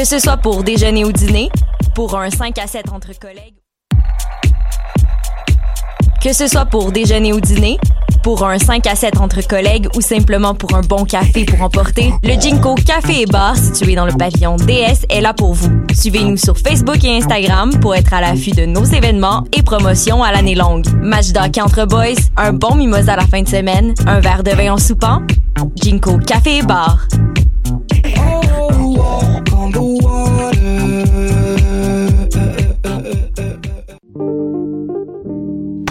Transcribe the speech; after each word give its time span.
Que 0.00 0.06
ce 0.06 0.18
soit 0.18 0.38
pour 0.38 0.64
déjeuner 0.64 1.04
ou 1.04 1.12
dîner, 1.12 1.50
pour 1.94 2.18
un 2.18 2.30
5 2.30 2.56
à 2.56 2.66
7 2.66 2.90
entre 2.90 3.10
collègues. 3.18 3.56
Que 6.24 6.32
ce 6.32 6.46
soit 6.46 6.64
pour 6.64 6.90
déjeuner 6.90 7.34
ou 7.34 7.40
dîner, 7.42 7.76
pour 8.22 8.46
un 8.46 8.58
5 8.58 8.86
à 8.86 8.94
7 8.96 9.20
entre 9.20 9.46
collègues 9.46 9.88
ou 9.94 10.00
simplement 10.00 10.54
pour 10.54 10.74
un 10.74 10.80
bon 10.80 11.04
café 11.04 11.44
pour 11.44 11.60
emporter, 11.60 12.14
le 12.24 12.40
Jinko 12.40 12.76
Café 12.76 13.20
et 13.20 13.26
Bar 13.26 13.54
situé 13.58 13.94
dans 13.94 14.06
le 14.06 14.12
pavillon 14.12 14.56
DS 14.56 15.04
est 15.10 15.20
là 15.20 15.34
pour 15.34 15.52
vous. 15.52 15.70
Suivez-nous 15.92 16.38
sur 16.38 16.56
Facebook 16.56 17.04
et 17.04 17.18
Instagram 17.18 17.78
pour 17.78 17.94
être 17.94 18.14
à 18.14 18.22
l'affût 18.22 18.52
de 18.52 18.64
nos 18.64 18.84
événements 18.84 19.44
et 19.52 19.62
promotions 19.62 20.22
à 20.22 20.32
l'année 20.32 20.54
longue. 20.54 20.86
Match 21.02 21.32
d'hockey 21.32 21.60
entre 21.60 21.84
boys, 21.84 22.16
un 22.38 22.54
bon 22.54 22.74
mimosa 22.74 23.12
à 23.12 23.16
la 23.16 23.26
fin 23.26 23.42
de 23.42 23.48
semaine, 23.48 23.92
un 24.06 24.20
verre 24.20 24.44
de 24.44 24.52
vin 24.52 24.72
en 24.72 24.78
soupant. 24.78 25.20
Jinko 25.76 26.16
Café 26.16 26.56
et 26.56 26.62
Bar. 26.62 27.06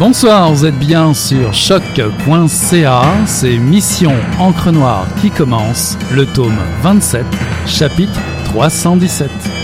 Bonsoir, 0.00 0.50
vous 0.50 0.64
êtes 0.64 0.78
bien 0.78 1.12
sur 1.12 1.52
choc.ca, 1.52 3.02
c'est 3.26 3.58
Mission 3.58 4.14
Encre 4.38 4.72
Noire 4.72 5.06
qui 5.20 5.30
commence, 5.30 5.98
le 6.10 6.24
tome 6.24 6.56
27, 6.82 7.24
chapitre 7.66 8.18
317. 8.46 9.59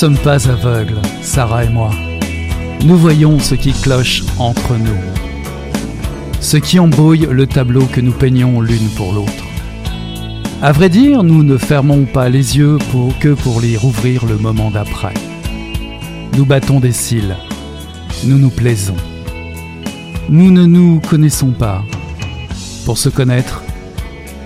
Sommes 0.00 0.16
pas 0.16 0.48
aveugles, 0.48 1.02
Sarah 1.20 1.64
et 1.64 1.68
moi. 1.68 1.90
Nous 2.86 2.96
voyons 2.96 3.38
ce 3.38 3.54
qui 3.54 3.72
cloche 3.72 4.24
entre 4.38 4.78
nous. 4.78 4.96
Ce 6.40 6.56
qui 6.56 6.78
embrouille 6.78 7.28
le 7.30 7.46
tableau 7.46 7.84
que 7.84 8.00
nous 8.00 8.12
peignons 8.12 8.62
l'une 8.62 8.88
pour 8.96 9.12
l'autre. 9.12 9.44
À 10.62 10.72
vrai 10.72 10.88
dire, 10.88 11.22
nous 11.22 11.42
ne 11.42 11.58
fermons 11.58 12.06
pas 12.06 12.30
les 12.30 12.56
yeux 12.56 12.78
que 13.20 13.34
pour 13.34 13.60
les 13.60 13.76
rouvrir 13.76 14.24
le 14.24 14.38
moment 14.38 14.70
d'après. 14.70 15.12
Nous 16.34 16.46
battons 16.46 16.80
des 16.80 16.92
cils. 16.92 17.36
Nous 18.24 18.38
nous 18.38 18.48
plaisons. 18.48 18.96
Nous 20.30 20.50
ne 20.50 20.64
nous 20.64 21.02
connaissons 21.10 21.50
pas. 21.50 21.84
Pour 22.86 22.96
se 22.96 23.10
connaître, 23.10 23.62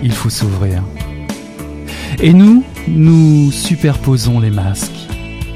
il 0.03 0.11
faut 0.11 0.29
s'ouvrir. 0.29 0.83
Et 2.19 2.33
nous, 2.33 2.61
nous 2.89 3.53
superposons 3.53 4.41
les 4.41 4.51
masques, 4.51 4.94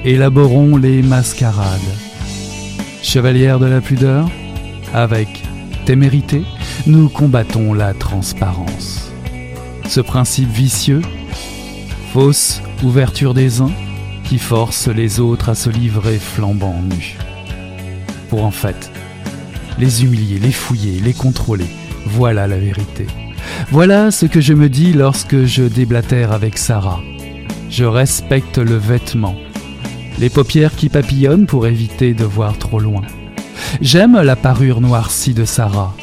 élaborons 0.06 0.78
les 0.78 1.02
mascarades. 1.02 1.80
Chevalière 3.02 3.60
de 3.60 3.66
la 3.66 3.82
pudeur, 3.82 4.30
avec 4.94 5.44
témérité, 5.86 6.44
nous 6.88 7.10
combattons 7.10 7.74
la 7.74 7.94
transparence. 7.94 9.12
Ce 9.88 10.00
principe 10.00 10.50
vicieux, 10.50 11.02
fausse 12.14 12.62
ouverture 12.84 13.34
des 13.34 13.62
uns, 13.62 13.72
qui 14.24 14.38
force 14.38 14.88
les 14.88 15.20
autres 15.20 15.50
à 15.50 15.56
se 15.56 15.70
livrer 15.70 16.18
flambant 16.18 16.81
nus. 16.81 17.18
Pour 18.30 18.44
en 18.46 18.52
fait, 18.52 18.92
les 19.80 20.04
humilier, 20.04 20.38
les 20.40 20.52
fouiller, 20.52 21.00
les 21.00 21.14
contrôler, 21.14 21.66
voilà 22.06 22.48
la 22.48 22.58
vérité. 22.58 23.08
Voilà 23.72 24.12
ce 24.12 24.28
que 24.28 24.40
je 24.40 24.54
me 24.54 24.70
dis 24.70 24.94
lorsque 24.94 25.46
je 25.46 25.64
déblatère 25.64 26.31
avec 26.31 26.58
Sarah. 26.58 27.02
Je 27.70 27.86
respecte 27.86 28.58
le 28.58 28.76
vêtement, 28.76 29.36
les 30.19 30.30
paupières 30.30 30.75
qui 30.75 30.90
papillonnent 30.90 31.46
pour 31.46 31.68
éviter 31.68 32.13
de 32.13 32.25
voir 32.25 32.57
trop 32.57 32.80
loin. 32.80 33.03
J'aime 33.81 34.19
la 34.19 34.35
parure 34.35 34.81
noircie 34.81 35.34
de 35.34 35.46
Sarah. 35.46 35.96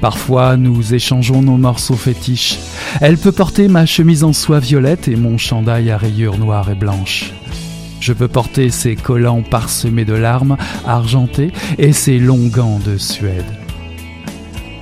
Parfois, 0.00 0.56
nous 0.56 0.94
échangeons 0.94 1.42
nos 1.42 1.56
morceaux 1.56 1.96
fétiches. 1.96 2.58
Elle 3.00 3.16
peut 3.16 3.32
porter 3.32 3.68
ma 3.68 3.86
chemise 3.86 4.24
en 4.24 4.32
soie 4.32 4.60
violette 4.60 5.08
et 5.08 5.16
mon 5.16 5.38
chandail 5.38 5.90
à 5.90 5.96
rayures 5.96 6.38
noires 6.38 6.70
et 6.70 6.74
blanches. 6.74 7.32
Je 8.00 8.12
peux 8.12 8.28
porter 8.28 8.68
ses 8.68 8.96
collants 8.96 9.42
parsemés 9.42 10.04
de 10.04 10.12
larmes 10.12 10.58
argentées 10.86 11.52
et 11.78 11.92
ses 11.92 12.18
longs 12.18 12.48
gants 12.48 12.80
de 12.84 12.98
Suède. 12.98 13.44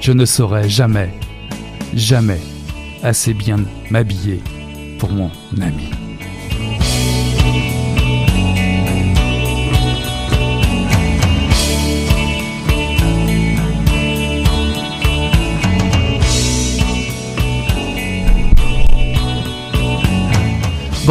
Je 0.00 0.10
ne 0.10 0.24
saurais 0.24 0.68
jamais, 0.68 1.14
jamais 1.94 2.40
assez 3.04 3.32
bien 3.32 3.58
m'habiller 3.90 4.40
pour 4.98 5.12
mon 5.12 5.30
ami. 5.60 6.01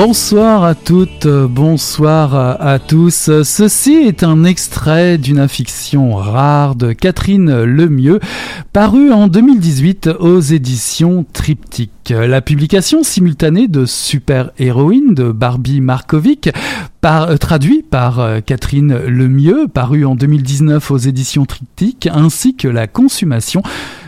Bonsoir 0.04 0.64
à 0.64 0.74
toutes, 0.74 1.28
bonsoir 1.28 2.34
à, 2.60 2.80
tous. 2.80 3.30
Ceci 3.44 3.94
est 3.94 4.24
un 4.24 4.46
extrait 4.46 5.20
d'une 5.20 5.48
fiction 5.48 6.16
rare 6.16 6.74
de 6.74 6.92
Catherine 6.92 7.62
Lemieux, 7.62 8.20
paru 8.74 9.12
en 9.12 9.28
2018 9.28 10.10
aux 10.20 10.40
éditions 10.40 11.24
Triptyque. 11.32 12.10
La 12.10 12.42
publication 12.42 13.04
simultanée 13.04 13.68
de 13.68 13.86
Super 13.86 14.50
Héroïne 14.58 15.14
de 15.14 15.32
Barbie 15.32 15.82
Markovic, 15.82 16.50
par, 17.02 17.30
euh, 17.30 17.38
traduit 17.38 17.84
par 17.84 18.20
euh, 18.20 18.40
Catherine 18.40 18.98
Lemieux, 19.06 19.68
paru 19.68 20.06
en 20.06 20.16
2019 20.16 20.90
aux 20.90 20.98
éditions 20.98 21.46
Triptyque, 21.46 22.10
ainsi 22.12 22.56
que 22.56 22.68
la 22.68 22.88
consommation 22.88 23.62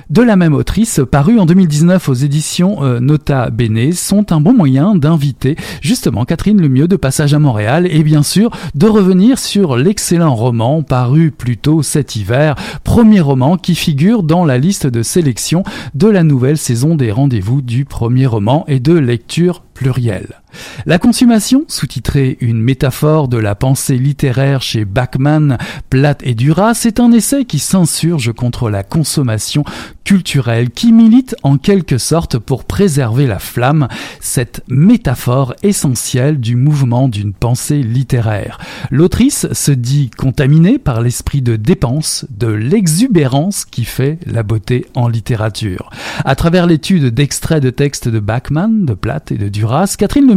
de 0.10 0.22
la 0.22 0.36
même 0.36 0.54
autrice, 0.54 1.02
paru 1.10 1.40
en 1.40 1.46
2019 1.46 2.10
aux 2.10 2.14
éditions 2.14 2.84
euh, 2.84 3.00
Nota 3.00 3.50
Bene, 3.50 3.94
sont 3.94 4.32
un 4.32 4.40
bon 4.40 4.54
moyen 4.54 4.96
d'inviter 4.96 5.56
justement 5.82 6.26
Catherine 6.26 6.62
Lemieux 6.62 6.88
de 6.88 6.96
passage 6.96 7.34
à 7.34 7.40
Montréal 7.40 7.88
et 7.90 8.04
bien 8.04 8.24
sûr 8.24 8.52
de 8.76 8.88
revenir 8.88 9.40
sur 9.40 9.78
l'excellent 9.78 10.36
roman 10.36 10.84
paru 10.84 11.32
plus 11.32 11.58
tôt 11.58 11.84
cet 11.84 12.16
hiver, 12.16 12.56
premier 12.84 13.22
roman 13.22 13.58
qui 13.58 13.76
figure 13.76 14.24
dans 14.24 14.46
la 14.46 14.58
liste 14.58 14.88
de 14.88 15.04
sélection 15.04 15.64
de 15.94 16.08
la 16.08 16.24
nouvelle 16.24 16.58
saison 16.58 16.96
des 16.96 17.12
rendez-vous 17.12 17.62
du 17.62 17.86
premier 17.86 18.26
roman 18.26 18.66
et 18.68 18.80
de 18.80 18.94
lecture 18.94 19.64
plurielle. 19.74 20.43
La 20.86 21.00
consommation, 21.00 21.66
sous-titrée 21.68 22.38
Une 22.42 22.62
métaphore 22.62 23.28
de 23.28 23.38
la 23.38 23.56
pensée 23.56 23.98
littéraire 23.98 24.62
chez 24.62 24.86
Bachmann, 24.86 25.58
Platt 25.90 26.20
et 26.24 26.36
Duras, 26.36 26.74
c'est 26.74 27.00
un 27.00 27.12
essai 27.12 27.46
qui 27.46 27.60
s'insurge 27.60 28.34
contre 28.34 28.70
la 28.70 28.84
consommation 28.84 29.64
culturelle, 30.04 30.70
qui 30.70 30.92
milite 30.92 31.36
en 31.44 31.58
quelque 31.58 31.98
sorte 31.98 32.38
pour 32.38 32.66
préserver 32.66 33.26
la 33.26 33.40
flamme, 33.40 33.88
cette 34.20 34.62
métaphore 34.68 35.56
essentielle 35.64 36.40
du 36.40 36.56
mouvement 36.56 37.08
d'une 37.08 37.34
pensée 37.34 37.82
littéraire. 37.82 38.58
L'autrice 38.92 39.48
se 39.54 39.72
dit 39.72 40.10
contaminée 40.10 40.78
par 40.78 41.02
l'esprit 41.02 41.42
de 41.42 41.56
dépense, 41.56 42.26
de 42.30 42.48
l'exubérance 42.48 43.66
qui 43.66 43.86
fait 43.86 44.20
la 44.26 44.44
beauté 44.44 44.86
en 44.96 45.08
littérature. 45.08 45.90
À 46.26 46.36
travers 46.36 46.68
l'étude 46.68 47.14
d'extraits 47.14 47.64
de 47.64 47.70
textes 47.70 48.08
de 48.08 48.20
Bachmann, 48.20 48.86
de 48.86 48.94
Platt 48.94 49.32
et 49.32 49.38
de 49.38 49.50
Duras, 49.50 49.96
Catherine 49.98 50.28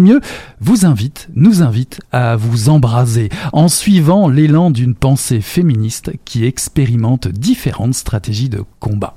vous 0.61 0.87
invite, 0.87 1.29
nous 1.35 1.63
invite 1.63 2.01
à 2.13 2.37
vous 2.37 2.69
embraser 2.69 3.29
en 3.53 3.69
suivant 3.69 4.29
l'élan 4.29 4.71
d'une 4.71 4.95
pensée 4.95 5.41
féministe 5.41 6.13
qui 6.25 6.45
expérimente 6.45 7.29
différentes 7.29 7.95
stratégies 7.95 8.49
de 8.49 8.63
combat. 8.81 9.15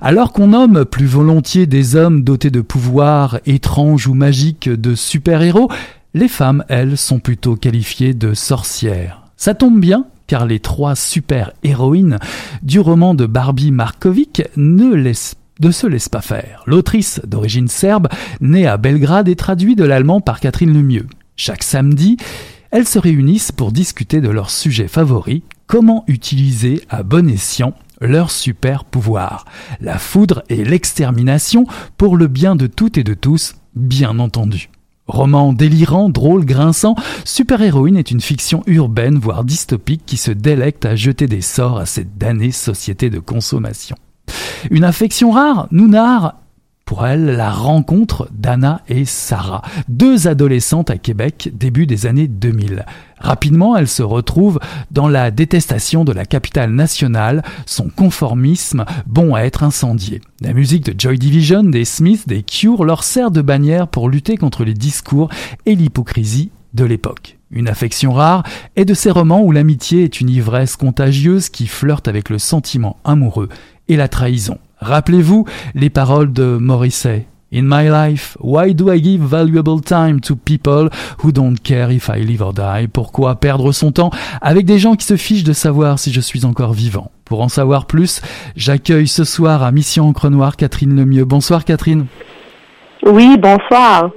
Alors 0.00 0.32
qu'on 0.32 0.48
nomme 0.48 0.84
plus 0.84 1.06
volontiers 1.06 1.66
des 1.66 1.96
hommes 1.96 2.22
dotés 2.22 2.50
de 2.50 2.60
pouvoirs 2.60 3.40
étranges 3.46 4.06
ou 4.06 4.14
magiques 4.14 4.68
de 4.68 4.94
super-héros, 4.94 5.70
les 6.14 6.28
femmes, 6.28 6.64
elles, 6.68 6.96
sont 6.96 7.18
plutôt 7.18 7.56
qualifiées 7.56 8.14
de 8.14 8.34
sorcières. 8.34 9.22
Ça 9.36 9.54
tombe 9.54 9.80
bien, 9.80 10.06
car 10.26 10.46
les 10.46 10.60
trois 10.60 10.94
super-héroïnes 10.94 12.18
du 12.62 12.80
roman 12.80 13.14
de 13.14 13.26
Barbie 13.26 13.70
Markovic 13.70 14.42
ne 14.56 14.94
laissent 14.94 15.34
ne 15.60 15.70
se 15.70 15.86
laisse 15.86 16.08
pas 16.08 16.20
faire. 16.20 16.62
L'autrice, 16.66 17.20
d'origine 17.26 17.68
serbe, 17.68 18.08
née 18.40 18.66
à 18.66 18.76
Belgrade, 18.76 19.28
est 19.28 19.38
traduite 19.38 19.78
de 19.78 19.84
l'allemand 19.84 20.20
par 20.20 20.40
Catherine 20.40 20.72
Lemieux. 20.72 21.06
Chaque 21.36 21.62
samedi, 21.62 22.16
elles 22.70 22.86
se 22.86 22.98
réunissent 22.98 23.52
pour 23.52 23.72
discuter 23.72 24.20
de 24.20 24.28
leur 24.28 24.50
sujet 24.50 24.88
favori, 24.88 25.42
comment 25.66 26.04
utiliser 26.06 26.82
à 26.88 27.02
bon 27.02 27.28
escient 27.28 27.74
leur 28.00 28.30
super 28.30 28.84
pouvoir, 28.84 29.44
la 29.80 29.98
foudre 29.98 30.42
et 30.48 30.64
l'extermination 30.64 31.66
pour 31.98 32.16
le 32.16 32.28
bien 32.28 32.56
de 32.56 32.66
toutes 32.66 32.98
et 32.98 33.04
de 33.04 33.14
tous, 33.14 33.56
bien 33.74 34.18
entendu. 34.18 34.70
Roman 35.06 35.52
délirant, 35.52 36.08
drôle, 36.08 36.44
grinçant, 36.44 36.94
Super-héroïne 37.24 37.96
est 37.96 38.10
une 38.10 38.20
fiction 38.20 38.62
urbaine, 38.66 39.18
voire 39.18 39.44
dystopique, 39.44 40.02
qui 40.06 40.16
se 40.16 40.30
délecte 40.30 40.86
à 40.86 40.94
jeter 40.94 41.26
des 41.26 41.40
sorts 41.40 41.78
à 41.78 41.86
cette 41.86 42.16
damnée 42.16 42.52
société 42.52 43.10
de 43.10 43.18
consommation. 43.18 43.96
Une 44.70 44.84
affection 44.84 45.30
rare, 45.30 45.68
nous 45.70 45.88
narre 45.88 46.34
pour 46.90 47.06
elle 47.06 47.36
la 47.36 47.52
rencontre 47.52 48.28
d'Anna 48.32 48.80
et 48.88 49.04
Sarah, 49.04 49.62
deux 49.88 50.26
adolescentes 50.26 50.90
à 50.90 50.98
Québec 50.98 51.52
début 51.54 51.86
des 51.86 52.06
années 52.06 52.26
2000. 52.26 52.84
Rapidement, 53.20 53.76
elles 53.76 53.86
se 53.86 54.02
retrouvent 54.02 54.58
dans 54.90 55.06
la 55.06 55.30
détestation 55.30 56.04
de 56.04 56.10
la 56.10 56.24
capitale 56.24 56.72
nationale, 56.72 57.44
son 57.64 57.90
conformisme 57.90 58.86
bon 59.06 59.36
à 59.36 59.42
être 59.42 59.62
incendié. 59.62 60.20
La 60.40 60.52
musique 60.52 60.84
de 60.84 61.00
Joy 61.00 61.16
Division, 61.16 61.62
des 61.62 61.84
Smiths, 61.84 62.26
des 62.26 62.42
Cure 62.42 62.82
leur 62.84 63.04
sert 63.04 63.30
de 63.30 63.40
bannière 63.40 63.86
pour 63.86 64.08
lutter 64.08 64.36
contre 64.36 64.64
les 64.64 64.74
discours 64.74 65.28
et 65.66 65.76
l'hypocrisie 65.76 66.50
de 66.74 66.84
l'époque. 66.84 67.38
Une 67.52 67.68
affection 67.68 68.12
rare 68.12 68.42
est 68.74 68.84
de 68.84 68.94
ces 68.94 69.12
romans 69.12 69.42
où 69.42 69.52
l'amitié 69.52 70.02
est 70.02 70.20
une 70.20 70.30
ivresse 70.30 70.74
contagieuse 70.74 71.50
qui 71.50 71.68
flirte 71.68 72.08
avec 72.08 72.30
le 72.30 72.38
sentiment 72.38 72.96
amoureux 73.04 73.48
et 73.90 73.96
la 73.96 74.08
trahison. 74.08 74.58
Rappelez-vous 74.78 75.44
les 75.74 75.90
paroles 75.90 76.32
de 76.32 76.56
Morrissey. 76.58 77.26
In 77.52 77.62
my 77.64 77.88
life, 77.88 78.36
why 78.40 78.72
do 78.72 78.92
I 78.92 79.02
give 79.02 79.20
valuable 79.22 79.80
time 79.80 80.20
to 80.20 80.36
people 80.36 80.88
who 81.24 81.32
don't 81.32 81.56
care 81.60 81.90
if 81.90 82.08
I 82.08 82.20
live 82.24 82.42
or 82.42 82.54
die? 82.54 82.86
Pourquoi 82.86 83.34
perdre 83.40 83.72
son 83.72 83.90
temps 83.90 84.12
avec 84.40 84.66
des 84.66 84.78
gens 84.78 84.94
qui 84.94 85.04
se 85.04 85.16
fichent 85.16 85.42
de 85.42 85.52
savoir 85.52 85.98
si 85.98 86.12
je 86.12 86.20
suis 86.20 86.44
encore 86.44 86.72
vivant? 86.72 87.10
Pour 87.24 87.40
en 87.42 87.48
savoir 87.48 87.86
plus, 87.86 88.22
j'accueille 88.54 89.08
ce 89.08 89.24
soir 89.24 89.64
à 89.64 89.72
Mission 89.72 90.08
Encre 90.08 90.30
Noire 90.30 90.56
Catherine 90.56 90.94
Lemieux. 90.94 91.24
Bonsoir 91.24 91.64
Catherine. 91.64 92.06
Oui, 93.06 93.38
bonsoir. 93.38 94.10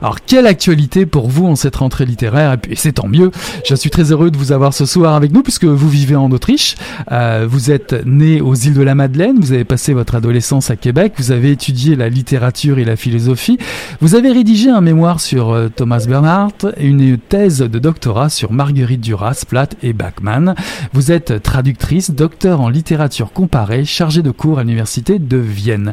Alors, 0.00 0.18
quelle 0.24 0.46
actualité 0.46 1.06
pour 1.06 1.28
vous 1.28 1.46
en 1.46 1.56
cette 1.56 1.74
rentrée 1.76 2.04
littéraire 2.04 2.56
Et 2.70 2.76
c'est 2.76 2.92
tant 2.92 3.08
mieux. 3.08 3.32
Je 3.68 3.74
suis 3.74 3.90
très 3.90 4.12
heureux 4.12 4.30
de 4.30 4.36
vous 4.36 4.52
avoir 4.52 4.72
ce 4.72 4.86
soir 4.86 5.14
avec 5.14 5.32
nous 5.32 5.42
puisque 5.42 5.64
vous 5.64 5.88
vivez 5.88 6.14
en 6.14 6.30
Autriche. 6.30 6.76
Euh, 7.10 7.46
vous 7.48 7.72
êtes 7.72 8.06
né 8.06 8.40
aux 8.40 8.54
îles 8.54 8.74
de 8.74 8.82
la 8.82 8.94
Madeleine. 8.94 9.38
Vous 9.40 9.52
avez 9.52 9.64
passé 9.64 9.92
votre 9.92 10.14
adolescence 10.14 10.70
à 10.70 10.76
Québec. 10.76 11.14
Vous 11.16 11.32
avez 11.32 11.50
étudié 11.50 11.96
la 11.96 12.08
littérature 12.08 12.78
et 12.78 12.84
la 12.84 12.94
philosophie. 12.94 13.58
Vous 14.00 14.14
avez 14.14 14.30
rédigé 14.30 14.70
un 14.70 14.80
mémoire 14.80 15.18
sur 15.18 15.50
euh, 15.50 15.68
Thomas 15.68 16.04
Bernhardt 16.08 16.68
et 16.76 16.86
une 16.86 17.18
thèse 17.18 17.58
de 17.58 17.78
doctorat 17.80 18.28
sur 18.28 18.52
Marguerite 18.52 19.00
Duras, 19.00 19.44
Platt 19.48 19.74
et 19.82 19.92
Bachmann. 19.92 20.54
Vous 20.92 21.10
êtes 21.10 21.42
traductrice, 21.42 22.12
docteur 22.12 22.60
en 22.60 22.68
littérature 22.68 23.32
comparée, 23.32 23.84
chargée 23.84 24.22
de 24.22 24.30
cours 24.30 24.60
à 24.60 24.62
l'université 24.62 25.18
de 25.18 25.38
Vienne. 25.38 25.92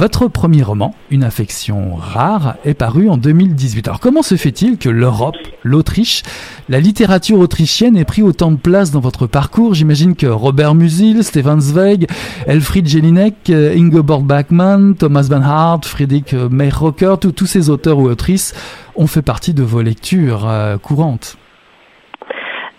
Votre 0.00 0.28
premier 0.28 0.62
roman, 0.62 0.94
Une 1.10 1.24
affection 1.24 1.94
rare, 1.94 2.56
est 2.64 2.72
paru 2.72 3.10
en 3.10 3.18
2018. 3.18 3.86
Alors 3.86 4.00
comment 4.00 4.22
se 4.22 4.36
fait-il 4.36 4.78
que 4.78 4.88
l'Europe, 4.88 5.36
l'Autriche, 5.62 6.22
la 6.70 6.80
littérature 6.80 7.38
autrichienne 7.38 7.98
ait 7.98 8.06
pris 8.06 8.22
autant 8.22 8.50
de 8.50 8.56
place 8.56 8.92
dans 8.92 9.00
votre 9.00 9.26
parcours? 9.26 9.74
J'imagine 9.74 10.16
que 10.16 10.26
Robert 10.26 10.74
Musil, 10.74 11.22
Stefan 11.22 11.60
Zweig, 11.60 12.06
Elfried 12.46 12.88
Jelinek, 12.88 13.50
Ingeborg 13.50 14.24
Bachmann, 14.24 14.94
Thomas 14.94 15.26
Van 15.28 15.42
Hart, 15.42 15.84
Friedrich 15.84 16.32
Mayrocker, 16.32 17.16
tous 17.18 17.44
ces 17.44 17.68
auteurs 17.68 17.98
ou 17.98 18.08
autrices 18.08 18.54
ont 18.96 19.06
fait 19.06 19.20
partie 19.20 19.52
de 19.52 19.62
vos 19.62 19.82
lectures 19.82 20.48
euh, 20.48 20.78
courantes. 20.78 21.36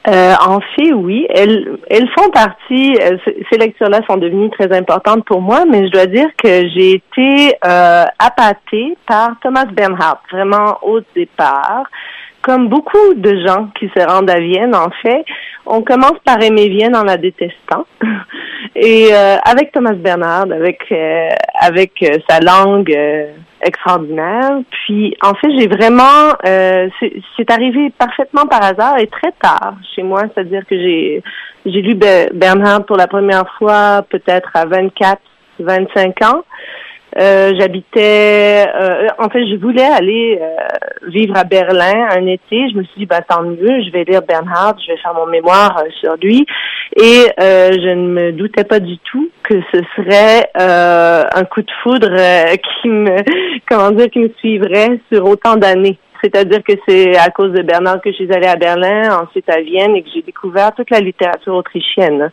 Euh, 0.07 0.33
en 0.48 0.59
fait, 0.75 0.94
oui. 0.94 1.27
Elles, 1.30 1.77
elles 1.89 2.09
font 2.18 2.30
partie, 2.31 2.95
euh, 3.01 3.18
ces 3.51 3.57
lectures-là 3.57 4.01
sont 4.09 4.18
devenues 4.18 4.50
très 4.50 4.75
importantes 4.75 5.25
pour 5.25 5.42
moi, 5.42 5.63
mais 5.69 5.86
je 5.86 5.92
dois 5.92 6.07
dire 6.07 6.27
que 6.42 6.68
j'ai 6.69 6.94
été 6.94 7.56
euh, 7.63 8.06
appâtée 8.18 8.98
par 9.06 9.36
Thomas 9.42 9.65
Bernhardt, 9.65 10.21
vraiment 10.31 10.80
au 10.81 11.01
départ. 11.15 11.83
Comme 12.41 12.69
beaucoup 12.69 13.13
de 13.15 13.45
gens 13.45 13.69
qui 13.79 13.89
se 13.95 14.03
rendent 14.03 14.29
à 14.29 14.39
Vienne, 14.39 14.75
en 14.75 14.89
fait, 15.01 15.23
on 15.65 15.81
commence 15.83 16.17
par 16.25 16.41
aimer 16.41 16.69
Vienne 16.69 16.95
en 16.95 17.03
la 17.03 17.17
détestant. 17.17 17.85
Et 18.75 19.09
euh, 19.11 19.38
avec 19.43 19.71
Thomas 19.71 19.93
Bernhard, 19.93 20.51
avec 20.51 20.79
euh, 20.91 21.29
avec 21.59 22.03
sa 22.27 22.39
langue 22.39 22.95
extraordinaire. 23.61 24.59
Puis, 24.69 25.15
en 25.21 25.33
fait, 25.35 25.49
j'ai 25.57 25.67
vraiment, 25.67 26.33
euh, 26.45 26.89
c'est 27.38 27.51
arrivé 27.51 27.91
parfaitement 27.97 28.45
par 28.47 28.63
hasard 28.63 28.97
et 28.97 29.07
très 29.07 29.31
tard 29.41 29.75
chez 29.95 30.03
moi, 30.03 30.23
c'est-à-dire 30.33 30.65
que 30.65 30.75
j'ai 30.75 31.23
j'ai 31.65 31.81
lu 31.81 31.95
Bernhard 32.33 32.86
pour 32.86 32.98
la 32.98 33.07
première 33.07 33.45
fois 33.57 34.03
peut-être 34.10 34.50
à 34.55 34.65
24, 34.65 35.19
25 35.60 36.21
ans. 36.24 36.43
Euh, 37.20 37.51
j'habitais, 37.60 38.65
euh, 38.74 39.08
en 39.20 39.30
fait, 39.30 39.46
je 39.46 39.58
voulais 39.58 39.84
aller 39.84 40.39
euh, 40.41 41.08
vivre 41.10 41.36
à 41.36 41.44
Berlin 41.44 42.08
un 42.10 42.25
été. 42.25 42.70
Je 42.70 42.77
me 42.77 42.84
suis 42.84 43.00
dit, 43.00 43.06
bah 43.06 43.20
tant 43.27 43.44
mieux, 43.44 43.84
je 43.84 43.91
vais 43.91 44.06
lire 44.06 44.22
Bernhard, 44.22 44.75
je 44.80 44.94
vais 44.94 44.98
faire 44.98 45.13
mon 45.13 45.25
mémoire 45.25 45.84
sur 46.00 46.15
lui. 46.15 46.46
Et 46.96 47.25
je 47.38 47.94
ne 47.94 48.08
me 48.08 48.32
doutais 48.32 48.63
pas 48.63 48.80
du 48.80 48.98
tout 49.00 49.30
que 49.44 49.56
ce 49.74 49.80
serait 49.96 50.50
un 50.56 51.44
coup 51.46 51.62
de 51.62 51.72
foudre 51.84 52.15
qui 52.82 52.89
me, 52.89 53.15
comment 53.70 53.91
dire, 53.91 54.10
qui 54.10 54.20
me 54.20 54.32
suivrait 54.39 55.00
sur 55.12 55.25
autant 55.25 55.56
d'années. 55.56 55.98
C'est-à-dire 56.24 56.60
que 56.63 56.74
c'est 56.88 57.18
à 57.18 57.30
cause 57.30 57.51
de 57.51 57.63
Bernard 57.63 58.00
que 58.00 58.12
je 58.12 58.18
suis 58.18 58.32
allée 58.32 58.48
à 58.48 58.56
Berlin, 58.56 59.22
ensuite 59.24 59.50
à 59.50 59.60
Vienne 59.60 59.96
et 59.96 60.03
que 60.03 60.10
j'ai 60.13 60.22
découvert 60.22 60.72
toute 60.75 60.91
la 60.91 61.00
littérature 61.00 61.56
autrichienne. 61.56 62.32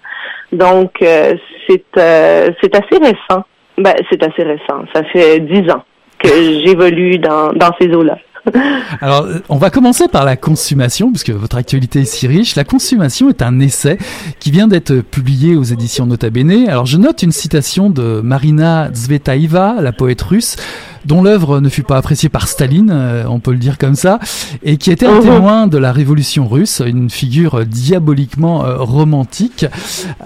Donc, 0.52 0.98
c'est 1.00 1.84
c'est 1.94 2.74
assez 2.74 2.98
récent. 3.00 3.44
Ben, 3.78 3.94
c'est 4.10 4.22
assez 4.22 4.42
récent. 4.42 4.84
Ça 4.94 5.04
fait 5.04 5.40
dix 5.40 5.70
ans 5.70 5.84
que 6.18 6.28
j'évolue 6.64 7.18
dans, 7.18 7.52
dans 7.52 7.70
ces 7.80 7.88
eaux-là. 7.88 8.18
Alors, 9.00 9.26
on 9.48 9.56
va 9.56 9.70
commencer 9.70 10.08
par 10.08 10.24
la 10.24 10.36
consommation, 10.36 11.10
puisque 11.10 11.30
votre 11.30 11.56
actualité 11.56 12.00
est 12.00 12.04
si 12.04 12.26
riche. 12.26 12.56
La 12.56 12.64
consommation 12.64 13.28
est 13.28 13.42
un 13.42 13.60
essai 13.60 13.98
qui 14.40 14.50
vient 14.50 14.68
d'être 14.68 15.00
publié 15.00 15.56
aux 15.56 15.64
éditions 15.64 16.06
Nota 16.06 16.30
Bene. 16.30 16.68
Alors, 16.68 16.86
je 16.86 16.96
note 16.96 17.22
une 17.22 17.32
citation 17.32 17.90
de 17.90 18.20
Marina 18.22 18.90
Zvetaeva, 18.94 19.76
la 19.80 19.92
poète 19.92 20.22
russe, 20.22 20.56
dont 21.04 21.22
l'œuvre 21.22 21.60
ne 21.60 21.68
fut 21.68 21.82
pas 21.82 21.96
appréciée 21.96 22.28
par 22.28 22.48
Staline, 22.48 22.90
euh, 22.92 23.24
on 23.28 23.40
peut 23.40 23.52
le 23.52 23.58
dire 23.58 23.78
comme 23.78 23.94
ça, 23.94 24.18
et 24.62 24.76
qui 24.76 24.90
était 24.90 25.06
un 25.06 25.20
mhm. 25.20 25.22
témoin 25.22 25.66
de 25.66 25.78
la 25.78 25.92
révolution 25.92 26.46
russe, 26.46 26.82
une 26.84 27.10
figure 27.10 27.64
diaboliquement 27.64 28.64
euh, 28.64 28.76
romantique. 28.78 29.66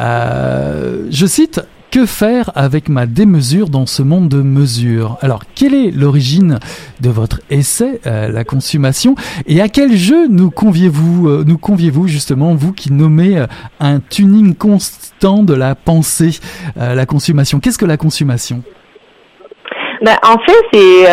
Euh, 0.01 1.07
je 1.11 1.27
cite 1.27 1.61
que 1.93 2.07
faire 2.07 2.51
avec 2.55 2.89
ma 2.89 3.05
démesure 3.05 3.69
dans 3.69 3.85
ce 3.85 4.03
monde 4.03 4.29
de 4.31 4.41
mesures 4.41 5.19
Alors, 5.21 5.43
quelle 5.55 5.75
est 5.75 5.91
l'origine 5.91 6.59
de 7.01 7.11
votre 7.11 7.41
essai, 7.51 8.01
euh, 8.07 8.29
La 8.29 8.45
consommation? 8.45 9.15
Et 9.47 9.61
à 9.61 9.69
quel 9.69 9.95
jeu 9.95 10.27
nous 10.27 10.51
conviez-vous, 10.51 11.29
euh, 11.29 11.45
nous 11.47 11.59
conviez-vous 11.59 12.09
justement, 12.09 12.55
vous 12.55 12.73
qui 12.73 12.91
nommez 12.91 13.39
euh, 13.39 13.47
un 13.79 14.01
tuning 14.01 14.55
constant 14.57 15.43
de 15.43 15.53
la 15.53 15.75
pensée, 15.75 16.41
la 16.77 17.05
consommation? 17.05 17.61
Qu'est-ce 17.61 17.79
que 17.79 17.85
la 17.85 17.99
consommation? 17.99 18.63
Ben, 20.01 20.17
En 20.23 20.39
fait, 20.39 20.65
c'est, 20.73 21.07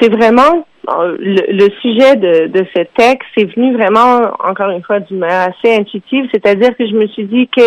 c'est 0.00 0.08
vraiment 0.08 0.64
le, 0.88 1.52
le, 1.52 1.70
sujet 1.80 2.16
de, 2.16 2.46
de 2.46 2.66
ce 2.74 2.82
texte 2.96 3.28
est 3.36 3.54
venu 3.54 3.76
vraiment, 3.76 4.30
encore 4.44 4.70
une 4.70 4.82
fois, 4.82 5.00
d'une 5.00 5.18
manière 5.18 5.48
assez 5.50 5.74
intuitive, 5.74 6.28
c'est-à-dire 6.32 6.76
que 6.76 6.86
je 6.86 6.94
me 6.94 7.06
suis 7.08 7.24
dit 7.24 7.48
que 7.48 7.62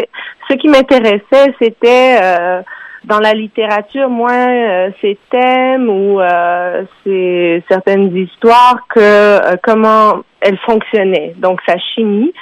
ce 0.49 0.55
qui 0.55 0.67
m'intéressait, 0.67 1.53
c'était 1.59 2.17
euh, 2.21 2.61
dans 3.05 3.19
la 3.19 3.33
littérature, 3.33 4.09
moins 4.09 4.49
euh, 4.49 4.89
ces 5.01 5.17
thèmes 5.29 5.89
ou 5.89 6.19
euh, 6.19 6.83
ces 7.03 7.63
certaines 7.69 8.15
histoires 8.15 8.79
que 8.89 8.99
euh, 8.99 9.55
comment 9.63 10.21
elles 10.41 10.59
fonctionnaient, 10.59 11.33
donc 11.37 11.59
sa 11.67 11.77
chimie. 11.77 12.33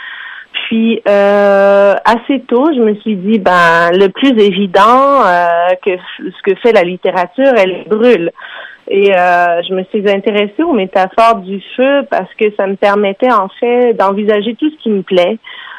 Puis 0.67 1.01
euh, 1.07 1.93
assez 2.03 2.41
tôt, 2.41 2.69
je 2.73 2.81
me 2.81 2.95
suis 2.95 3.15
dit 3.15 3.39
ben 3.39 3.91
le 3.93 4.09
plus 4.09 4.31
évident 4.41 5.21
que 5.85 5.91
ce 6.17 6.41
que 6.43 6.55
fait 6.59 6.73
la 6.73 6.81
littérature, 6.81 7.53
elle 7.55 7.85
brûle. 7.87 8.31
Et 8.89 9.13
euh, 9.13 9.61
je 9.67 9.73
me 9.73 9.83
suis 9.85 10.09
intéressée 10.09 10.63
aux 10.63 10.73
métaphores 10.73 11.41
du 11.41 11.61
feu 11.75 12.03
parce 12.09 12.33
que 12.35 12.45
ça 12.55 12.67
me 12.67 12.75
permettait 12.75 13.31
en 13.31 13.49
fait 13.59 13.93
d'envisager 13.93 14.55
tout 14.55 14.69
ce 14.69 14.77
qui 14.81 14.89
me 14.89 15.01
plaît 15.01 15.37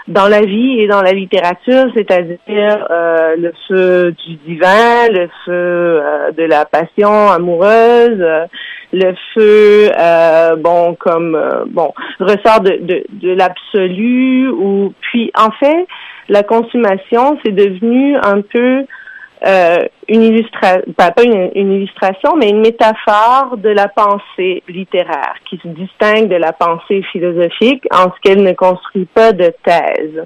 dans 0.09 0.29
la 0.29 0.41
vie 0.41 0.81
et 0.81 0.87
dans 0.87 1.03
la 1.03 1.12
littérature, 1.12 1.87
c'est-à-dire 1.95 2.87
euh, 2.91 3.37
le 3.37 3.53
feu 3.67 4.15
du 4.27 4.37
divin, 4.47 5.09
le 5.11 5.29
feu 5.45 5.53
euh, 5.53 6.33
de 6.33 6.43
la 6.43 6.67
passion 6.67 7.31
amoureuse, 7.31 8.23
le 8.93 9.15
feu 9.35 9.91
bon 10.62 10.95
comme 10.95 11.38
bon 11.71 11.93
ressort 12.21 12.61
de, 12.61 12.79
de, 12.81 13.05
de 13.11 13.33
l'absolu 13.33 14.49
ou 14.49 14.93
puis 15.00 15.31
en 15.37 15.50
fait 15.50 15.87
la 16.31 16.43
consommation 16.43 17.38
c'est 17.45 17.53
devenu 17.53 18.17
un 18.17 18.41
peu 18.41 18.87
euh, 19.47 19.85
une 20.09 20.23
illustration, 20.23 20.92
pas, 20.97 21.12
une, 21.23 21.73
illustration, 21.73 22.37
mais 22.37 22.50
une 22.50 22.61
métaphore 22.61 23.57
de 23.57 23.68
la 23.68 23.88
pensée 23.88 24.62
littéraire 24.68 25.35
qui 25.49 25.59
se 25.59 25.68
distingue 25.68 26.28
de 26.28 26.37
la 26.37 26.52
pensée 26.52 27.02
philosophique 27.12 27.85
en 27.92 28.04
ce 28.04 28.21
qu'elle 28.23 28.42
ne 28.42 28.52
construit 28.52 29.07
pas 29.07 29.33
de 29.33 29.52
thèse. 29.64 30.25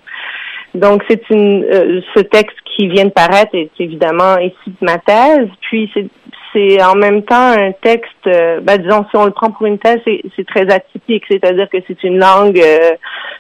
Donc, 0.75 1.03
c'est 1.09 1.29
une 1.31 1.65
euh, 1.65 2.01
ce 2.15 2.21
texte 2.21 2.57
qui 2.75 2.89
vient 2.89 3.05
de 3.05 3.11
paraître 3.11 3.55
est 3.55 3.71
évidemment 3.79 4.39
issu 4.39 4.71
de 4.71 4.77
ma 4.81 4.99
thèse, 4.99 5.49
puis 5.61 5.91
c'est 5.93 6.07
c'est 6.53 6.83
en 6.83 6.95
même 6.95 7.23
temps 7.23 7.53
un 7.53 7.73
texte, 7.73 8.27
euh, 8.27 8.61
ben, 8.61 8.79
disons, 8.79 9.05
si 9.11 9.17
on 9.17 9.25
le 9.25 9.31
prend 9.31 9.51
pour 9.51 9.67
une 9.67 9.79
thèse, 9.79 10.01
c'est 10.05 10.47
très 10.47 10.71
atypique, 10.71 11.25
c'est-à-dire 11.31 11.69
que 11.71 11.79
c'est 11.87 12.03
une 12.05 12.19
langue, 12.19 12.59
euh, 12.59 12.91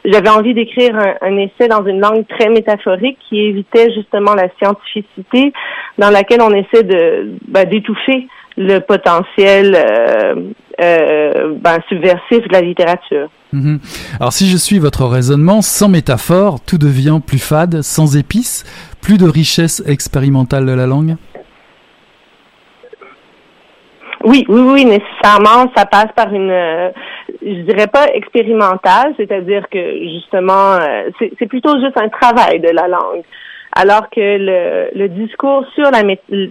j'avais 0.04 0.28
envie 0.28 0.54
d'écrire 0.54 0.97
un, 1.21 1.37
essai 1.37 1.69
dans 1.69 1.85
une 1.85 2.00
langue 2.00 2.26
très 2.26 2.49
métaphorique 2.49 3.19
qui 3.28 3.40
évitait 3.40 3.92
justement 3.92 4.35
la 4.35 4.49
scientificité 4.59 5.52
dans 5.99 6.11
laquelle 6.11 6.40
on 6.42 6.54
essaie 6.54 6.83
de 6.83 7.33
ben, 7.49 7.69
d'étouffer 7.69 8.28
le 8.57 8.81
potentiel 8.81 9.75
euh, 9.75 11.54
ben, 11.61 11.78
subversif 11.88 12.47
de 12.49 12.52
la 12.52 12.61
littérature. 12.61 13.28
Mhm. 13.52 13.81
Alors 14.19 14.33
si 14.33 14.49
je 14.49 14.57
suis 14.57 14.78
votre 14.78 15.04
raisonnement, 15.04 15.61
sans 15.62 15.88
métaphore, 15.88 16.61
tout 16.61 16.78
devient 16.78 17.21
plus 17.25 17.38
fade, 17.38 17.83
sans 17.83 18.16
épices, 18.16 18.64
plus 19.02 19.19
de 19.19 19.28
richesse 19.28 19.83
expérimentale 19.87 20.66
de 20.66 20.73
la 20.73 20.87
langue? 20.87 21.16
Oui, 24.25 24.45
oui, 24.49 24.61
oui, 24.61 24.85
nécessairement, 24.85 25.71
ça 25.76 25.87
passe 25.87 26.09
par 26.14 26.33
une, 26.33 26.50
euh, 26.50 26.91
je 27.43 27.62
dirais 27.62 27.87
pas 27.87 28.07
expérimentale, 28.14 29.14
c'est-à-dire 29.17 29.69
que 29.71 29.99
justement, 30.09 30.75
euh, 30.75 31.11
c'est 31.38 31.47
plutôt 31.47 31.79
juste 31.81 31.97
un 31.97 32.09
travail 32.09 32.61
de 32.61 32.71
la 32.71 32.88
langue. 32.88 33.23
Alors 33.75 34.11
que 34.11 34.21
le, 34.21 34.91
le 34.95 35.09
discours 35.09 35.64
sur 35.75 35.91
la 35.91 36.02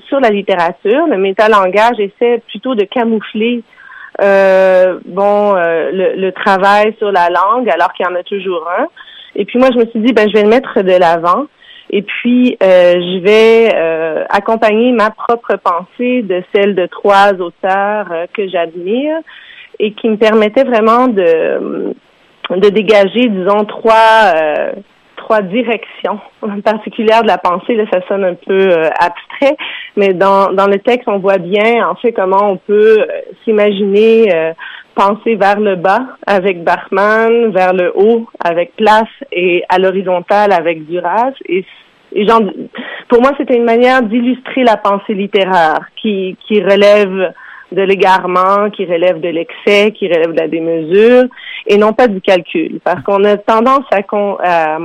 sur 0.08 0.20
la 0.20 0.30
littérature, 0.30 1.06
le 1.08 1.18
métalangage 1.18 2.00
essaie 2.00 2.42
plutôt 2.48 2.74
de 2.74 2.84
camoufler 2.84 3.64
euh, 4.22 5.00
bon 5.06 5.54
le, 5.54 6.16
le, 6.16 6.32
travail 6.32 6.96
sur 6.98 7.12
la 7.12 7.30
langue, 7.30 7.70
alors 7.70 7.94
qu'il 7.94 8.08
y 8.08 8.10
en 8.10 8.16
a 8.16 8.24
toujours 8.24 8.68
un. 8.80 8.88
Et 9.36 9.46
puis 9.46 9.60
moi, 9.60 9.70
je 9.72 9.78
me 9.78 9.86
suis 9.86 10.00
dit, 10.00 10.14
ben 10.14 10.28
je 10.30 10.34
vais 10.34 10.44
le 10.44 10.50
mettre 10.50 10.82
de 10.82 10.94
l'avant. 10.94 11.46
Et 11.94 12.04
puis, 12.04 12.58
euh, 12.64 12.94
je 12.94 13.20
vais 13.20 13.70
euh, 13.76 14.24
accompagner 14.30 14.94
ma 14.94 15.10
propre 15.10 15.58
pensée 15.58 16.22
de 16.22 16.42
celle 16.56 16.74
de 16.74 16.86
trois 16.86 17.34
auteurs 17.34 18.08
euh, 18.12 18.26
que 18.34 18.48
j'admire 18.48 19.18
et 19.78 19.92
qui 19.92 20.08
me 20.08 20.16
permettaient 20.16 20.64
vraiment 20.64 21.10
de, 21.10 21.94
de 22.50 22.70
dégager, 22.70 23.28
disons, 23.28 23.66
trois, 23.66 24.34
trois 25.18 25.42
directions 25.42 26.20
particulières 26.64 27.24
de 27.24 27.28
la 27.28 27.38
pensée. 27.38 27.76
Là, 27.76 27.84
ça 27.92 28.00
sonne 28.08 28.24
un 28.24 28.36
peu 28.36 28.70
abstrait, 29.00 29.58
mais 29.98 30.14
dans, 30.14 30.54
dans 30.54 30.68
le 30.68 30.78
texte, 30.80 31.08
on 31.08 31.18
voit 31.18 31.40
bien, 31.40 31.88
en 31.90 31.96
fait, 31.96 32.14
comment 32.14 32.52
on 32.52 32.58
peut 32.58 33.06
s'imaginer 33.44 34.54
penser 34.94 35.36
vers 35.36 35.60
le 35.60 35.78
bas 35.78 36.02
avec 36.28 36.64
Bachmann, 36.64 37.52
vers 37.52 37.74
le 37.74 37.92
haut 37.96 38.28
avec 38.44 38.76
Place 38.76 39.10
et 39.32 39.64
à 39.70 39.80
l'horizontale 39.80 40.52
avec 40.52 40.86
Duras. 40.86 41.32
Et, 41.48 41.66
et 42.14 42.28
genre, 42.28 42.42
pour 43.08 43.22
moi, 43.22 43.32
c'était 43.38 43.56
une 43.56 43.64
manière 43.64 44.02
d'illustrer 44.02 44.64
la 44.64 44.78
pensée 44.78 45.14
littéraire 45.14 45.80
qui, 45.96 46.38
qui 46.48 46.62
relève 46.62 47.34
de 47.72 47.82
l'égarement, 47.82 48.70
qui 48.70 48.86
relève 48.86 49.22
de 49.22 49.30
l'excès, 49.30 49.92
qui 49.92 50.08
relève 50.08 50.34
de 50.34 50.40
la 50.40 50.48
démesure 50.48 51.24
et 51.68 51.78
non 51.78 51.94
pas 51.94 52.08
du 52.08 52.20
calcul. 52.22 52.80
Parce 52.84 53.02
qu'on 53.04 53.24
a 53.24 53.38
tendance 53.38 53.86
à, 53.92 54.78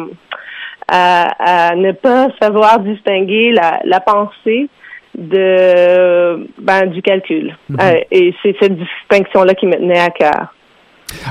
à, 0.89 1.71
à, 1.71 1.75
ne 1.75 1.93
pas 1.93 2.29
savoir 2.41 2.79
distinguer 2.81 3.53
la, 3.53 3.81
la 3.85 4.01
pensée 4.01 4.69
de 5.17 6.47
ben, 6.59 6.87
du 6.87 7.03
calcul. 7.03 7.57
Mhm. 7.69 7.79
Euh, 7.81 8.01
et 8.11 8.35
c'est 8.43 8.55
cette 8.61 8.77
distinction-là 8.77 9.55
qui 9.55 9.67
me 9.67 9.75
tenait 9.75 9.99
à 9.99 10.11
cœur. 10.11 10.55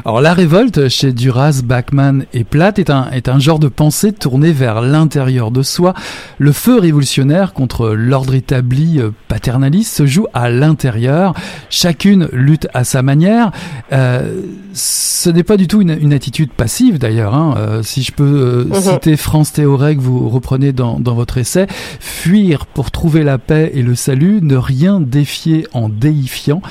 Alors 0.05 0.22
la 0.22 0.34
révolte 0.34 0.88
chez 0.88 1.12
Duras, 1.12 1.62
Bachmann 1.63 2.25
et 2.34 2.44
Platt 2.44 2.79
est 2.79 2.89
un, 2.89 3.10
est 3.12 3.29
un 3.29 3.39
genre 3.39 3.60
de 3.60 3.67
pensée 3.67 4.13
tourné 4.13 4.51
vers 4.51 4.82
l'intérieur 4.82 5.51
de 5.51 5.63
soi. 5.63 5.94
Le 6.38 6.51
feu 6.51 6.79
révolutionnaire 6.79 7.53
contre 7.53 7.89
l'ordre 7.89 8.34
établi 8.34 9.00
euh, 9.00 9.12
paternaliste 9.27 9.96
se 9.96 10.05
joue 10.05 10.27
à 10.34 10.50
l'intérieur. 10.50 11.34
Chacune 11.70 12.29
lutte 12.32 12.67
à 12.74 12.84
sa 12.84 13.01
manière. 13.01 13.51
Euh, 13.91 14.41
ce 14.75 15.29
n'est 15.29 15.44
pas 15.44 15.58
du 15.58 15.67
tout 15.67 15.82
une, 15.82 15.98
une 16.00 16.13
attitude 16.13 16.51
passive 16.51 17.00
d'ailleurs. 17.00 17.34
Hein. 17.34 17.55
Euh, 17.58 17.84
si 17.84 18.03
je 18.03 18.12
peux 18.12 18.24
euh, 18.24 18.65
mhm. 18.65 18.82
citer 18.82 19.17
France 19.17 19.53
Théoré 19.53 19.96
que 19.96 20.01
vous 20.01 20.29
reprenez 20.29 20.74
dans, 20.74 21.00
dans 21.00 21.15
votre 21.15 21.38
essai, 21.38 21.67
fuir 22.00 22.65
pour 22.65 22.91
trouver 22.91 23.24
la 23.24 23.38
paix 23.38 23.72
et 23.74 23.82
le 23.82 23.96
salut, 23.96 24.39
ne 24.41 24.55
rien 24.58 25.00
défier 25.00 25.65
en 25.74 25.88
déifiant, 25.88 26.62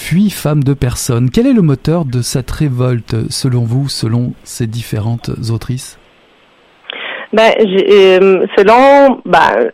fuit 0.00 0.30
femme 0.30 0.64
de 0.64 0.74
personne. 0.74 1.30
Quel 1.30 1.46
est 1.46 1.52
le 1.52 1.62
moteur 1.62 2.04
de 2.04 2.22
cette 2.22 2.50
révolte 2.50 3.30
selon 3.30 3.64
vous, 3.64 3.88
selon 3.88 4.32
ces 4.44 4.66
différentes 4.66 5.30
autrices? 5.52 5.98
Ben, 7.32 7.52
euh, 7.60 8.44
selon 8.56 9.20
ben, 9.24 9.70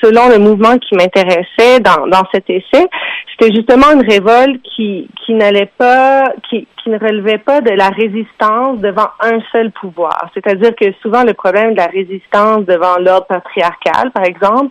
selon 0.00 0.28
le 0.28 0.38
mouvement 0.38 0.78
qui 0.78 0.94
m'intéressait 0.94 1.80
dans, 1.80 2.06
dans 2.06 2.22
cet 2.32 2.48
essai, 2.48 2.86
c'était 3.32 3.52
justement 3.52 3.90
une 3.92 4.08
révolte 4.08 4.62
qui 4.62 5.08
qui 5.24 5.34
n'allait 5.34 5.70
pas 5.76 6.32
qui 6.48 6.68
qui 6.82 6.90
ne 6.90 6.98
relevait 6.98 7.38
pas 7.38 7.60
de 7.60 7.70
la 7.70 7.88
résistance 7.88 8.78
devant 8.78 9.08
un 9.20 9.38
seul 9.50 9.72
pouvoir. 9.72 10.30
C'est-à-dire 10.34 10.76
que 10.76 10.92
souvent 11.02 11.24
le 11.24 11.34
problème 11.34 11.72
de 11.72 11.78
la 11.78 11.86
résistance 11.86 12.64
devant 12.66 12.98
l'ordre 12.98 13.26
patriarcal, 13.26 14.12
par 14.12 14.24
exemple, 14.24 14.70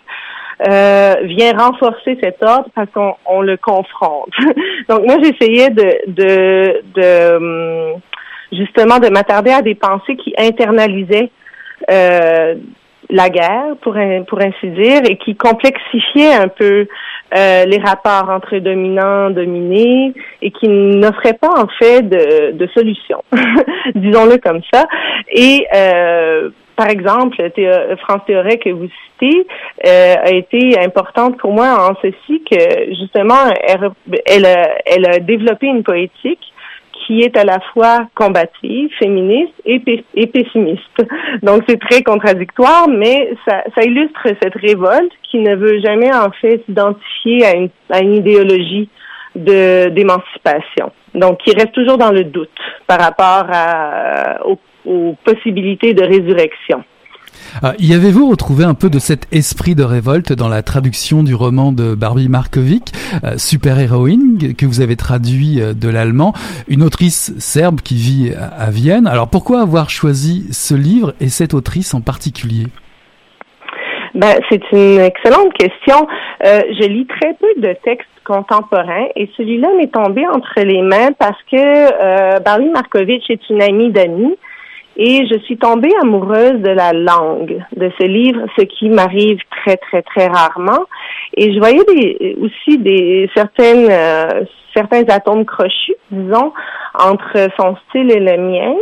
euh, 0.67 1.15
vient 1.23 1.57
renforcer 1.57 2.17
cet 2.21 2.43
ordre 2.43 2.69
parce 2.75 2.89
qu'on 2.91 3.15
on 3.25 3.41
le 3.41 3.57
confronte. 3.57 4.29
Donc 4.89 5.05
moi 5.05 5.15
j'essayais 5.21 5.69
de 5.69 7.35
hum, 7.35 8.01
justement 8.51 8.99
de 8.99 9.09
m'attarder 9.09 9.51
à 9.51 9.61
des 9.61 9.75
pensées 9.75 10.15
qui 10.17 10.33
internalisaient 10.37 11.31
euh, 11.89 12.55
la 13.09 13.29
guerre, 13.29 13.75
pour, 13.81 13.97
pour 14.27 14.39
ainsi 14.39 14.67
dire, 14.69 15.01
et 15.09 15.17
qui 15.17 15.35
complexifiait 15.35 16.33
un 16.33 16.47
peu 16.47 16.87
euh, 17.37 17.65
les 17.65 17.77
rapports 17.77 18.29
entre 18.29 18.57
dominants, 18.59 19.29
dominés, 19.31 20.13
et 20.41 20.51
qui 20.51 20.69
n'offrait 20.69 21.33
pas 21.33 21.61
en 21.61 21.67
fait 21.79 22.03
de, 22.03 22.51
de 22.51 22.67
solution, 22.67 23.21
disons-le 23.95 24.37
comme 24.37 24.61
ça. 24.71 24.85
Et 25.29 25.67
euh, 25.75 26.51
par 26.75 26.89
exemple, 26.89 27.37
France 27.99 28.21
Théoret 28.25 28.57
que 28.57 28.69
vous 28.69 28.87
citez 28.87 29.47
euh, 29.85 30.15
a 30.23 30.31
été 30.31 30.79
importante 30.79 31.37
pour 31.37 31.51
moi 31.51 31.89
en 31.89 31.95
ceci 32.01 32.43
que 32.49 32.93
justement 32.99 33.49
elle, 33.67 33.91
elle, 34.25 34.47
elle 34.85 35.09
a 35.09 35.19
développé 35.19 35.67
une 35.67 35.83
poétique 35.83 36.51
qui 37.05 37.21
est 37.21 37.35
à 37.37 37.43
la 37.43 37.59
fois 37.73 38.07
combative, 38.15 38.89
féministe 38.99 39.53
et, 39.65 39.79
pessimiste. 40.27 40.81
Donc 41.43 41.63
c'est 41.67 41.79
très 41.79 42.03
contradictoire, 42.03 42.87
mais 42.87 43.33
ça, 43.47 43.63
ça, 43.75 43.83
illustre 43.83 44.27
cette 44.41 44.55
révolte 44.55 45.11
qui 45.23 45.39
ne 45.39 45.55
veut 45.55 45.79
jamais 45.81 46.13
en 46.13 46.31
fait 46.31 46.63
s'identifier 46.65 47.45
à 47.45 47.55
une, 47.55 47.69
à 47.89 47.99
une 47.99 48.15
idéologie 48.15 48.89
de 49.35 49.89
d'émancipation. 49.89 50.91
Donc 51.15 51.39
qui 51.39 51.53
reste 51.53 51.73
toujours 51.73 51.97
dans 51.97 52.11
le 52.11 52.23
doute 52.23 52.49
par 52.87 52.99
rapport 52.99 53.45
à, 53.51 54.45
aux, 54.45 54.59
aux 54.85 55.15
possibilités 55.23 55.93
de 55.93 56.03
résurrection. 56.03 56.83
Ah, 57.63 57.73
y 57.79 57.93
avez-vous 57.93 58.29
retrouvé 58.29 58.63
un 58.63 58.73
peu 58.73 58.89
de 58.89 58.99
cet 58.99 59.27
esprit 59.33 59.75
de 59.75 59.83
révolte 59.83 60.33
dans 60.33 60.47
la 60.47 60.63
traduction 60.63 61.23
du 61.23 61.35
roman 61.35 61.71
de 61.71 61.95
Barbie 61.95 62.29
Markovic, 62.29 62.91
euh, 63.23 63.37
Super-héroïne, 63.37 64.55
que 64.55 64.65
vous 64.65 64.81
avez 64.81 64.95
traduit 64.95 65.61
euh, 65.61 65.73
de 65.73 65.89
l'allemand, 65.89 66.33
une 66.67 66.83
autrice 66.83 67.33
serbe 67.39 67.81
qui 67.81 67.95
vit 67.95 68.33
à, 68.35 68.69
Vienne. 68.71 69.07
Alors 69.07 69.29
pourquoi 69.29 69.61
avoir 69.61 69.89
choisi 69.89 70.47
ce 70.51 70.75
livre 70.75 71.13
et 71.19 71.29
cette 71.29 71.53
autrice 71.53 71.93
en 71.93 72.01
particulier? 72.01 72.67
Ben, 74.13 74.35
c'est 74.49 74.61
une 74.71 74.99
excellente 74.99 75.53
question. 75.53 76.07
Euh, 76.45 76.61
je 76.79 76.87
lis 76.87 77.07
très 77.07 77.33
peu 77.33 77.61
de 77.61 77.73
textes 77.83 78.07
contemporains 78.25 79.07
et 79.15 79.29
celui-là 79.37 79.69
m'est 79.77 79.91
tombé 79.91 80.27
entre 80.27 80.61
les 80.61 80.81
mains 80.81 81.11
parce 81.17 81.41
que 81.49 81.55
euh, 81.57 82.39
Barbie 82.39 82.69
Markovic 82.69 83.29
est 83.29 83.49
une 83.49 83.61
amie 83.61 83.89
d'amis 83.91 84.35
et 84.97 85.25
je 85.27 85.39
suis 85.39 85.57
tombée 85.57 85.91
amoureuse 86.01 86.59
de 86.61 86.69
la 86.69 86.93
langue 86.93 87.63
de 87.75 87.91
ce 87.99 88.05
livre, 88.05 88.41
ce 88.57 88.63
qui 88.63 88.89
m'arrive 88.89 89.39
très, 89.49 89.77
très, 89.77 90.01
très 90.01 90.27
rarement. 90.27 90.85
Et 91.37 91.53
je 91.53 91.59
voyais 91.59 91.83
des, 91.87 92.37
aussi 92.41 92.77
des 92.77 93.29
certaines, 93.33 93.89
euh, 93.89 94.43
certains 94.75 95.03
atomes 95.09 95.45
crochus, 95.45 95.95
disons, 96.11 96.51
entre 96.93 97.47
son 97.57 97.77
style 97.87 98.11
et 98.11 98.19
le 98.19 98.37
mien. 98.37 98.75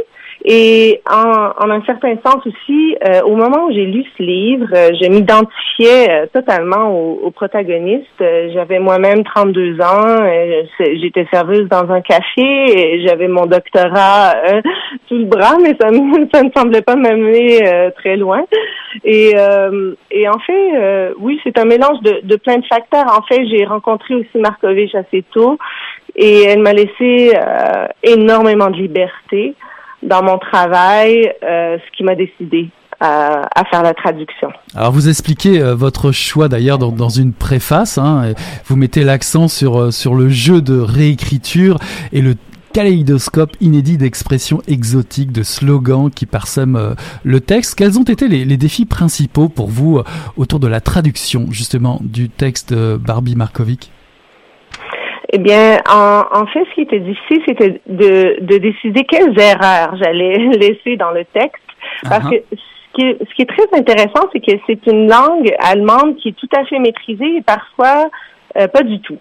Et 0.46 1.01
en, 1.10 1.51
en 1.58 1.69
un 1.69 1.84
certain 1.84 2.15
sens 2.25 2.38
aussi, 2.46 2.96
euh, 3.05 3.22
au 3.24 3.36
moment 3.36 3.65
où 3.65 3.74
j'ai 3.74 3.86
lu 3.86 4.05
ce 4.17 4.24
livre, 4.24 4.67
euh, 4.74 4.91
je 5.01 5.10
m'identifiais 5.10 6.10
euh, 6.10 6.25
totalement 6.34 6.91
au, 6.91 7.19
au 7.24 7.31
protagoniste. 7.31 8.08
j'avais 8.53 8.79
moi-même 8.79 9.25
32 9.25 9.81
ans, 9.81 10.25
j'étais 10.79 11.27
serveuse 11.31 11.67
dans 11.67 11.91
un 11.91 12.00
café, 12.00 13.05
j'avais 13.05 13.27
mon 13.27 13.48
doctorat 13.48 14.34
sous 15.10 15.17
le 15.17 15.25
bras, 15.25 15.58
mais 15.62 15.75
ça, 15.79 15.89
ça 16.34 16.43
ne 16.43 16.50
semblait 16.55 16.81
pas 16.84 16.96
m'amener 16.96 17.60
très 17.98 18.15
loin. 18.15 18.43
Et, 19.03 19.34
et 20.12 20.29
en 20.29 20.39
fait, 20.39 21.13
oui, 21.19 21.39
c'est 21.43 21.58
un 21.60 21.65
mélange 21.65 22.00
de, 22.01 22.22
de 22.24 22.36
plein 22.38 22.58
de 22.58 22.65
facteurs. 22.65 23.05
En 23.17 23.22
fait, 23.24 23.46
j'ai 23.48 23.65
rencontré 23.65 24.15
aussi 24.15 24.38
Markovitch 24.38 24.96
assez 24.96 25.24
tôt 25.34 25.58
et 26.15 26.43
elle 26.43 26.60
m'a 26.60 26.74
laissé 26.74 27.34
énormément 28.03 28.69
de 28.69 28.77
liberté 28.77 29.55
dans 30.03 30.24
mon 30.24 30.38
travail, 30.38 31.32
euh, 31.44 31.77
ce 31.77 31.98
qui 31.98 32.03
m'a 32.03 32.15
décidé 32.15 32.70
à, 33.00 33.48
à, 33.56 33.65
faire 33.65 33.82
la 33.82 33.94
traduction. 33.94 34.50
Alors 34.75 34.91
vous 34.91 35.08
expliquez 35.08 35.62
euh, 35.62 35.75
votre 35.75 36.12
choix 36.12 36.50
d'ailleurs 36.50 36.77
dans, 36.77 36.91
dans, 36.91 37.10
une 37.10 37.34
préface. 37.34 37.98
Hein, 37.98 38.34
vous 38.65 38.75
mettez 38.75 39.03
l'accent 39.03 39.48
sur 39.48 39.79
euh, 39.79 39.91
sur 39.91 40.15
le 40.15 40.29
jeu 40.29 40.62
de 40.62 40.79
réécriture 40.79 41.77
et 42.12 42.22
le 42.22 42.36
kaléidoscope 42.74 43.56
inédit 43.62 43.98
d'expressions 43.98 44.62
exotiques, 44.68 45.32
de 45.32 45.44
slogans 45.44 46.12
qui 46.12 46.27
parsèment 46.27 46.96
le 47.24 47.41
texte. 47.41 47.74
Quels 47.75 47.98
ont 47.98 48.03
été 48.03 48.27
les, 48.27 48.46
les 48.46 48.58
défis 48.58 48.86
principaux 48.86 49.50
pour 49.50 49.70
vous 49.70 50.03
autour 50.38 50.60
de 50.60 50.68
la 50.68 50.79
traduction 50.79 51.48
justement 51.50 52.00
du 52.03 52.29
texte 52.29 52.72
de 52.72 52.98
Barbie 52.98 53.36
Markovic? 53.36 53.91
Eh 55.32 55.38
bien, 55.38 55.78
en, 55.90 56.24
en, 56.32 56.46
fait, 56.48 56.66
ce 56.70 56.76
qui 56.76 56.82
était 56.82 57.00
difficile, 57.00 57.42
c'était 57.48 57.82
de, 57.88 58.38
de 58.42 58.58
décider 58.58 59.04
quelles 59.04 59.38
erreurs 59.40 59.96
j'allais 59.98 60.38
laisser 60.60 60.98
dans 60.98 61.12
le 61.12 61.26
texte. 61.26 61.62
Parce 62.04 62.26
uh-huh. 62.26 62.42
que 62.50 62.56
ce 62.56 62.94
qui, 62.94 63.06
est, 63.06 63.18
ce 63.20 63.36
qui 63.36 63.42
est 63.44 63.46
très 63.46 63.78
intéressant, 63.78 64.28
c'est 64.34 64.40
que 64.40 64.60
c'est 64.66 64.88
une 64.88 65.08
langue 65.08 65.54
allemande 65.60 66.16
qui 66.18 66.30
est 66.30 66.38
tout 66.38 66.50
à 66.58 66.66
fait 66.66 66.80
maîtrisée 66.80 67.38
et 67.38 67.42
parfois 67.42 68.10
euh, 68.58 68.68
pas 68.68 68.82
du 68.82 69.00
tout. 69.02 69.18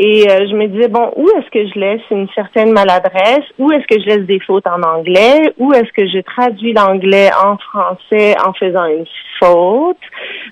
Et 0.00 0.28
euh, 0.30 0.46
je 0.48 0.54
me 0.54 0.66
disais, 0.66 0.88
bon, 0.88 1.12
où 1.16 1.28
est-ce 1.30 1.50
que 1.50 1.66
je 1.66 1.78
laisse 1.78 2.02
une 2.10 2.28
certaine 2.34 2.72
maladresse? 2.72 3.44
Où 3.58 3.70
est-ce 3.72 3.86
que 3.86 4.00
je 4.00 4.06
laisse 4.06 4.26
des 4.26 4.40
fautes 4.40 4.66
en 4.66 4.82
anglais? 4.82 5.52
Où 5.58 5.72
est-ce 5.72 5.92
que 5.92 6.06
je 6.06 6.20
traduis 6.20 6.72
l'anglais 6.72 7.30
en 7.44 7.56
français 7.58 8.34
en 8.44 8.52
faisant 8.52 8.86
une 8.86 9.06
faute? 9.38 9.96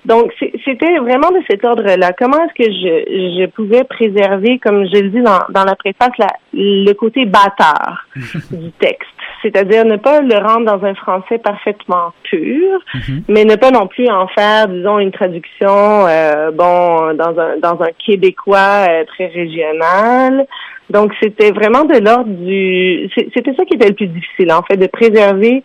Donc, 0.05 0.31
c'était 0.65 0.97
vraiment 0.97 1.31
de 1.31 1.41
cet 1.49 1.65
ordre-là. 1.65 2.13
Comment 2.17 2.37
est-ce 2.45 2.63
que 2.63 2.71
je, 2.71 3.41
je 3.41 3.45
pouvais 3.47 3.83
préserver, 3.83 4.59
comme 4.59 4.85
je 4.85 5.01
le 5.01 5.09
dis 5.09 5.21
dans, 5.21 5.39
dans 5.49 5.65
la 5.65 5.75
préface, 5.75 6.11
la, 6.17 6.27
le 6.53 6.93
côté 6.93 7.25
bâtard 7.25 8.05
du 8.51 8.71
texte? 8.79 9.16
C'est-à-dire 9.41 9.85
ne 9.85 9.97
pas 9.97 10.21
le 10.21 10.35
rendre 10.37 10.65
dans 10.65 10.85
un 10.85 10.95
français 10.95 11.37
parfaitement 11.37 12.13
pur, 12.23 12.79
mhm. 12.93 13.23
mais 13.27 13.45
ne 13.45 13.55
pas 13.55 13.71
non 13.71 13.87
plus 13.87 14.09
en 14.09 14.27
faire, 14.27 14.67
disons, 14.67 14.99
une 14.99 15.11
traduction, 15.11 16.07
euh, 16.07 16.51
bon, 16.51 17.13
dans 17.13 17.39
un 17.39 17.57
dans 17.57 17.81
un 17.81 17.91
québécois 18.05 18.85
euh, 18.89 19.05
très 19.05 19.27
régional. 19.27 20.45
Donc 20.89 21.11
c'était 21.21 21.51
vraiment 21.51 21.83
de 21.83 21.97
l'ordre 21.97 22.29
du, 22.29 23.09
c'était 23.33 23.53
ça 23.55 23.65
qui 23.65 23.75
était 23.75 23.89
le 23.89 23.95
plus 23.95 24.07
difficile 24.07 24.51
en 24.53 24.63
fait, 24.63 24.77
de 24.77 24.87
préserver 24.87 25.63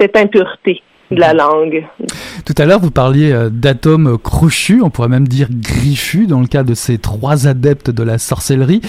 cette 0.00 0.16
impureté 0.16 0.82
de 1.12 1.20
la 1.20 1.34
langue. 1.34 1.86
Tout 2.44 2.54
à 2.58 2.64
l'heure, 2.64 2.80
vous 2.80 2.90
parliez 2.90 3.32
euh, 3.32 3.50
d'atomes 3.50 4.18
crochus, 4.18 4.80
on 4.82 4.90
pourrait 4.90 5.08
même 5.08 5.28
dire 5.28 5.48
griffus, 5.50 6.26
dans 6.26 6.40
le 6.40 6.46
cas 6.46 6.64
de 6.64 6.74
ces 6.74 6.98
trois 6.98 7.46
adeptes 7.46 7.90
de 7.90 8.02
la 8.02 8.18
sorcellerie, 8.18 8.80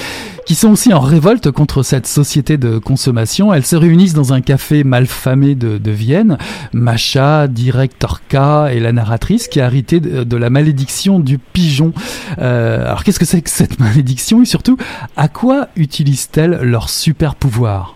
qui 0.46 0.56
sont 0.56 0.72
aussi 0.72 0.94
en 0.94 1.00
révolte 1.00 1.52
contre 1.52 1.84
cette 1.84 2.08
société 2.08 2.58
de 2.58 2.78
consommation. 2.78 3.54
Elles 3.54 3.66
se 3.66 3.76
réunissent 3.76 4.14
dans 4.14 4.34
un 4.34 4.42
café 4.42 4.84
malfamé 4.84 5.56
de, 5.56 5.78
de 5.78 5.92
Vienne. 5.92 6.38
Macha, 6.74 7.48
directorka 7.48 8.74
et 8.74 8.80
la 8.80 8.92
narratrice 8.92 9.48
qui 9.48 9.62
a 9.62 9.66
hérité 9.66 10.00
de, 10.00 10.38
la 10.38 10.50
malédiction 10.50 11.20
du 11.20 11.38
pigeon. 11.38 11.94
Euh, 12.40 12.86
alors 12.86 13.04
qu'est-ce 13.04 13.20
que 13.20 13.26
c'est 13.26 13.42
que 13.42 13.50
cette 13.50 13.80
malédiction 13.84 14.42
et 14.42 14.46
surtout, 14.46 14.78
à 15.16 15.28
quoi 15.28 15.68
utilisent-elles 15.76 16.60
leur 16.62 16.90
super 16.90 17.36
pouvoir? 17.36 17.96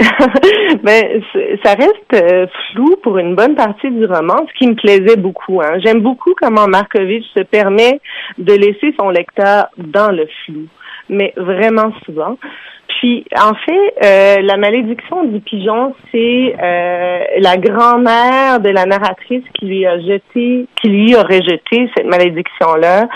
ben, 0.88 1.22
ça 1.62 1.74
reste 1.74 2.14
euh, 2.14 2.46
flou 2.72 2.96
pour 3.02 3.18
une 3.18 3.34
bonne 3.34 3.54
partie 3.54 3.90
du 3.90 4.06
roman, 4.06 4.36
ce 4.48 4.58
qui 4.58 4.68
me 4.68 4.74
plaisait 4.74 5.16
beaucoup. 5.16 5.60
Hein. 5.60 5.78
J'aime 5.84 6.00
beaucoup 6.00 6.32
comment 6.40 6.66
Markovitch 6.66 7.26
se 7.36 7.42
permet 7.42 8.00
de 8.38 8.54
laisser 8.54 8.94
son 8.98 9.10
lecteur 9.10 9.66
dans 9.76 10.10
le 10.10 10.26
flou, 10.44 10.66
mais 11.10 11.34
vraiment 11.36 11.92
souvent. 12.06 12.38
Puis, 12.86 13.26
en 13.36 13.52
fait, 13.54 13.94
euh, 14.02 14.40
la 14.40 14.56
malédiction 14.56 15.24
du 15.24 15.40
pigeon, 15.40 15.94
c'est 16.10 16.56
euh, 16.58 17.18
la 17.38 17.58
grand-mère 17.58 18.60
de 18.60 18.70
la 18.70 18.86
narratrice 18.86 19.44
qui 19.58 19.66
lui 19.66 19.86
a 19.86 20.00
jeté, 20.00 20.66
qui 20.80 20.88
lui 20.88 21.14
aurait 21.16 21.42
jeté 21.42 21.90
cette 21.94 22.06
malédiction-là, 22.06 23.08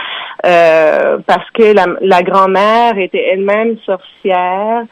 parce 1.26 1.50
que 1.54 1.72
la 2.02 2.22
grand-mère 2.22 2.98
était 2.98 3.28
elle-même 3.32 3.78
sorcière 3.86 4.84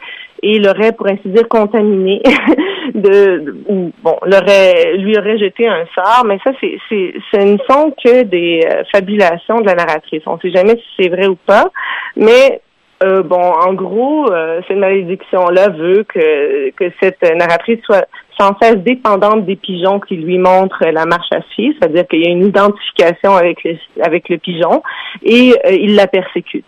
et 0.43 0.59
l'aurait, 0.59 0.93
pour 0.93 1.07
ainsi 1.09 1.29
dire, 1.29 1.49
contaminé 1.49 2.23
de, 2.95 3.63
ou 3.69 3.93
bon, 4.03 4.17
l'aurait, 4.25 4.97
lui 4.97 5.17
aurait 5.19 5.39
jeté 5.39 5.69
un 5.69 5.85
sort, 5.95 6.25
mais 6.25 6.39
ça, 6.45 6.53
c'est, 6.61 6.79
c'est, 6.89 7.15
ce 7.33 7.41
ne 7.41 7.59
sont 7.69 7.93
que 8.03 8.23
des 8.23 8.61
euh, 8.65 8.83
fabulations 8.93 9.61
de 9.61 9.67
la 9.67 9.75
narratrice. 9.75 10.23
On 10.27 10.37
ne 10.37 10.41
sait 10.41 10.51
jamais 10.51 10.77
si 10.77 10.87
c'est 10.99 11.09
vrai 11.09 11.27
ou 11.27 11.37
pas, 11.37 11.71
mais 12.17 12.61
euh, 13.03 13.23
bon, 13.23 13.41
en 13.41 13.73
gros, 13.75 14.31
euh, 14.31 14.61
cette 14.69 14.77
malédiction-là 14.77 15.71
veut 15.71 16.05
que, 16.05 16.71
que 16.71 16.93
cette 17.03 17.23
narratrice 17.35 17.81
soit 17.85 18.07
sans 18.39 18.57
cesse 18.61 18.77
dépendante 18.77 19.45
des 19.45 19.57
pigeons 19.57 20.01
qui 20.01 20.17
lui 20.17 20.39
montrent 20.39 20.85
la 20.87 21.05
marche 21.05 21.31
à 21.33 21.43
suivre, 21.53 21.77
c'est-à-dire 21.79 22.07
qu'il 22.09 22.25
y 22.25 22.29
a 22.29 22.31
une 22.31 22.47
identification 22.47 23.35
avec 23.35 23.63
le, 23.65 23.77
avec 24.03 24.29
le 24.31 24.39
pigeon 24.39 24.83
et 25.23 25.55
il 25.71 25.95
la 25.95 26.07
persécute. 26.07 26.65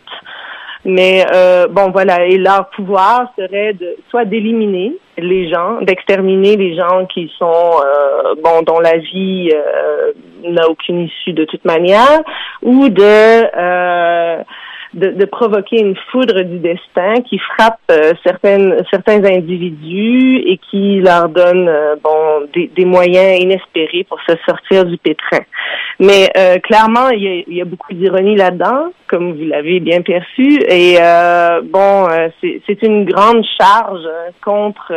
Mais 0.85 1.25
euh, 1.33 1.68
bon, 1.68 1.90
voilà, 1.90 2.27
et 2.27 2.38
leur 2.38 2.68
pouvoir 2.71 3.33
serait 3.38 3.73
de 3.75 3.97
soit 4.11 4.25
d'éliminer 4.25 4.97
les 5.16 5.49
gens, 5.49 5.81
d'exterminer 5.81 6.57
les 6.57 6.77
gens 6.77 7.07
qui 7.07 7.31
sont 7.38 7.47
euh, 7.47 8.35
bon 8.42 8.62
dont 8.66 8.81
la 8.81 8.97
vie 8.99 9.51
euh, 9.55 10.12
n'a 10.42 10.68
aucune 10.68 11.01
issue 11.01 11.35
de 11.35 11.45
toute 11.45 11.64
manière, 11.64 12.23
ou 12.62 12.88
de 12.88 13.03
euh, 13.03 14.42
de, 14.94 15.11
de, 15.11 15.24
provoquer 15.24 15.81
une 15.81 15.96
foudre 16.11 16.42
du 16.42 16.59
destin 16.59 17.14
qui 17.28 17.38
frappe 17.38 17.81
euh, 17.90 18.12
certaines, 18.24 18.76
certains 18.90 19.24
individus 19.24 20.37
et 20.46 20.59
qui 20.70 21.00
leur 21.00 21.28
donne 21.28 21.68
euh, 21.68 21.96
bon 22.02 22.46
des, 22.55 22.68
des, 22.68 22.85
moyens 22.85 23.40
inespérés 23.40 24.05
pour 24.09 24.18
se 24.28 24.35
sortir 24.46 24.85
du 24.85 24.98
pétrin. 24.98 25.40
Mais 25.98 26.31
euh, 26.37 26.59
clairement, 26.59 27.09
il 27.11 27.22
y, 27.22 27.28
a, 27.28 27.55
y, 27.55 27.61
a, 27.61 27.64
beaucoup 27.64 27.94
d'ironie 27.94 28.37
là-dedans, 28.37 28.92
comme 29.09 29.33
vous 29.33 29.46
l'avez 29.46 29.81
bien 29.81 30.02
perçu. 30.02 30.61
Et 30.68 30.96
bon, 31.64 32.09
c'est 32.40 32.83
une 32.83 33.05
grande 33.05 33.44
charge 33.59 34.09
contre 34.44 34.92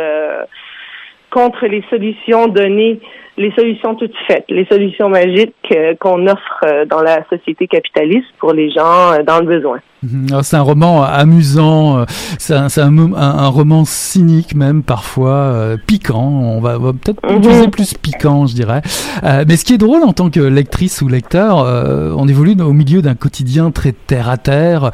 contre 1.30 1.66
les 1.66 1.84
solutions 1.90 2.46
données 2.48 3.00
les 3.36 3.52
solutions 3.52 3.94
toutes 3.94 4.16
faites, 4.26 4.44
les 4.48 4.66
solutions 4.66 5.08
magiques 5.08 5.54
qu'on 6.00 6.26
offre 6.26 6.84
dans 6.86 7.02
la 7.02 7.24
société 7.28 7.66
capitaliste 7.66 8.28
pour 8.38 8.52
les 8.52 8.70
gens 8.70 9.22
dans 9.24 9.40
le 9.40 9.46
besoin. 9.46 9.80
Mhm. 10.02 10.42
C'est 10.42 10.56
un 10.56 10.62
roman 10.62 11.02
amusant, 11.02 11.98
euh, 11.98 12.04
c'est 12.38 12.54
un, 12.54 12.68
un, 12.76 13.14
un, 13.14 13.48
roman 13.48 13.84
cynique 13.86 14.54
même 14.54 14.82
parfois, 14.82 15.30
euh, 15.30 15.76
piquant, 15.86 16.28
on 16.28 16.60
va, 16.60 16.78
peut-être 16.78 17.26
mhm. 17.26 17.38
utiliser 17.38 17.68
plus 17.68 17.94
piquant 17.94 18.46
je 18.46 18.54
dirais. 18.54 18.82
Euh, 19.24 19.44
mais 19.48 19.56
ce 19.56 19.64
qui 19.64 19.72
est 19.72 19.78
drôle 19.78 20.02
en 20.02 20.12
tant 20.12 20.28
que 20.28 20.40
lectrice 20.40 21.00
ou 21.00 21.08
lecteur, 21.08 21.56
on 22.16 22.28
évolue 22.28 22.60
au 22.60 22.72
milieu 22.72 23.00
d'un 23.00 23.14
quotidien 23.14 23.70
très 23.70 23.92
terre 23.92 24.28
à 24.28 24.36
terre, 24.36 24.90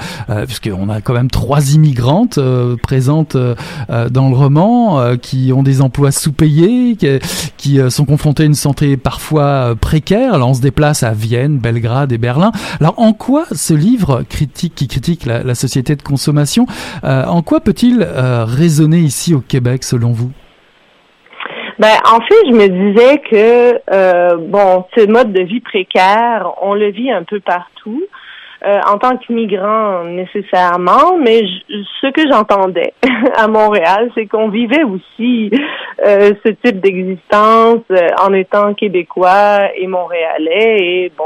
puisqu'on 0.47 0.89
a 0.89 1.01
quand 1.01 1.15
même 1.15 1.31
trois 1.31 1.73
immigrantes 1.73 2.39
présentes 2.83 3.37
dans 3.37 4.29
le 4.29 4.37
roman, 4.37 5.17
qui 5.21 5.53
ont 5.53 5.63
des 5.63 5.81
emplois 5.81 6.13
sous-payés, 6.13 6.97
qui, 6.97 7.09
qui 7.57 7.81
sont 7.91 8.05
confrontées 8.05 8.45
à 8.45 8.47
une 8.47 8.55
santé 8.55 8.97
parfois 8.97 9.75
précaire. 9.81 10.35
Alors 10.35 10.51
on 10.51 10.55
se 10.55 10.61
déplace 10.61 11.03
à 11.03 11.13
Vienne, 11.13 11.59
Belgrade 11.59 12.13
et 12.13 12.19
Berlin. 12.19 12.53
Alors 12.81 12.95
en 12.99 13.13
quoi 13.13 13.45
ce 13.53 13.75
livre 13.75 14.23
critique 14.29 14.75
qui 14.75 14.89
critique 14.93 15.25
la, 15.25 15.55
société 15.55 15.97
de 15.97 16.03
consommation. 16.03 16.67
Euh, 17.05 17.25
en 17.25 17.43
quoi 17.43 17.61
peut-il 17.61 18.03
euh, 18.03 18.45
résonner 18.45 18.99
ici 18.99 19.35
au 19.35 19.41
Québec 19.41 19.85
selon 19.85 20.13
vous? 20.13 20.31
Ben, 21.79 21.97
en 22.05 22.21
fait, 22.21 22.43
je 22.47 22.53
me 22.53 22.69
disais 22.69 23.23
que 23.31 23.81
euh, 23.91 24.37
bon, 24.37 24.85
ce 24.95 25.07
mode 25.07 25.33
de 25.33 25.43
vie 25.43 25.61
précaire, 25.61 26.53
on 26.61 26.75
le 26.75 26.91
vit 26.91 27.11
un 27.11 27.23
peu 27.23 27.41
partout. 27.41 28.03
En 28.65 28.99
tant 28.99 29.17
qu'immigrant 29.17 30.05
nécessairement, 30.05 31.19
mais 31.19 31.43
ce 32.01 32.11
que 32.11 32.23
j'entendais 32.31 32.95
à 33.37 33.49
Montréal, 33.49 34.11
c'est 34.15 34.27
qu'on 34.27 34.49
vivait 34.49 34.85
aussi 34.85 35.51
ce 36.05 36.49
type 36.65 36.81
d'existence 36.81 37.83
en 38.21 38.33
étant 38.33 38.75
québécois 38.75 39.71
et 39.77 39.87
montréalais 39.87 40.77
et 40.79 41.13
bon, 41.17 41.25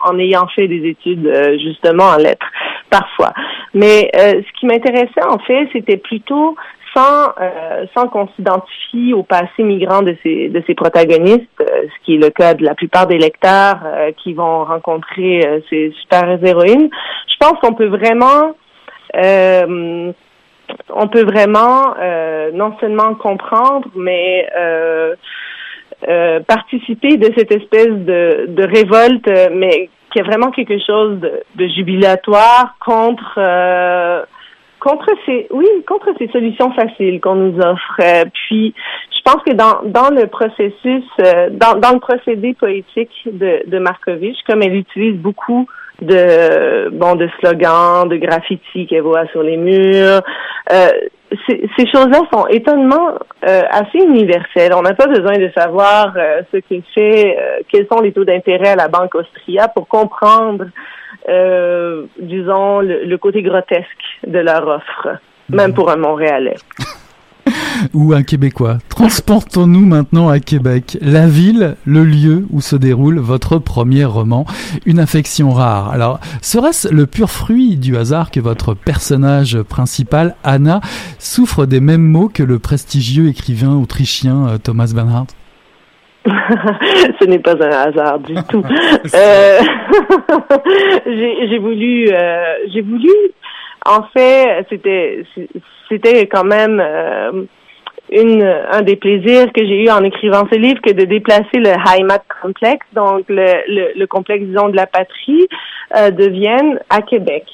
en 0.00 0.18
ayant 0.18 0.46
fait 0.48 0.68
des 0.68 0.88
études 0.88 1.30
justement 1.62 2.04
en 2.04 2.16
lettres 2.16 2.50
parfois. 2.90 3.32
Mais 3.74 4.10
euh, 4.16 4.40
ce 4.40 4.60
qui 4.60 4.66
m'intéressait 4.66 5.24
en 5.28 5.38
fait, 5.38 5.68
c'était 5.72 5.96
plutôt 5.96 6.56
sans, 6.96 7.32
euh, 7.40 7.86
sans 7.94 8.08
qu'on 8.08 8.28
s'identifie 8.28 9.12
au 9.12 9.22
passé 9.22 9.62
migrant 9.62 10.02
de 10.02 10.16
ces, 10.22 10.48
de 10.48 10.62
ces 10.66 10.74
protagonistes, 10.74 11.46
euh, 11.60 11.64
ce 11.64 12.04
qui 12.04 12.14
est 12.14 12.18
le 12.18 12.30
cas 12.30 12.54
de 12.54 12.64
la 12.64 12.74
plupart 12.74 13.06
des 13.06 13.18
lecteurs 13.18 13.78
qui 14.22 14.32
vont 14.32 14.64
rencontrer 14.64 15.62
ces 15.68 15.92
super 16.00 16.42
héroïnes, 16.42 16.88
je 17.28 17.36
pense 17.38 17.58
qu'on 17.60 17.74
peut 17.74 17.86
vraiment 17.86 18.54
on 19.14 21.08
peut 21.08 21.24
vraiment 21.24 21.94
non 22.52 22.76
seulement 22.80 23.14
comprendre, 23.14 23.88
mais 23.94 24.48
participer 26.46 27.16
de 27.16 27.32
cette 27.36 27.52
espèce 27.52 27.88
de, 27.88 28.46
de 28.48 28.62
révolte, 28.62 29.28
mais 29.52 29.90
qu'il 30.16 30.24
y 30.24 30.24
a 30.24 30.28
vraiment 30.28 30.50
quelque 30.50 30.78
chose 30.78 31.20
de, 31.20 31.66
jubilatoire 31.68 32.76
contre 32.84 33.34
euh, 33.38 34.24
contre 34.86 35.10
ces 35.26 35.48
oui 35.50 35.66
contre 35.86 36.10
ces 36.18 36.28
solutions 36.28 36.70
faciles 36.72 37.20
qu'on 37.20 37.34
nous 37.34 37.58
offre. 37.58 37.96
Euh, 38.00 38.24
puis 38.32 38.72
je 39.10 39.20
pense 39.24 39.42
que 39.42 39.52
dans 39.52 39.82
dans 39.84 40.10
le 40.10 40.26
processus 40.28 41.04
euh, 41.20 41.50
dans 41.50 41.74
dans 41.74 41.92
le 41.92 41.98
procédé 41.98 42.54
poétique 42.54 43.10
de 43.26 43.68
de 43.68 43.78
Markovitch, 43.78 44.38
comme 44.46 44.62
elle 44.62 44.76
utilise 44.76 45.16
beaucoup 45.16 45.66
de 46.00 46.90
bon 46.90 47.16
de 47.16 47.28
slogans, 47.40 48.08
de 48.08 48.16
graffitis 48.16 48.86
qu'elle 48.86 49.02
voit 49.02 49.26
sur 49.28 49.42
les 49.42 49.56
murs. 49.56 50.20
Euh, 50.72 50.88
ces, 51.46 51.86
choses-là 51.92 52.20
sont 52.32 52.46
étonnamment 52.48 53.14
euh, 53.46 53.62
assez 53.70 53.98
universelles. 53.98 54.72
On 54.74 54.82
n'a 54.82 54.94
pas 54.94 55.06
besoin 55.06 55.38
de 55.38 55.50
savoir 55.56 56.12
euh, 56.16 56.42
ce 56.52 56.58
qu'il 56.58 56.82
fait, 56.94 57.36
quels 57.68 57.86
sont 57.90 58.00
les 58.00 58.12
taux 58.12 58.24
d'intérêt 58.24 58.70
à 58.70 58.76
la 58.76 58.88
Banque 58.88 59.14
Austria 59.14 59.68
pour 59.68 59.88
comprendre, 59.88 60.66
disons, 62.18 62.80
le, 62.80 63.04
le, 63.04 63.18
côté 63.18 63.42
grotesque 63.42 63.86
de 64.26 64.38
leur 64.38 64.66
offre, 64.68 65.18
même 65.48 65.74
pour 65.74 65.90
un 65.90 65.96
Montréalais. 65.96 66.56
ou 67.94 68.12
un 68.12 68.22
Québécois. 68.22 68.78
Transportons-nous 68.88 69.84
maintenant 69.84 70.28
à 70.28 70.40
Québec, 70.40 70.98
la 71.00 71.26
ville, 71.26 71.76
le 71.86 72.04
lieu 72.04 72.46
où 72.50 72.60
se 72.60 72.76
déroule 72.76 73.18
votre 73.18 73.58
premier 73.58 74.04
roman, 74.04 74.46
Une 74.86 74.98
affection 74.98 75.50
rare. 75.50 75.90
Alors, 75.90 76.20
serait-ce 76.42 76.88
le 76.88 77.06
pur 77.06 77.30
fruit 77.30 77.76
du 77.76 77.96
hasard 77.96 78.30
que 78.30 78.40
votre 78.40 78.74
personnage 78.74 79.60
principal, 79.62 80.36
Anna, 80.44 80.80
souffre 81.18 81.66
des 81.66 81.80
mêmes 81.80 82.06
maux 82.06 82.28
que 82.28 82.42
le 82.42 82.58
prestigieux 82.58 83.28
écrivain 83.28 83.74
autrichien 83.74 84.48
euh, 84.48 84.58
Thomas 84.58 84.92
Bernhardt 84.94 85.34
ce 87.20 87.24
n'est 87.24 87.38
pas 87.38 87.52
un 87.52 87.70
hasard 87.70 88.18
du 88.18 88.34
tout. 88.48 88.60
euh, 89.14 89.58
j'ai 91.48 91.58
voulu, 91.58 92.08
euh, 92.10 92.54
j'ai 92.74 92.80
voulu 92.80 93.12
en 93.86 94.02
fait, 94.12 94.66
c'était 94.68 95.24
c'était 95.88 96.26
quand 96.26 96.44
même 96.44 96.80
euh, 96.80 97.44
une 98.10 98.42
un 98.42 98.82
des 98.82 98.96
plaisirs 98.96 99.52
que 99.52 99.64
j'ai 99.64 99.84
eu 99.84 99.90
en 99.90 100.02
écrivant 100.04 100.46
ce 100.50 100.58
livre 100.58 100.80
que 100.80 100.92
de 100.92 101.04
déplacer 101.04 101.58
le 101.58 101.70
Heimat 101.70 102.22
complexe, 102.42 102.86
donc 102.94 103.24
le, 103.28 103.94
le, 103.96 104.06
complexe 104.06 104.44
disons 104.44 104.68
de 104.68 104.76
la 104.76 104.86
patrie 104.86 105.46
euh, 105.96 106.10
de 106.10 106.28
Vienne 106.28 106.78
à 106.90 107.02
Québec. 107.02 107.44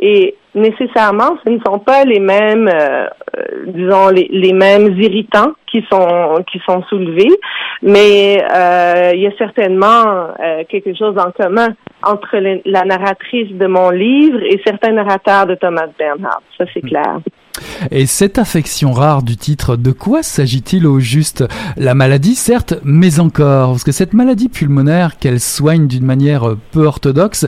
Et 0.00 0.36
nécessairement, 0.54 1.36
ce 1.44 1.50
ne 1.50 1.58
sont 1.66 1.78
pas 1.80 2.04
les 2.04 2.20
mêmes, 2.20 2.68
euh, 2.68 3.06
euh, 3.36 3.64
disons, 3.66 4.08
les, 4.08 4.28
les, 4.30 4.52
mêmes 4.52 4.94
irritants 5.00 5.52
qui 5.70 5.84
sont 5.90 6.44
qui 6.50 6.60
sont 6.66 6.82
soulevés, 6.84 7.34
mais 7.82 8.42
euh, 8.54 9.10
il 9.14 9.20
y 9.20 9.26
a 9.26 9.36
certainement 9.36 10.28
quelque 10.68 10.94
chose 10.96 11.16
en 11.18 11.30
commun 11.32 11.68
entre 12.02 12.36
la 12.64 12.84
narratrice 12.84 13.50
de 13.50 13.66
mon 13.66 13.90
livre 13.90 14.40
et 14.42 14.60
certains 14.64 14.92
narrateurs 14.92 15.46
de 15.46 15.56
Thomas 15.56 15.88
Bernhard. 15.98 16.42
Ça, 16.56 16.64
c'est 16.72 16.84
mm. 16.84 16.88
clair. 16.88 17.18
Et 17.90 18.06
cette 18.06 18.38
affection 18.38 18.92
rare 18.92 19.22
du 19.22 19.36
titre, 19.36 19.76
de 19.76 19.92
quoi 19.92 20.22
s'agit-il 20.22 20.86
au 20.86 21.00
juste? 21.00 21.44
La 21.76 21.94
maladie, 21.94 22.34
certes, 22.34 22.74
mais 22.84 23.20
encore, 23.20 23.72
parce 23.72 23.84
que 23.84 23.92
cette 23.92 24.14
maladie 24.14 24.48
pulmonaire 24.48 25.18
qu'elle 25.18 25.40
soigne 25.40 25.86
d'une 25.86 26.04
manière 26.04 26.56
peu 26.72 26.84
orthodoxe, 26.84 27.46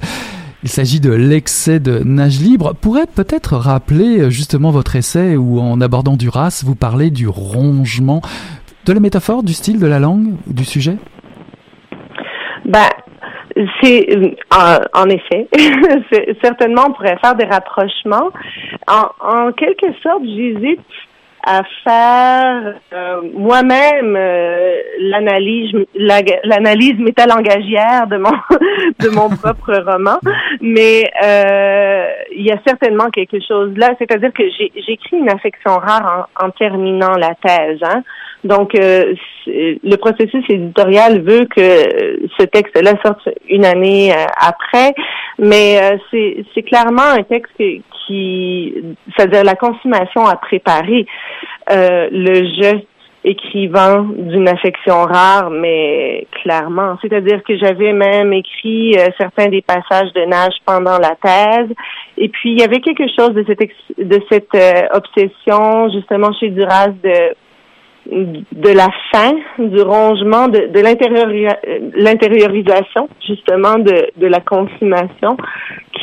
il 0.62 0.68
s'agit 0.68 1.00
de 1.00 1.10
l'excès 1.10 1.80
de 1.80 2.00
nage 2.04 2.40
libre. 2.40 2.74
Pourrait 2.74 3.06
peut-être 3.06 3.56
rappeler 3.56 4.30
justement 4.30 4.70
votre 4.70 4.96
essai 4.96 5.36
où 5.36 5.58
en 5.60 5.80
abordant 5.80 6.16
Duras, 6.16 6.62
vous 6.64 6.74
parlez 6.74 7.10
du 7.10 7.28
rongement, 7.28 8.20
de 8.84 8.92
la 8.92 9.00
métaphore, 9.00 9.42
du 9.42 9.54
style, 9.54 9.78
de 9.78 9.86
la 9.86 9.98
langue, 9.98 10.34
du 10.46 10.64
sujet? 10.64 10.96
Ben, 12.66 12.88
c'est 13.82 14.36
en, 14.94 15.08
effet, 15.08 15.48
certainement 16.42 16.86
on 16.88 16.92
pourrait 16.92 17.18
faire 17.22 17.34
des 17.34 17.46
rapprochements. 17.46 18.30
En, 18.88 19.08
en 19.20 19.52
quelque 19.52 19.86
sorte, 20.02 20.24
j'hésite 20.24 20.80
à 21.42 21.62
faire 21.84 22.74
euh, 22.92 23.22
moi-même 23.34 24.14
euh, 24.16 24.80
l'analyse 24.98 25.72
l'analyse 25.94 26.98
métalangagière 26.98 28.06
de 28.08 28.18
mon 28.18 28.30
de 29.00 29.08
mon 29.08 29.28
propre 29.42 29.72
roman 29.86 30.18
mais 30.60 31.10
euh, 31.24 32.06
il 32.36 32.42
y 32.42 32.52
a 32.52 32.58
certainement 32.66 33.08
quelque 33.10 33.38
chose 33.46 33.72
là 33.76 33.90
c'est-à-dire 33.98 34.32
que 34.34 34.42
j'écris 34.50 35.16
une 35.16 35.30
affection 35.30 35.78
rare 35.78 36.28
en, 36.38 36.46
en 36.46 36.50
terminant 36.50 37.16
la 37.16 37.34
thèse 37.34 37.80
hein. 37.82 38.02
Donc 38.44 38.72
le 38.74 39.96
processus 39.96 40.44
éditorial 40.48 41.20
veut 41.22 41.44
que 41.44 42.29
ce 42.38 42.44
texte-là 42.44 42.94
sorte 43.05 43.29
une 43.48 43.64
année 43.64 44.12
après 44.38 44.94
mais 45.38 45.79
c'est 46.11 46.44
c'est 46.55 46.62
clairement 46.62 47.03
un 47.03 47.22
texte 47.22 47.53
qui 48.07 48.74
c'est-à-dire 49.16 49.44
la 49.44 49.55
consommation 49.55 50.26
à 50.26 50.37
préparer 50.37 51.07
euh, 51.70 52.09
le 52.11 52.35
jeu 52.61 52.81
écrivant 53.22 54.03
d'une 54.16 54.48
affection 54.48 55.05
rare, 55.05 55.50
mais 55.50 56.26
clairement. 56.42 56.96
C'est-à-dire 57.03 57.42
que 57.42 57.57
j'avais 57.59 57.92
même 57.92 58.33
écrit 58.33 58.96
euh, 58.96 59.09
certains 59.18 59.48
des 59.48 59.61
passages 59.61 60.12
de 60.14 60.24
nage 60.24 60.55
pendant 60.64 60.98
la 60.98 61.14
thèse. 61.22 61.68
Et 62.16 62.29
puis, 62.31 62.53
il 62.53 62.61
y 62.61 62.64
avait 62.64 62.81
quelque 62.81 63.05
chose 63.16 63.35
de 63.35 63.44
cette, 63.46 63.61
de 63.98 64.20
cette 64.31 64.55
euh, 64.55 64.87
obsession, 64.94 65.90
justement, 65.90 66.33
chez 66.33 66.48
Duras, 66.48 66.88
de 66.88 67.35
de 68.10 68.70
la 68.70 68.88
fin, 69.12 69.32
du 69.58 69.82
rongement, 69.82 70.48
de, 70.48 70.66
de 70.66 70.80
l'intériorisation 72.02 73.08
justement 73.26 73.78
de, 73.78 74.10
de 74.16 74.26
la 74.26 74.40
consommation 74.40 75.36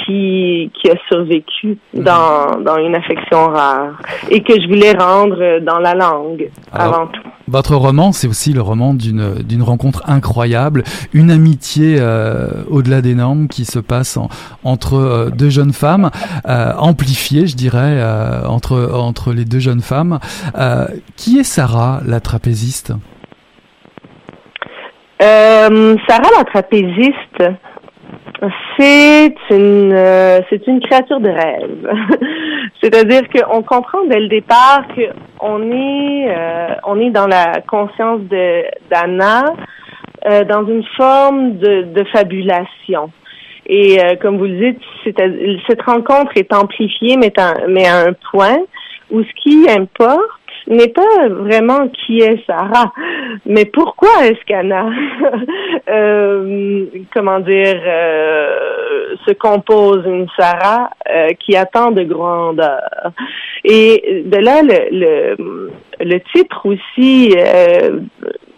qui, 0.05 0.71
qui 0.73 0.89
a 0.89 0.95
survécu 1.07 1.77
dans, 1.93 2.59
dans 2.59 2.77
une 2.77 2.95
affection 2.95 3.47
rare 3.47 3.99
et 4.29 4.41
que 4.41 4.53
je 4.59 4.67
voulais 4.67 4.93
rendre 4.93 5.59
dans 5.59 5.79
la 5.79 5.93
langue 5.93 6.49
avant 6.71 7.07
tout. 7.07 7.21
Votre 7.47 7.75
roman, 7.75 8.11
c'est 8.11 8.27
aussi 8.27 8.51
le 8.51 8.61
roman 8.61 8.93
d'une 8.93 9.35
d'une 9.35 9.63
rencontre 9.63 10.03
incroyable, 10.05 10.83
une 11.13 11.31
amitié 11.31 11.95
euh, 11.97 12.63
au-delà 12.69 13.01
des 13.01 13.15
normes 13.15 13.47
qui 13.47 13.63
se 13.63 13.79
passe 13.79 14.19
entre 14.65 14.95
euh, 14.95 15.29
deux 15.29 15.49
jeunes 15.49 15.71
femmes, 15.71 16.11
euh, 16.45 16.73
amplifiée, 16.77 17.47
je 17.47 17.55
dirais, 17.55 18.03
entre 18.45 18.91
entre 18.93 19.31
les 19.31 19.45
deux 19.45 19.59
jeunes 19.59 19.81
femmes. 19.81 20.19
qui 21.15 21.39
est 21.39 21.43
Sarah, 21.43 22.01
la 22.05 22.19
trapéziste? 22.19 22.93
Sarah, 25.19 26.29
la 26.37 26.43
trapéziste. 26.43 27.43
C'est 28.77 29.33
une 29.49 29.93
euh, 29.93 30.41
c'est 30.49 30.67
une 30.67 30.79
créature 30.79 31.19
de 31.19 31.29
rêve. 31.29 31.89
C'est-à-dire 32.83 33.23
qu'on 33.29 33.63
comprend 33.63 34.03
dès 34.05 34.19
le 34.19 34.27
départ 34.27 34.83
qu'on 35.39 35.71
est 35.71 36.27
euh, 36.29 36.75
on 36.85 36.99
est 36.99 37.09
dans 37.09 37.25
la 37.25 37.61
conscience 37.67 38.21
de 38.21 38.63
d'Anna 38.91 39.45
euh, 40.27 40.43
dans 40.43 40.67
une 40.67 40.83
forme 40.95 41.57
de, 41.57 41.83
de 41.93 42.03
fabulation. 42.05 43.11
Et 43.69 43.97
comme 44.21 44.37
vous 44.37 44.45
le 44.45 44.71
dites, 44.71 44.81
cette 45.67 45.81
rencontre 45.81 46.31
est 46.37 46.53
amplifiée, 46.53 47.17
mais 47.17 47.33
mais 47.67 47.85
à 47.85 48.05
un 48.05 48.13
point 48.31 48.59
où 49.11 49.21
ce 49.21 49.33
qui 49.43 49.69
importe 49.69 50.46
n'est 50.67 50.89
pas 50.89 51.27
vraiment 51.29 51.87
qui 51.89 52.19
est 52.19 52.45
Sarah, 52.45 52.91
mais 53.45 53.65
pourquoi 53.65 54.09
est-ce 54.25 54.43
qu'Anna, 54.45 54.89
euh, 55.89 56.85
comment 57.13 57.39
dire, 57.39 57.81
euh, 57.85 59.15
se 59.25 59.33
compose 59.33 60.05
une 60.05 60.27
Sarah 60.37 60.89
euh, 61.09 61.29
qui 61.39 61.55
attend 61.55 61.91
de 61.91 62.03
grandeur? 62.03 63.11
Et 63.63 64.23
de 64.25 64.37
là, 64.37 64.61
le, 64.61 64.89
le, 64.91 65.71
le 65.99 66.19
titre 66.33 66.65
aussi 66.65 67.33
euh, 67.37 67.99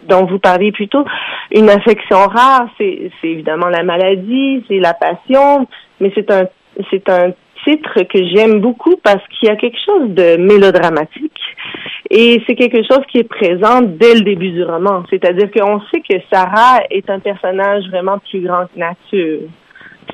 dont 0.07 0.25
vous 0.25 0.39
parliez 0.39 0.71
plus 0.71 0.87
tôt, 0.87 1.05
une 1.51 1.69
affection 1.69 2.27
rare, 2.27 2.67
c'est 2.77 3.11
évidemment 3.23 3.67
la 3.67 3.83
maladie, 3.83 4.63
c'est 4.67 4.79
la 4.79 4.93
passion, 4.93 5.67
mais 5.99 6.11
c'est 6.15 6.29
un 6.31 6.45
c'est 6.91 7.09
un 7.09 7.33
titre 7.65 8.03
que 8.03 8.19
j'aime 8.33 8.59
beaucoup 8.61 8.95
parce 9.03 9.21
qu'il 9.27 9.49
y 9.49 9.51
a 9.51 9.55
quelque 9.55 9.77
chose 9.85 10.09
de 10.09 10.37
mélodramatique 10.37 11.38
et 12.09 12.41
c'est 12.47 12.55
quelque 12.55 12.81
chose 12.83 13.05
qui 13.11 13.19
est 13.19 13.29
présent 13.29 13.81
dès 13.81 14.15
le 14.15 14.21
début 14.21 14.51
du 14.51 14.63
roman. 14.63 15.03
C'est-à-dire 15.09 15.49
qu'on 15.51 15.79
sait 15.91 16.01
que 16.01 16.15
Sarah 16.31 16.79
est 16.89 17.07
un 17.09 17.19
personnage 17.19 17.83
vraiment 17.89 18.17
plus 18.29 18.41
grand 18.41 18.65
que 18.65 18.79
nature. 18.79 19.47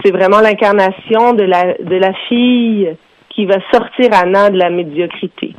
C'est 0.03 0.11
vraiment 0.11 0.41
l'incarnation 0.41 1.33
de 1.33 1.43
la, 1.43 1.73
de 1.75 1.95
la 1.95 2.13
fille 2.27 2.95
qui 3.29 3.45
va 3.45 3.55
sortir 3.71 4.09
Anna 4.11 4.49
de 4.49 4.57
la 4.57 4.69
médiocrité. 4.69 5.53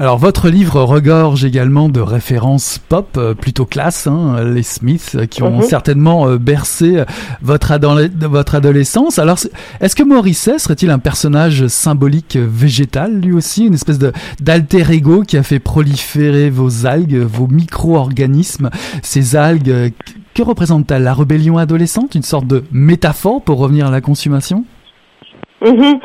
Alors 0.00 0.16
votre 0.16 0.48
livre 0.48 0.82
regorge 0.82 1.44
également 1.44 1.90
de 1.90 2.00
références 2.00 2.78
pop 2.78 3.18
euh, 3.18 3.34
plutôt 3.34 3.66
classe, 3.66 4.06
hein, 4.06 4.42
les 4.44 4.62
Smiths, 4.62 5.14
euh, 5.14 5.26
qui 5.26 5.42
ont 5.42 5.58
mhm. 5.58 5.62
certainement 5.62 6.26
euh, 6.26 6.38
bercé 6.38 7.04
votre, 7.42 7.78
votre 8.26 8.54
adolescence. 8.54 9.18
Alors 9.18 9.36
est-ce 9.82 9.94
que 9.94 10.02
Morisset 10.02 10.58
serait-il 10.58 10.88
un 10.88 10.98
personnage 10.98 11.66
symbolique 11.66 12.38
végétal 12.38 13.20
lui 13.20 13.34
aussi, 13.34 13.66
une 13.66 13.74
espèce 13.74 13.98
de 13.98 14.10
d'alter 14.40 14.90
ego 14.90 15.20
qui 15.20 15.36
a 15.36 15.42
fait 15.42 15.58
proliférer 15.58 16.48
vos 16.48 16.86
algues, 16.86 17.18
vos 17.18 17.46
micro-organismes, 17.46 18.70
ces 19.02 19.36
algues 19.36 19.92
que 20.34 20.42
représente-t-elle? 20.42 21.02
La 21.02 21.12
rébellion 21.12 21.58
adolescente, 21.58 22.14
une 22.14 22.22
sorte 22.22 22.46
de 22.46 22.64
métaphore 22.72 23.42
pour 23.42 23.58
revenir 23.58 23.88
à 23.88 23.90
la 23.90 24.00
consommation? 24.00 24.64
Mm 25.60 25.98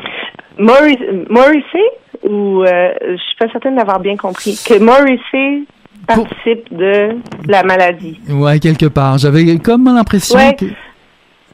ou 2.28 2.62
euh, 2.62 2.92
je 3.02 3.16
suis 3.16 3.36
pas 3.38 3.48
certaine 3.50 3.76
d'avoir 3.76 4.00
bien 4.00 4.16
compris 4.16 4.58
que 4.66 4.78
Morrissey 4.78 5.62
participe 6.06 6.72
de 6.74 7.16
la 7.48 7.62
maladie. 7.62 8.20
Ouais, 8.28 8.58
quelque 8.58 8.86
part. 8.86 9.18
J'avais 9.18 9.58
comme 9.58 9.84
l'impression 9.86 10.38
que. 10.52 10.66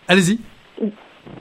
Allez-y. 0.08 0.38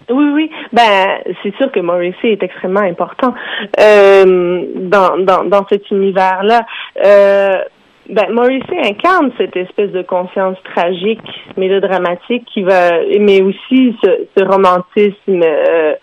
Oui, 0.09 0.25
oui. 0.33 0.51
Ben, 0.73 1.19
c'est 1.41 1.55
sûr 1.55 1.71
que 1.71 1.79
Morrissey 1.79 2.33
est 2.33 2.43
extrêmement 2.43 2.81
important 2.81 3.33
euh, 3.79 4.65
dans, 4.75 5.17
dans, 5.17 5.43
dans 5.45 5.65
cet 5.67 5.89
univers-là. 5.91 6.65
Euh, 7.03 7.61
ben, 8.09 8.31
Morrissey 8.31 8.77
incarne 8.83 9.31
cette 9.37 9.55
espèce 9.55 9.91
de 9.91 10.01
conscience 10.01 10.57
tragique, 10.63 11.21
mélodramatique, 11.55 12.45
qui 12.53 12.63
va, 12.63 12.91
mais 13.19 13.41
aussi 13.41 13.95
ce, 14.03 14.27
ce 14.35 14.43
romantisme 14.43 15.41
euh, 15.43 15.93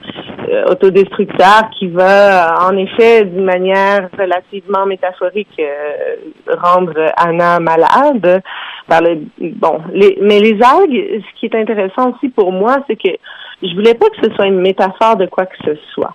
euh 0.48 0.64
autodestructeur 0.70 1.68
qui 1.78 1.88
va, 1.88 2.54
en 2.68 2.76
effet, 2.76 3.24
d'une 3.24 3.44
manière 3.44 4.08
relativement 4.18 4.86
métaphorique, 4.86 5.60
euh, 5.60 6.16
rendre 6.62 6.94
Anna 7.16 7.60
malade. 7.60 8.42
Par 8.86 9.02
le, 9.02 9.18
bon, 9.38 9.80
mais 9.92 10.40
les 10.40 10.58
algues, 10.62 11.22
ce 11.22 11.38
qui 11.40 11.46
est 11.46 11.54
intéressant 11.54 12.12
aussi 12.14 12.30
pour 12.30 12.52
moi, 12.52 12.76
c'est 12.86 12.96
que 12.96 13.14
je 13.62 13.74
voulais 13.74 13.94
pas 13.94 14.08
que 14.10 14.28
ce 14.28 14.34
soit 14.34 14.46
une 14.46 14.60
métaphore 14.60 15.16
de 15.16 15.26
quoi 15.26 15.46
que 15.46 15.56
ce 15.64 15.74
soit. 15.92 16.14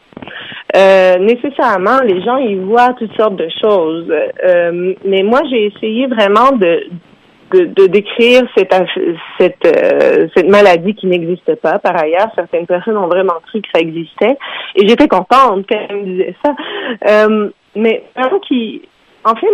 Euh, 0.76 1.18
nécessairement, 1.20 2.00
les 2.04 2.22
gens 2.22 2.38
y 2.38 2.56
voient 2.56 2.94
toutes 2.98 3.16
sortes 3.16 3.36
de 3.36 3.50
choses. 3.62 4.12
Euh, 4.44 4.94
mais 5.06 5.24
moi, 5.24 5.42
j'ai 5.50 5.66
essayé 5.66 6.08
vraiment 6.08 6.52
de, 6.54 6.88
de, 7.52 7.88
décrire 7.88 8.44
cette, 8.58 8.74
cette, 9.40 9.66
euh, 9.66 10.28
cette 10.36 10.48
maladie 10.48 10.96
qui 10.96 11.08
n'existe 11.08 11.56
pas. 11.56 11.80
Par 11.80 12.00
ailleurs, 12.00 12.30
certaines 12.36 12.66
personnes 12.66 12.98
ont 12.98 13.08
vraiment 13.08 13.40
cru 13.48 13.62
que 13.62 13.68
ça 13.74 13.82
existait. 13.82 14.38
Et 14.76 14.88
j'étais 14.88 15.08
contente 15.08 15.66
quand 15.70 15.80
elle 15.90 15.98
me 15.98 16.06
disait 16.06 16.36
ça. 16.44 16.56
Euh, 17.08 17.50
mais 17.76 18.04
vraiment 18.16 18.40
qui... 18.40 18.82
En 19.26 19.36
fait, 19.36 19.48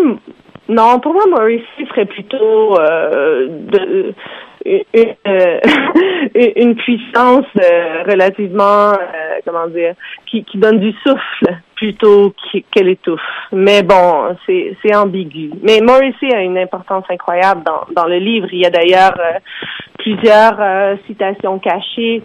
non, 0.67 0.99
pour 0.99 1.13
moi, 1.13 1.25
Maurice 1.29 1.61
serait 1.89 2.05
plutôt 2.05 2.75
de, 2.75 4.13
euh, 4.65 5.59
une, 6.55 6.75
puissance 6.75 7.45
euh, 7.57 8.03
relativement, 8.07 8.91
euh, 8.91 9.39
comment 9.45 9.67
dire, 9.67 9.93
qui, 10.25 10.43
qui 10.43 10.57
donne 10.57 10.79
du 10.79 10.91
souffle 11.05 11.55
plutôt 11.75 12.33
qu'elle 12.71 12.89
étouffe. 12.89 13.21
Mais 13.53 13.83
bon, 13.83 14.35
c'est, 14.45 14.75
c'est 14.81 14.95
ambigu. 14.95 15.51
Mais 15.63 15.79
Morrissey 15.81 16.33
a 16.33 16.41
une 16.41 16.57
importance 16.57 17.05
incroyable 17.09 17.63
dans, 17.63 17.93
dans 17.93 18.07
le 18.07 18.17
livre. 18.17 18.47
Il 18.51 18.59
y 18.59 18.65
a 18.65 18.69
d'ailleurs 18.69 19.17
plusieurs 19.97 20.97
citations 21.07 21.57
cachées 21.59 22.21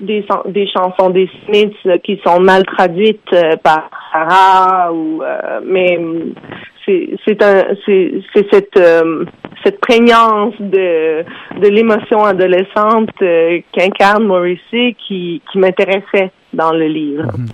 des, 0.00 0.26
des 0.46 0.68
chansons 0.68 1.10
des 1.10 1.30
Smiths 1.44 2.02
qui 2.02 2.20
sont 2.26 2.40
mal 2.40 2.64
traduites 2.66 3.30
par 3.62 3.88
Sarah 4.12 4.92
ou 4.92 5.22
mais 5.64 5.98
c'est 6.86 7.42
un 7.42 7.64
c'est 7.84 8.52
cette 8.52 8.76
euh, 8.76 9.24
cette 9.64 9.80
prégnance 9.80 10.54
de 10.60 11.24
de 11.60 11.68
l'émotion 11.68 12.24
adolescente 12.24 13.10
euh, 13.22 13.60
qu'incarne 13.72 14.24
Morrissey 14.24 14.94
qui 15.06 15.42
qui 15.50 15.58
m'intéressait 15.58 16.30
dans 16.56 16.72
le 16.72 16.88
livre. 16.88 17.24
Mhm. 17.36 17.46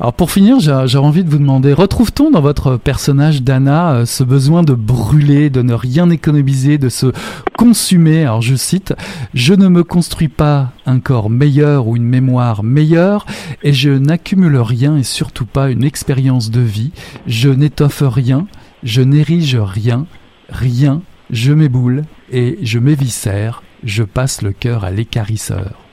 Alors 0.00 0.12
pour 0.12 0.30
finir, 0.30 0.58
j'ai 0.60 0.98
envie 0.98 1.24
de 1.24 1.30
vous 1.30 1.38
demander, 1.38 1.72
retrouve-t-on 1.72 2.30
dans 2.30 2.40
votre 2.40 2.76
personnage 2.76 3.42
d'Anna 3.42 3.92
euh, 3.92 4.06
ce 4.06 4.24
besoin 4.24 4.62
de 4.62 4.72
brûler, 4.72 5.50
de 5.50 5.62
ne 5.62 5.74
rien 5.74 6.10
économiser, 6.10 6.78
de 6.78 6.88
se 6.88 7.12
consumer? 7.56 8.22
Alors 8.22 8.42
je 8.42 8.56
cite, 8.56 8.94
je 9.34 9.54
ne 9.54 9.68
me 9.68 9.84
construis 9.84 10.28
pas 10.28 10.72
un 10.86 11.00
corps 11.00 11.30
meilleur 11.30 11.86
ou 11.86 11.96
une 11.96 12.04
mémoire 12.04 12.64
meilleure, 12.64 13.26
et 13.62 13.72
je 13.72 13.90
n'accumule 13.90 14.56
rien 14.56 14.96
et 14.96 15.02
surtout 15.02 15.46
pas 15.46 15.70
une 15.70 15.84
expérience 15.84 16.50
de 16.50 16.60
vie, 16.60 16.92
je 17.26 17.50
n'étoffe 17.50 18.02
rien, 18.04 18.46
je 18.82 19.02
n'érige 19.02 19.56
rien, 19.56 20.06
rien, 20.48 21.02
je 21.30 21.52
m'éboule 21.52 22.04
et 22.32 22.58
je 22.62 22.78
m'éviscère, 22.78 23.62
je 23.84 24.02
passe 24.02 24.42
le 24.42 24.52
cœur 24.52 24.84
à 24.84 24.90
l'écarisseur. 24.90 25.83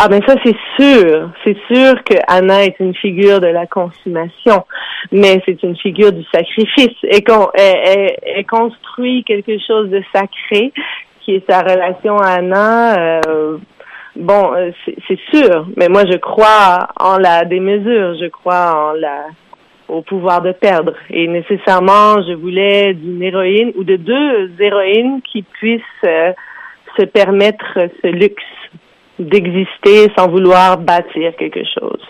Ah 0.00 0.06
ben 0.06 0.22
ça 0.24 0.36
c'est 0.44 0.56
sûr, 0.78 1.28
c'est 1.42 1.56
sûr 1.66 2.04
que 2.04 2.14
Anna 2.28 2.62
est 2.62 2.78
une 2.78 2.94
figure 2.94 3.40
de 3.40 3.48
la 3.48 3.66
consommation, 3.66 4.64
mais 5.10 5.42
c'est 5.44 5.60
une 5.64 5.76
figure 5.76 6.12
du 6.12 6.22
sacrifice 6.32 6.96
et 7.02 7.20
qu'on 7.24 7.48
elle, 7.54 8.46
construit 8.46 9.24
quelque 9.24 9.58
chose 9.58 9.90
de 9.90 10.00
sacré 10.12 10.72
qui 11.20 11.34
est 11.34 11.50
sa 11.50 11.62
relation 11.62 12.16
à 12.16 12.34
Anna. 12.34 12.94
Euh, 13.26 13.58
bon, 14.14 14.54
euh, 14.54 14.70
c'est 15.08 15.18
sûr, 15.34 15.66
mais 15.76 15.88
moi 15.88 16.04
je 16.08 16.16
crois 16.16 16.86
en 17.00 17.18
la 17.18 17.44
démesure, 17.44 18.14
je 18.20 18.28
crois 18.28 18.90
en 18.90 18.92
la 18.92 19.24
au 19.88 20.02
pouvoir 20.02 20.42
de 20.42 20.52
perdre. 20.52 20.92
Et 21.10 21.26
nécessairement, 21.26 22.22
je 22.22 22.34
voulais 22.34 22.94
d'une 22.94 23.20
héroïne 23.20 23.72
ou 23.74 23.82
de 23.82 23.96
deux 23.96 24.52
héroïnes 24.60 25.22
qui 25.22 25.42
puissent 25.42 25.82
euh, 26.04 26.32
se 26.96 27.04
permettre 27.04 27.78
ce 28.00 28.06
luxe 28.06 28.44
d'exister 29.18 30.10
sans 30.16 30.28
vouloir 30.28 30.78
bâtir 30.78 31.32
quelque 31.38 31.64
chose. 31.64 32.00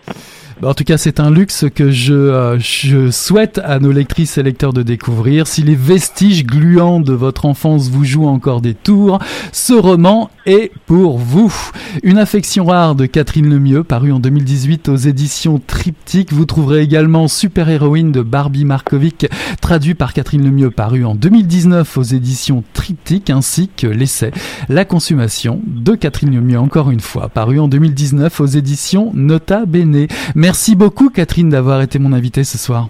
Bah, 0.60 0.70
en 0.70 0.74
tout 0.74 0.82
cas, 0.82 0.98
c'est 0.98 1.20
un 1.20 1.30
luxe 1.30 1.66
que 1.72 1.92
je, 1.92 2.14
euh, 2.14 2.58
je 2.58 3.12
souhaite 3.12 3.60
à 3.62 3.78
nos 3.78 3.92
lectrices 3.92 4.38
et 4.38 4.42
lecteurs 4.42 4.72
de 4.72 4.82
découvrir. 4.82 5.46
Si 5.46 5.62
les 5.62 5.76
vestiges 5.76 6.44
gluants 6.44 6.98
de 6.98 7.12
votre 7.12 7.44
enfance 7.44 7.90
vous 7.90 8.04
jouent 8.04 8.26
encore 8.26 8.60
des 8.60 8.74
tours, 8.74 9.20
ce 9.52 9.72
roman 9.72 10.30
est 10.46 10.72
pour 10.86 11.18
vous. 11.18 11.54
Une 12.02 12.18
affection 12.18 12.64
rare 12.64 12.96
de 12.96 13.06
Catherine 13.06 13.48
Lemieux, 13.48 13.84
paru 13.84 14.10
en 14.10 14.18
2018 14.18 14.88
aux 14.88 14.96
éditions 14.96 15.60
Triptyque. 15.64 16.32
Vous 16.32 16.44
trouverez 16.44 16.80
également 16.80 17.28
Super 17.28 17.68
héroïne 17.68 18.10
de 18.10 18.22
Barbie 18.22 18.64
Markovic, 18.64 19.28
traduit 19.60 19.94
par 19.94 20.12
Catherine 20.12 20.42
Lemieux, 20.42 20.72
paru 20.72 21.04
en 21.04 21.14
2019 21.14 21.98
aux 21.98 22.02
éditions 22.02 22.64
Triptyque, 22.72 23.30
ainsi 23.30 23.70
que 23.76 23.86
l'essai 23.86 24.32
La 24.68 24.84
consommation 24.84 25.60
de 25.68 25.94
Catherine 25.94 26.34
Lemieux, 26.34 26.58
encore 26.58 26.90
une 26.90 26.98
fois, 26.98 27.28
paru 27.28 27.60
en 27.60 27.68
2019 27.68 28.40
aux 28.40 28.46
éditions 28.46 29.12
Nota 29.14 29.64
Bene. 29.64 30.08
Merci 30.48 30.76
beaucoup 30.76 31.10
Catherine 31.10 31.50
d'avoir 31.50 31.82
été 31.82 31.98
mon 31.98 32.14
invitée 32.14 32.42
ce 32.42 32.56
soir. 32.56 32.88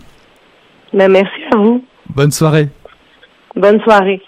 Ben, 0.92 1.10
merci 1.10 1.42
à 1.52 1.56
vous. 1.56 1.82
Bonne 2.08 2.30
soirée. 2.30 2.68
Bonne 3.56 3.80
soirée. 3.80 4.22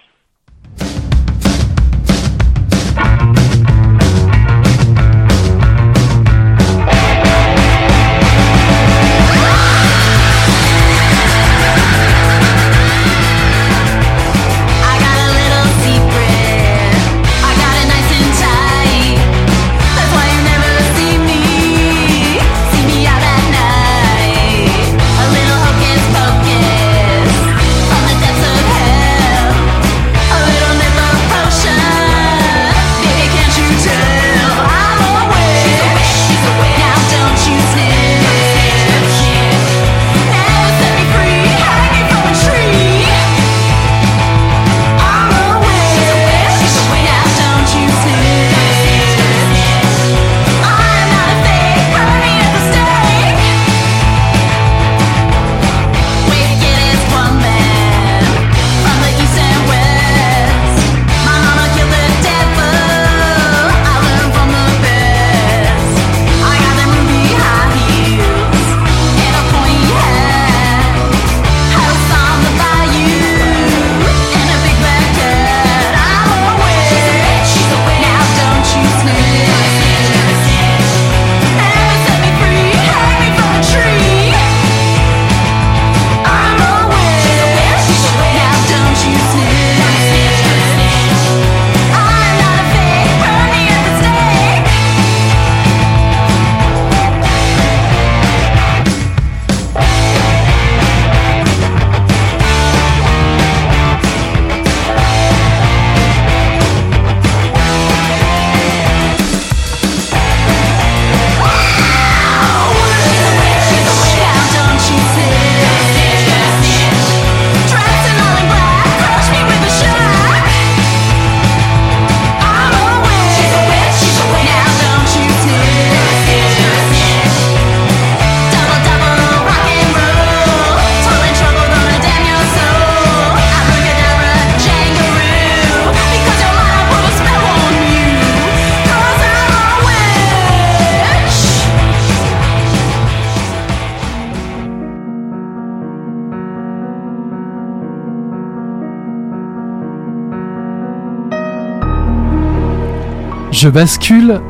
Je 153.61 153.68
bascule 153.68 154.40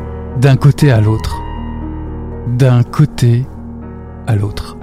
d'un 0.40 0.54
côté 0.54 0.92
à 0.92 1.00
l'autre. 1.00 1.42
D'un 2.46 2.84
côté 2.84 3.44
à 4.28 4.36
l'autre. 4.36 4.76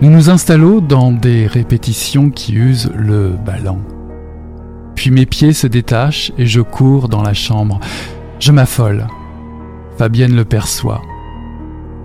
Nous 0.00 0.08
nous 0.08 0.30
installons 0.30 0.80
dans 0.80 1.12
des 1.12 1.46
répétitions 1.46 2.30
qui 2.30 2.54
usent 2.54 2.90
le 2.96 3.36
ballon. 3.44 3.80
Puis 4.94 5.10
mes 5.10 5.26
pieds 5.26 5.52
se 5.52 5.66
détachent 5.66 6.32
et 6.38 6.46
je 6.46 6.62
cours 6.62 7.10
dans 7.10 7.20
la 7.20 7.34
chambre. 7.34 7.78
Je 8.40 8.52
m'affole. 8.52 9.06
Fabienne 9.98 10.34
le 10.34 10.46
perçoit. 10.46 11.02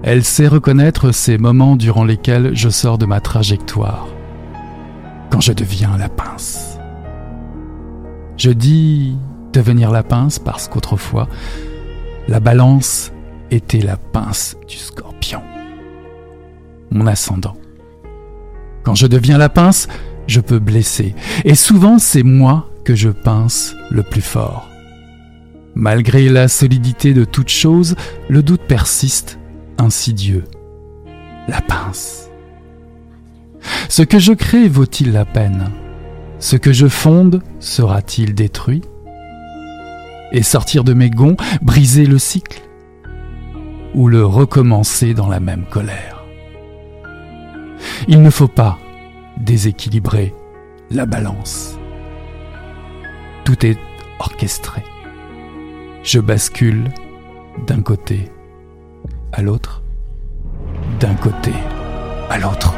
Elle 0.04 0.26
sait 0.26 0.50
reconnaître 0.50 1.14
ces 1.14 1.38
moments 1.38 1.78
durant 1.78 2.04
lesquels 2.04 2.58
je 2.58 2.68
sors 2.68 2.98
de 2.98 3.06
ma 3.06 3.22
trajectoire. 3.22 4.10
Quand 5.30 5.40
je 5.40 5.54
deviens 5.54 5.96
la 5.98 6.10
pince. 6.10 6.78
Je 8.36 8.52
dis 8.52 9.16
devenir 9.54 9.92
la 9.92 10.04
pince 10.04 10.40
parce 10.40 10.68
qu'autrefois, 10.68 11.28
la 12.28 12.40
balance 12.40 13.12
était 13.52 13.82
la 13.82 13.98
pince 13.98 14.58
du 14.68 14.78
scorpion. 14.78 15.42
Mon 16.92 17.08
ascendant. 17.08 17.56
Quand 18.84 18.96
je 18.96 19.08
deviens 19.08 19.38
la 19.38 19.50
pince, 19.50 19.88
je 20.28 20.42
peux 20.42 20.60
blesser. 20.60 21.16
Et 21.46 21.56
souvent, 21.56 22.00
c'est 22.00 22.24
moi 22.24 22.70
que 22.84 22.96
je 22.96 23.10
pince 23.10 23.76
le 23.90 24.04
plus 24.04 24.22
fort. 24.22 24.70
Malgré 25.76 26.30
la 26.30 26.48
solidité 26.48 27.14
de 27.14 27.26
toute 27.26 27.50
chose, 27.50 27.96
le 28.30 28.44
doute 28.44 28.62
persiste, 28.62 29.40
insidieux. 29.78 30.44
La 31.48 31.62
pince. 31.62 32.30
Ce 33.90 34.02
que 34.02 34.20
je 34.20 34.34
crée 34.34 34.68
vaut-il 34.68 35.12
la 35.12 35.26
peine? 35.26 35.72
Ce 36.40 36.56
que 36.58 36.74
je 36.74 36.88
fonde 36.88 37.42
sera-t-il 37.60 38.36
détruit? 38.36 38.82
Et 40.34 40.44
sortir 40.44 40.84
de 40.84 40.94
mes 40.94 41.10
gonds, 41.10 41.38
briser 41.62 42.06
le 42.06 42.18
cycle 42.18 42.62
Ou 43.94 44.08
le 44.08 44.26
recommencer 44.26 45.14
dans 45.14 45.30
la 45.30 45.40
même 45.40 45.66
colère 45.70 46.26
Il 48.08 48.22
ne 48.22 48.30
faut 48.30 48.48
pas 48.48 48.80
déséquilibrer 49.38 50.34
la 50.90 51.06
balance. 51.06 51.78
Tout 53.46 53.66
est 53.66 53.78
orchestré. 54.20 54.84
Je 56.04 56.20
bascule 56.20 56.90
d'un 57.68 57.82
côté 57.82 58.32
à 59.32 59.42
l'autre, 59.42 59.84
d'un 61.00 61.16
côté 61.16 61.54
à 62.30 62.38
l'autre. 62.38 62.74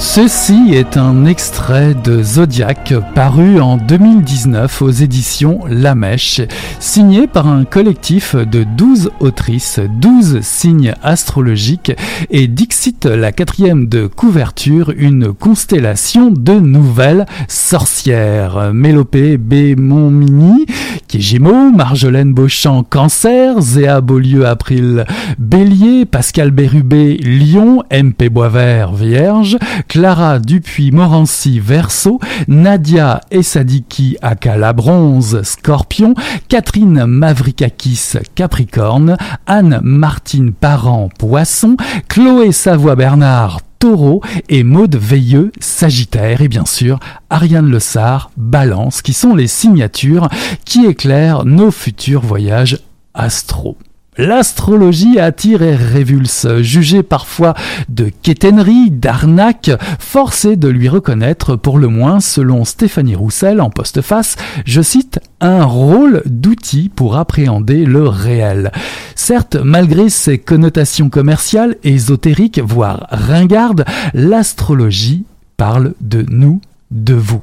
Ceci 0.00 0.70
est 0.74 0.96
un 0.96 1.26
extrait 1.26 1.92
de 1.92 2.22
Zodiac 2.22 2.94
paru 3.16 3.60
en 3.60 3.76
2019 3.76 4.80
aux 4.82 4.90
éditions 4.90 5.60
La 5.68 5.96
Mèche, 5.96 6.40
signé 6.78 7.26
par 7.26 7.48
un 7.48 7.64
collectif 7.64 8.36
de 8.36 8.62
12 8.62 9.10
autrices, 9.18 9.80
12 10.00 10.40
signes 10.40 10.94
astrologiques 11.02 11.92
et 12.30 12.46
Dixit, 12.46 13.06
la 13.06 13.32
quatrième 13.32 13.88
de 13.88 14.06
couverture, 14.06 14.92
une 14.96 15.32
constellation 15.32 16.30
de 16.30 16.52
nouvelles 16.52 17.26
sorcières. 17.48 18.72
Mélopée 18.72 19.36
Bémonmini, 19.36 20.66
qui 21.08 21.40
Marjolaine 21.40 22.34
Beauchamp, 22.34 22.84
Cancer, 22.84 23.60
Zéa 23.60 24.02
Beaulieu, 24.02 24.46
April, 24.46 25.06
Bélier, 25.38 26.04
Pascal 26.04 26.50
Bérubé, 26.50 27.16
Lion, 27.16 27.82
MP 27.90 28.28
Boisvert, 28.28 28.92
Vierge, 28.92 29.56
Clara 29.88 30.38
Dupuis-Morancy, 30.38 31.60
Verseau, 31.60 32.20
Nadia 32.46 33.22
Essadiki, 33.30 34.16
aka 34.20 34.56
la 34.58 34.74
bronze, 34.74 35.42
Scorpion, 35.44 36.14
Catherine 36.48 37.06
Mavrikakis, 37.06 38.18
Capricorne, 38.34 39.16
Anne 39.46 39.80
Martine 39.82 40.52
Parent, 40.52 41.08
Poisson, 41.18 41.76
Chloé 42.08 42.52
Savoie-Bernard, 42.52 43.60
Taureau 43.78 44.22
et 44.48 44.64
Maude 44.64 44.96
Veilleux, 44.96 45.52
Sagittaire 45.60 46.40
et 46.42 46.48
bien 46.48 46.64
sûr 46.64 46.98
Ariane 47.30 47.70
Le 47.70 47.80
Sar, 47.80 48.30
Balance, 48.36 49.02
qui 49.02 49.12
sont 49.12 49.34
les 49.34 49.46
signatures 49.46 50.28
qui 50.64 50.84
éclairent 50.86 51.44
nos 51.44 51.70
futurs 51.70 52.22
voyages 52.22 52.78
astro. 53.14 53.76
L'astrologie 54.18 55.20
attire 55.20 55.62
et 55.62 55.76
révulse, 55.76 56.48
jugée 56.58 57.04
parfois 57.04 57.54
de 57.88 58.10
quétainerie, 58.22 58.90
d'arnaque, 58.90 59.70
forcée 60.00 60.56
de 60.56 60.66
lui 60.66 60.88
reconnaître 60.88 61.54
pour 61.54 61.78
le 61.78 61.86
moins, 61.86 62.18
selon 62.18 62.64
Stéphanie 62.64 63.14
Roussel 63.14 63.60
en 63.60 63.70
postface, 63.70 64.34
je 64.64 64.82
cite, 64.82 65.20
un 65.40 65.62
rôle 65.62 66.22
d'outil 66.26 66.88
pour 66.88 67.16
appréhender 67.16 67.84
le 67.84 68.08
réel. 68.08 68.72
Certes, 69.14 69.56
malgré 69.62 70.10
ses 70.10 70.38
connotations 70.38 71.10
commerciales, 71.10 71.76
ésotériques, 71.84 72.58
voire 72.58 73.06
ringardes, 73.10 73.84
l'astrologie 74.14 75.26
parle 75.56 75.94
de 76.00 76.26
nous, 76.28 76.60
de 76.90 77.14
vous. 77.14 77.42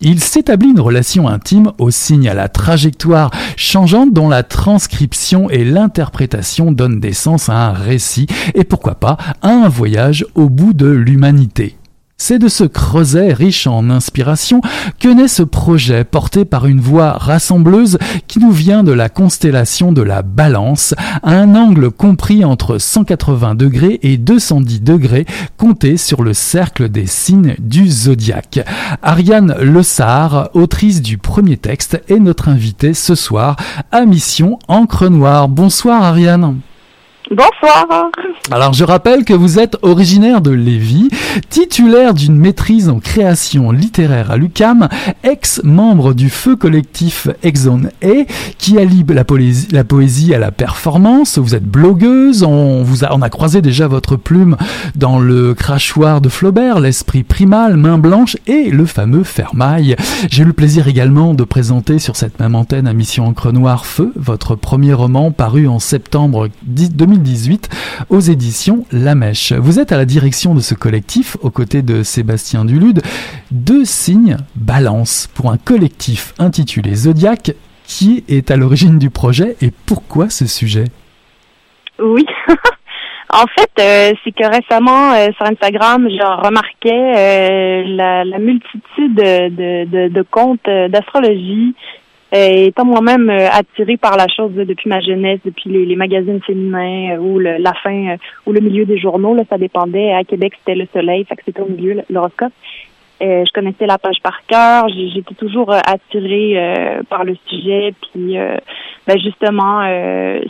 Il 0.00 0.20
s'établit 0.20 0.70
une 0.70 0.80
relation 0.80 1.28
intime 1.28 1.72
au 1.78 1.90
signe 1.90 2.28
à 2.28 2.34
la 2.34 2.48
trajectoire 2.48 3.30
changeante 3.56 4.12
dont 4.12 4.28
la 4.28 4.42
transcription 4.42 5.48
et 5.50 5.64
l'interprétation 5.64 6.72
donnent 6.72 7.00
des 7.00 7.12
sens 7.12 7.48
à 7.48 7.68
un 7.68 7.72
récit 7.72 8.26
et 8.54 8.64
pourquoi 8.64 8.96
pas 8.96 9.16
à 9.40 9.50
un 9.50 9.68
voyage 9.68 10.26
au 10.34 10.48
bout 10.48 10.72
de 10.72 10.86
l'humanité. 10.86 11.76
C'est 12.16 12.38
de 12.38 12.48
ce 12.48 12.62
creuset 12.64 13.32
riche 13.32 13.66
en 13.66 13.90
inspiration 13.90 14.60
que 15.00 15.08
naît 15.08 15.28
ce 15.28 15.42
projet 15.42 16.04
porté 16.04 16.44
par 16.44 16.66
une 16.66 16.80
voix 16.80 17.12
rassembleuse 17.12 17.98
qui 18.28 18.38
nous 18.38 18.52
vient 18.52 18.84
de 18.84 18.92
la 18.92 19.08
constellation 19.08 19.90
de 19.90 20.00
la 20.00 20.22
balance, 20.22 20.94
à 21.22 21.32
un 21.32 21.56
angle 21.56 21.90
compris 21.90 22.44
entre 22.44 22.78
180 22.78 23.56
degrés 23.56 23.98
et 24.02 24.16
210 24.16 24.80
degrés, 24.80 25.26
compté 25.56 25.96
sur 25.96 26.22
le 26.22 26.34
cercle 26.34 26.88
des 26.88 27.06
signes 27.06 27.56
du 27.58 27.88
zodiaque. 27.88 28.64
Ariane 29.02 29.56
Lessard, 29.60 30.50
autrice 30.54 31.02
du 31.02 31.18
premier 31.18 31.56
texte, 31.56 32.00
est 32.08 32.20
notre 32.20 32.48
invitée 32.48 32.94
ce 32.94 33.16
soir 33.16 33.56
à 33.90 34.06
Mission 34.06 34.58
Encre 34.68 35.10
Noire. 35.10 35.48
Bonsoir 35.48 36.02
Ariane. 36.04 36.60
Bonsoir. 37.30 38.10
Alors 38.50 38.74
je 38.74 38.84
rappelle 38.84 39.24
que 39.24 39.32
vous 39.32 39.58
êtes 39.58 39.78
originaire 39.80 40.42
de 40.42 40.50
Lévis, 40.50 41.08
titulaire 41.48 42.12
d'une 42.12 42.36
maîtrise 42.36 42.90
en 42.90 42.98
création 42.98 43.70
littéraire 43.70 44.30
à 44.30 44.36
l'UCAM, 44.36 44.90
ex-membre 45.22 46.12
du 46.12 46.28
feu 46.28 46.54
collectif 46.54 47.28
Exxon 47.42 47.84
A, 48.02 48.24
qui 48.58 48.78
allie 48.78 49.06
la 49.08 49.24
poésie, 49.24 50.34
à 50.34 50.38
la 50.38 50.50
performance. 50.50 51.38
Vous 51.38 51.54
êtes 51.54 51.64
blogueuse, 51.64 52.42
on, 52.42 52.84
a, 53.22 53.30
croisé 53.30 53.62
déjà 53.62 53.88
votre 53.88 54.16
plume 54.16 54.58
dans 54.94 55.18
le 55.18 55.54
crachoir 55.54 56.20
de 56.20 56.28
Flaubert, 56.28 56.78
l'esprit 56.78 57.22
primal, 57.22 57.78
main 57.78 57.96
blanche 57.96 58.36
et 58.46 58.68
le 58.68 58.84
fameux 58.84 59.24
Fermaille. 59.24 59.96
J'ai 60.30 60.42
eu 60.42 60.46
le 60.46 60.52
plaisir 60.52 60.88
également 60.88 61.32
de 61.32 61.44
présenter 61.44 61.98
sur 61.98 62.16
cette 62.16 62.38
même 62.38 62.54
antenne 62.54 62.86
à 62.86 62.92
Mission 62.92 63.26
Encre 63.28 63.50
Noire 63.50 63.86
Feu, 63.86 64.12
votre 64.14 64.56
premier 64.56 64.92
roman 64.92 65.30
paru 65.30 65.66
en 65.66 65.78
septembre 65.78 66.48
2018 67.24 68.06
aux 68.10 68.20
éditions 68.20 68.84
La 68.92 69.14
Mèche. 69.14 69.52
Vous 69.52 69.80
êtes 69.80 69.92
à 69.92 69.96
la 69.96 70.04
direction 70.04 70.54
de 70.54 70.60
ce 70.60 70.74
collectif 70.74 71.36
aux 71.42 71.50
côtés 71.50 71.82
de 71.82 72.02
Sébastien 72.02 72.64
Dulude. 72.64 73.02
Deux 73.50 73.84
signes 73.84 74.36
balance 74.54 75.28
pour 75.34 75.50
un 75.50 75.56
collectif 75.56 76.34
intitulé 76.38 76.94
Zodiac. 76.94 77.52
Qui 77.86 78.24
est 78.28 78.50
à 78.50 78.56
l'origine 78.56 78.98
du 78.98 79.10
projet 79.10 79.56
et 79.60 79.70
pourquoi 79.86 80.30
ce 80.30 80.46
sujet? 80.46 80.84
Oui. 81.98 82.26
En 83.30 83.46
fait, 83.48 83.70
euh, 83.80 84.12
c'est 84.22 84.30
que 84.30 84.46
récemment 84.46 85.12
euh, 85.14 85.26
sur 85.36 85.44
Instagram, 85.44 86.06
je 86.08 86.46
remarquais 86.46 87.02
euh, 87.16 88.22
la, 88.24 88.38
multitude 88.38 89.12
de, 89.16 89.48
de, 89.48 90.08
de 90.08 90.86
d'astrologie 90.86 91.74
étant 92.34 92.84
moi-même 92.84 93.30
euh, 93.30 93.48
attirée 93.50 93.96
par 93.96 94.16
la 94.16 94.26
chose 94.28 94.52
depuis 94.54 94.88
ma 94.88 95.00
jeunesse, 95.00 95.40
depuis 95.44 95.70
les, 95.70 95.96
magazines 95.96 96.40
féminins 96.42 97.14
euh, 97.14 97.18
ou 97.18 97.38
la 97.38 97.72
fin 97.82 98.16
ou 98.46 98.52
le 98.52 98.60
milieu 98.60 98.84
des 98.84 98.98
journaux, 98.98 99.34
là, 99.34 99.42
ça 99.48 99.58
dépendait. 99.58 100.12
À 100.12 100.24
Québec, 100.24 100.54
c'était 100.58 100.74
le 100.74 100.86
soleil, 100.92 101.24
fait 101.24 101.36
que 101.36 101.42
c'était 101.44 101.60
au 101.60 101.68
milieu, 101.68 102.02
l'horoscope. 102.10 102.52
je 103.20 103.52
connaissais 103.52 103.86
la 103.86 103.98
page 103.98 104.18
par 104.22 104.44
cœur, 104.46 104.88
j'étais 104.88 105.34
toujours 105.34 105.72
attirée 105.72 107.00
par 107.08 107.24
le 107.24 107.36
sujet, 107.46 107.94
puis 108.02 108.36
ben 109.06 109.18
justement, 109.18 109.82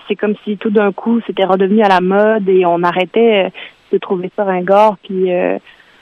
c'est 0.08 0.16
comme 0.16 0.34
si 0.44 0.56
tout 0.56 0.70
d'un 0.70 0.92
coup 0.92 1.20
c'était 1.26 1.44
redevenu 1.44 1.82
à 1.82 1.88
la 1.88 2.00
mode 2.00 2.48
et 2.48 2.64
on 2.66 2.82
arrêtait 2.82 3.52
de 3.92 3.98
trouver 3.98 4.30
ça 4.34 4.44
ringard, 4.44 4.96
puis 5.04 5.30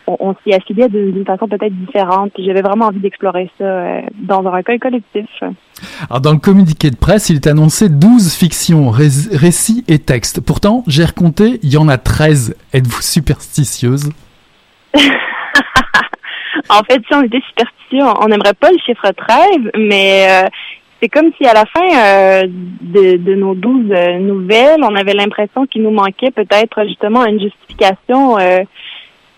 on, 0.06 0.34
s'y 0.42 0.52
affiliait 0.52 0.88
d'une 0.88 1.24
façon 1.24 1.48
peut-être 1.48 1.74
différente. 1.74 2.32
Puis 2.34 2.44
j'avais 2.44 2.62
vraiment 2.62 2.86
envie 2.86 3.00
d'explorer 3.00 3.50
ça 3.58 3.64
euh, 3.64 4.00
dans 4.14 4.44
un 4.46 4.50
recueil 4.50 4.78
collectif. 4.78 5.28
Alors 6.08 6.20
dans 6.20 6.32
le 6.32 6.38
communiqué 6.38 6.90
de 6.90 6.96
presse, 6.96 7.30
il 7.30 7.36
est 7.36 7.46
annoncé 7.46 7.88
12 7.88 8.34
fictions, 8.34 8.90
récits 8.90 9.84
et 9.88 9.98
textes. 9.98 10.40
Pourtant, 10.40 10.84
j'ai 10.86 11.04
recompté, 11.04 11.60
il 11.62 11.72
y 11.72 11.76
en 11.76 11.88
a 11.88 11.98
13. 11.98 12.56
Êtes-vous 12.72 13.02
superstitieuse? 13.02 14.10
En 16.68 16.82
fait, 16.84 17.02
si 17.06 17.14
on 17.14 17.22
était 17.22 17.40
superstitieux, 17.48 18.04
on 18.20 18.28
n'aimerait 18.28 18.54
pas 18.54 18.70
le 18.70 18.78
chiffre 18.78 19.10
13, 19.10 19.72
mais 19.76 20.26
euh, 20.28 20.48
c'est 21.00 21.08
comme 21.08 21.30
si 21.36 21.46
à 21.46 21.52
la 21.52 21.64
fin 21.66 21.84
euh, 21.84 22.46
de, 22.46 23.34
nos 23.34 23.54
12 23.54 23.90
nouvelles, 24.20 24.80
on 24.82 24.94
avait 24.94 25.12
l'impression 25.12 25.66
qu'il 25.66 25.82
nous 25.82 25.90
manquait 25.90 26.30
peut-être 26.30 26.84
justement 26.86 27.26
une 27.26 27.40
justification 27.40 28.38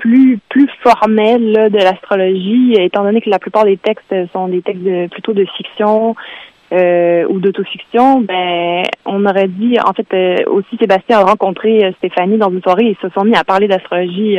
plus 0.05 0.39
plus 0.51 0.69
formel 0.83 1.71
de 1.73 1.79
l'astrologie, 1.79 2.75
étant 2.79 3.05
donné 3.05 3.23
que 3.23 3.31
la 3.31 3.39
plupart 3.39 3.65
des 3.65 3.79
textes 3.79 4.15
sont 4.35 4.49
des 4.49 4.61
textes 4.61 5.11
plutôt 5.11 5.33
de 5.33 5.47
fiction 5.57 6.15
euh, 6.73 7.25
ou 7.31 7.39
d'autofiction, 7.39 8.21
ben 8.21 8.83
on 9.07 9.25
aurait 9.25 9.49
dit 9.49 9.79
en 9.83 9.95
fait 9.95 10.07
euh, 10.13 10.45
aussi 10.49 10.77
Sébastien 10.77 11.21
a 11.21 11.25
rencontré 11.25 11.85
euh, 11.85 11.93
Stéphanie 11.99 12.37
dans 12.37 12.51
une 12.51 12.61
soirée 12.61 12.85
ils 12.85 12.97
se 13.01 13.09
sont 13.15 13.25
mis 13.25 13.35
à 13.35 13.45
parler 13.45 13.67
d'astrologie 13.67 14.37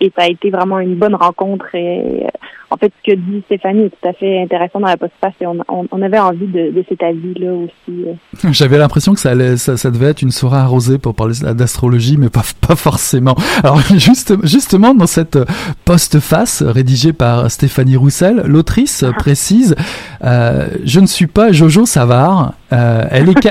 et 0.00 0.12
ça 0.16 0.24
a 0.24 0.28
été 0.28 0.48
vraiment 0.48 0.78
une 0.78 0.94
bonne 0.94 1.14
rencontre 1.14 1.74
et 1.74 2.26
en 2.76 2.78
fait, 2.78 2.92
ce 3.02 3.10
que 3.10 3.16
dit 3.16 3.42
Stéphanie 3.46 3.84
est 3.84 3.90
tout 3.90 4.08
à 4.08 4.12
fait 4.12 4.42
intéressant 4.42 4.80
dans 4.80 4.88
la 4.88 4.98
postface 4.98 5.32
et 5.40 5.46
on, 5.46 5.56
on, 5.68 6.02
avait 6.02 6.18
envie 6.18 6.46
de, 6.46 6.70
de 6.72 6.84
cet 6.86 7.02
avis-là 7.02 7.52
aussi. 7.54 8.04
Euh. 8.06 8.50
J'avais 8.52 8.76
l'impression 8.76 9.14
que 9.14 9.20
ça, 9.20 9.30
allait, 9.30 9.56
ça, 9.56 9.78
ça, 9.78 9.90
devait 9.90 10.08
être 10.08 10.20
une 10.20 10.30
soirée 10.30 10.58
arrosée 10.58 10.98
pour 10.98 11.14
parler 11.14 11.34
d'astrologie, 11.54 12.18
mais 12.18 12.28
pas, 12.28 12.42
pas 12.68 12.76
forcément. 12.76 13.34
Alors, 13.64 13.80
juste, 13.96 14.34
justement, 14.44 14.94
dans 14.94 15.06
cette 15.06 15.38
postface 15.86 16.62
rédigée 16.62 17.14
par 17.14 17.50
Stéphanie 17.50 17.96
Roussel, 17.96 18.42
l'autrice 18.44 19.02
ah. 19.02 19.12
précise 19.14 19.74
euh, 20.22 20.68
Je 20.84 21.00
ne 21.00 21.06
suis 21.06 21.28
pas 21.28 21.52
Jojo 21.52 21.86
Savard. 21.86 22.52
Euh, 22.72 23.04
elle, 23.10 23.30
est 23.30 23.48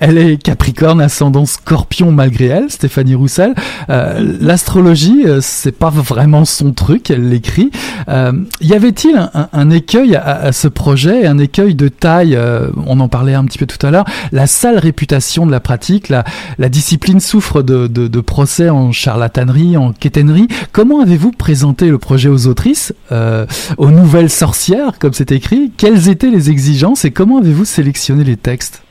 elle 0.00 0.18
est 0.18 0.42
Capricorne, 0.42 1.00
ascendant 1.00 1.46
Scorpion 1.46 2.10
malgré 2.10 2.46
elle, 2.46 2.70
Stéphanie 2.70 3.14
Roussel. 3.14 3.54
Euh, 3.90 4.38
L'astrologie, 4.40 5.24
c'est 5.40 5.76
pas 5.76 5.90
vraiment 5.90 6.44
son 6.44 6.72
truc, 6.72 7.10
elle 7.10 7.28
l'écrit. 7.28 7.70
Euh, 8.08 8.32
y 8.60 8.74
avait-il 8.74 9.28
un, 9.52 9.70
écueil 9.70 10.16
à, 10.16 10.52
ce 10.52 10.68
projet, 10.68 11.26
un 11.26 11.38
écueil 11.38 11.74
de 11.74 11.88
taille 11.88 12.36
euh, 12.36 12.68
On 12.86 13.00
en 13.00 13.08
parlait 13.08 13.34
un 13.34 13.44
petit 13.44 13.58
peu 13.58 13.66
tout 13.66 13.84
à 13.84 13.90
l'heure. 13.90 14.04
La 14.32 14.46
sale 14.46 14.78
réputation 14.78 15.46
de 15.46 15.50
la 15.50 15.60
pratique, 15.60 16.08
la, 16.08 16.24
discipline 16.68 17.20
souffre 17.20 17.62
de, 17.62 18.20
procès 18.20 18.68
en 18.68 18.92
charlatanerie, 18.92 19.76
en 19.76 19.92
quétainerie. 19.92 20.48
Comment 20.72 21.00
avez-vous 21.00 21.32
présenté 21.32 21.88
le 21.88 21.98
projet 21.98 22.28
aux 22.28 22.46
autrices, 22.46 22.94
euh, 23.12 23.46
aux 23.78 23.90
nouvelles 23.90 24.30
sorcières, 24.30 24.98
comme 24.98 25.12
c'est 25.12 25.32
écrit? 25.32 25.72
Quelles 25.76 26.08
étaient 26.08 26.30
les 26.30 26.50
exigences 26.50 27.04
et 27.04 27.10
comment 27.10 27.38
avez-vous 27.38 27.64
sélectionné 27.64 28.24
les 28.24 28.36
textes? 28.36 28.84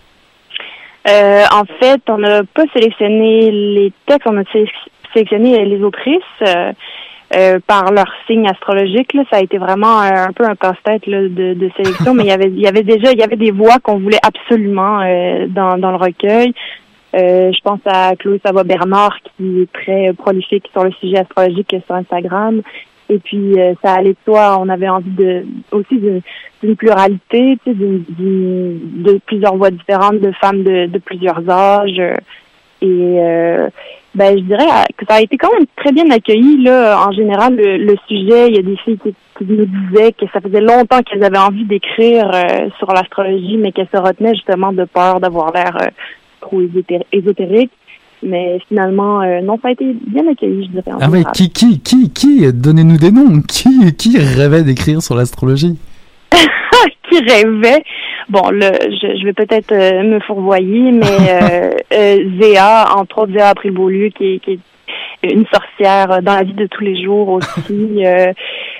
En 1.51 1.65
fait, 1.79 2.01
on 2.07 2.19
n'a 2.19 2.43
pas 2.43 2.65
sélectionné 2.73 3.49
les 3.49 3.91
textes, 4.05 4.27
on 4.27 4.37
a 4.37 4.43
sélectionné 5.13 5.65
les 5.65 5.81
autrices. 5.81 6.21
Euh, 7.35 7.59
par 7.67 7.91
leur 7.91 8.07
signe 8.25 8.47
astrologique. 8.47 9.13
Là, 9.13 9.21
ça 9.29 9.37
a 9.37 9.41
été 9.41 9.59
vraiment 9.59 10.01
euh, 10.01 10.09
un 10.29 10.33
peu 10.33 10.45
un 10.45 10.55
casse-tête 10.55 11.07
de, 11.07 11.53
de, 11.53 11.69
sélection, 11.77 12.15
mais 12.15 12.23
il 12.23 12.29
y 12.29 12.31
avait 12.31 12.47
il 12.47 12.59
y 12.59 12.65
avait 12.65 12.81
déjà 12.81 13.11
il 13.11 13.19
y 13.19 13.21
avait 13.21 13.35
des 13.35 13.51
voix 13.51 13.77
qu'on 13.77 13.99
voulait 13.99 14.17
absolument 14.23 15.01
euh, 15.01 15.45
dans, 15.47 15.77
dans 15.77 15.91
le 15.91 15.97
recueil. 15.97 16.55
je 17.13 17.61
pense 17.63 17.81
à 17.85 18.15
Chloé 18.15 18.41
Savoie 18.43 18.63
Bernard 18.63 19.15
qui 19.37 19.61
est 19.61 19.71
très 19.71 20.11
prolifique 20.13 20.69
sur 20.71 20.83
le 20.83 20.91
sujet 20.93 21.19
astrologique 21.19 21.75
sur 21.85 21.93
Instagram. 21.93 22.63
Et 23.09 23.19
puis 23.19 23.57
ça 23.83 23.93
allait 23.93 24.13
de 24.13 24.17
soi, 24.25 24.57
on 24.59 24.67
avait 24.67 24.89
envie 24.89 25.11
de 25.11 25.45
aussi 25.71 25.99
d'une 25.99 26.75
pluralité, 26.75 27.59
de 27.67 29.19
plusieurs 29.27 29.55
voix 29.55 29.69
différentes 29.69 30.19
de 30.19 30.31
femmes 30.31 30.63
de, 30.63 30.87
de 30.87 30.97
plusieurs 30.97 31.47
âges. 31.47 32.01
Et 32.81 33.19
ben 34.15 34.37
je 34.37 34.43
dirais 34.43 34.65
que 34.97 35.05
ça 35.07 35.15
a 35.15 35.21
été 35.21 35.37
quand 35.37 35.53
même 35.53 35.65
très 35.75 35.91
bien 35.91 36.09
accueilli 36.09 36.63
là. 36.63 37.07
En 37.07 37.11
général, 37.11 37.55
le, 37.55 37.95
sujet, 38.07 38.49
il 38.49 38.55
y 38.55 38.59
a 38.59 38.61
des 38.61 38.77
filles 38.77 38.97
qui, 38.97 39.13
nous 39.41 39.65
disaient 39.65 40.11
que 40.11 40.25
ça 40.33 40.41
faisait 40.41 40.59
longtemps 40.59 41.01
qu'elles 41.01 41.23
avaient 41.23 41.37
envie 41.37 41.63
d'écrire 41.63 42.29
euh, 42.33 42.69
sur 42.77 42.91
l'astrologie, 42.91 43.57
mais 43.57 43.71
qu'elles 43.71 43.87
se 43.93 43.99
retenaient 43.99 44.33
justement 44.33 44.73
de 44.73 44.83
peur 44.83 45.21
d'avoir 45.21 45.53
l'air 45.53 45.77
euh, 45.81 45.87
trop 46.41 46.61
ésotérique. 47.13 47.71
Mais 48.21 48.59
finalement, 48.67 49.21
euh, 49.21 49.39
non, 49.39 49.57
ça 49.61 49.69
a 49.69 49.71
été 49.71 49.95
bien 50.07 50.27
accueilli, 50.29 50.65
je 50.65 50.71
dirais. 50.71 50.97
ah 50.99 51.07
mais 51.07 51.23
qui, 51.33 51.49
qui, 51.51 51.79
qui, 51.79 52.11
qui, 52.11 52.51
donnez-nous 52.51 52.97
des 52.97 53.11
noms. 53.11 53.41
Qui, 53.47 53.95
qui 53.95 54.17
rêvait 54.17 54.63
d'écrire 54.63 55.01
sur 55.01 55.15
l'astrologie? 55.15 55.77
Qui 57.09 57.19
rêvait? 57.21 57.83
Bon, 58.29 58.51
le, 58.51 58.61
je, 58.61 59.17
je 59.19 59.25
vais 59.25 59.33
peut-être 59.33 59.71
euh, 59.71 60.03
me 60.03 60.19
fourvoyer, 60.19 60.91
mais 60.91 61.05
euh, 61.29 61.71
euh, 61.91 62.39
Zéa, 62.39 62.85
entre 62.95 63.23
autres, 63.23 63.33
Zéa 63.33 63.53
Beaulieu, 63.71 64.09
qui, 64.09 64.39
qui 64.39 64.59
est 65.23 65.31
une 65.33 65.45
sorcière 65.47 66.21
dans 66.21 66.35
la 66.35 66.43
vie 66.43 66.53
de 66.53 66.67
tous 66.67 66.83
les 66.83 67.03
jours 67.03 67.29
aussi. 67.29 68.03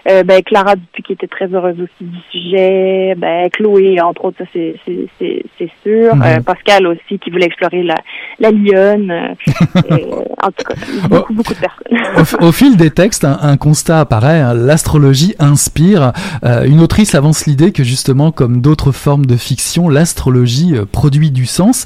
euh, 0.07 0.23
ben, 0.23 0.41
Clara 0.43 0.75
Dupuis 0.75 1.03
qui 1.03 1.13
était 1.13 1.27
très 1.27 1.47
heureuse 1.47 1.75
aussi 1.79 1.89
du 2.01 2.17
sujet. 2.31 3.15
Ben, 3.17 3.49
Chloé, 3.49 3.99
entre 4.01 4.25
autres, 4.25 4.37
ça 4.39 4.45
c'est, 4.53 4.75
c'est, 4.85 5.07
c'est, 5.17 5.43
c'est 5.57 5.71
sûr. 5.83 6.13
Euh, 6.23 6.39
Pascal 6.41 6.87
aussi 6.87 7.19
qui 7.19 7.29
voulait 7.29 7.45
explorer 7.45 7.83
la, 7.83 7.95
la 8.39 8.51
lionne. 8.51 9.11
Euh, 9.11 9.35
en 10.41 10.51
tout 10.51 10.63
cas, 10.67 10.75
beaucoup, 11.09 11.33
beaucoup 11.33 11.53
de 11.53 11.59
personnes. 11.59 12.41
au, 12.41 12.51
fil 12.51 12.77
des 12.77 12.91
textes, 12.91 13.25
un, 13.25 13.57
constat 13.57 13.99
apparaît. 13.99 14.39
Hein. 14.39 14.53
l'astrologie 14.53 15.35
inspire. 15.39 16.13
une 16.43 16.81
autrice 16.81 17.15
avance 17.15 17.45
l'idée 17.45 17.71
que 17.71 17.83
justement, 17.83 18.31
comme 18.31 18.61
d'autres 18.61 18.91
formes 18.91 19.25
de 19.25 19.35
fiction, 19.35 19.89
l'astrologie 19.89 20.75
produit 20.91 21.31
du 21.31 21.45
sens. 21.45 21.85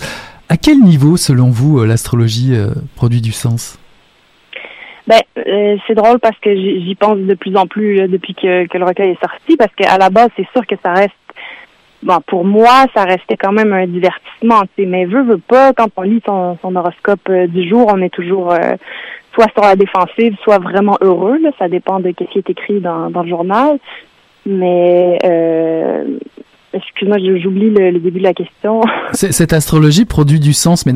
À 0.50 0.58
quel 0.58 0.80
niveau, 0.80 1.18
selon 1.18 1.50
vous, 1.50 1.84
l'astrologie 1.84 2.54
produit 2.96 3.22
du 3.22 3.32
sens? 3.32 3.78
Ben, 5.08 5.20
euh, 5.38 5.78
c'est 5.86 5.96
drôle 5.96 6.20
parce 6.20 6.38
que 6.40 6.56
j'y 6.56 6.96
pense 6.96 7.18
de 7.18 7.34
plus 7.34 7.56
en 7.58 7.68
plus 7.68 8.08
depuis 8.08 8.34
que, 8.34 8.68
que, 8.68 8.78
le 8.78 8.86
recueil 8.86 9.12
est 9.12 9.20
sorti, 9.20 9.58
parce 9.58 9.74
qu'à 9.76 9.98
la 9.98 10.10
base, 10.10 10.30
c'est 10.38 10.48
sûr 10.54 10.66
que 10.66 10.76
ça 10.82 10.94
reste 10.94 11.14
bon 12.04 12.20
pour 12.28 12.46
moi, 12.46 12.86
ça 12.94 13.04
restait 13.04 13.38
quand 13.38 13.52
même 13.52 13.74
un 13.74 13.88
divertissement, 13.88 14.62
tu 14.62 14.84
sais, 14.84 14.86
mais 14.86 15.06
veut, 15.06 15.24
veut 15.24 15.38
pas, 15.38 15.74
quand 15.74 15.88
on 15.98 16.02
lit 16.04 16.22
son, 16.26 16.58
son 16.62 16.76
horoscope 16.76 17.28
euh, 17.30 17.48
du 17.48 17.68
jour, 17.68 17.92
on 17.94 18.02
est 18.02 18.14
toujours 18.14 18.54
euh, 18.54 18.76
soit 19.34 19.52
sur 19.54 19.64
la 19.64 19.76
défensive, 19.76 20.36
soit 20.44 20.60
vraiment 20.60 20.98
heureux, 21.02 21.38
là, 21.40 21.52
ça 21.60 21.68
dépend 21.68 22.00
de 22.00 22.14
ce 22.18 22.24
qui 22.26 22.38
est 22.38 22.50
écrit 22.50 22.80
dans, 22.80 23.10
dans 23.10 23.24
le 23.24 23.30
journal. 23.30 23.80
Mais 24.46 25.18
euh, 26.74 26.78
Excuse-moi, 26.78 27.18
j'oublie 27.42 27.70
le, 27.70 28.00
début 28.00 28.20
de 28.20 28.24
la 28.24 28.34
question. 28.34 28.82
Cette 29.14 29.54
astrologie 29.54 30.06
produit 30.06 30.40
du 30.40 30.54
sens, 30.54 30.86
mais 30.86 30.94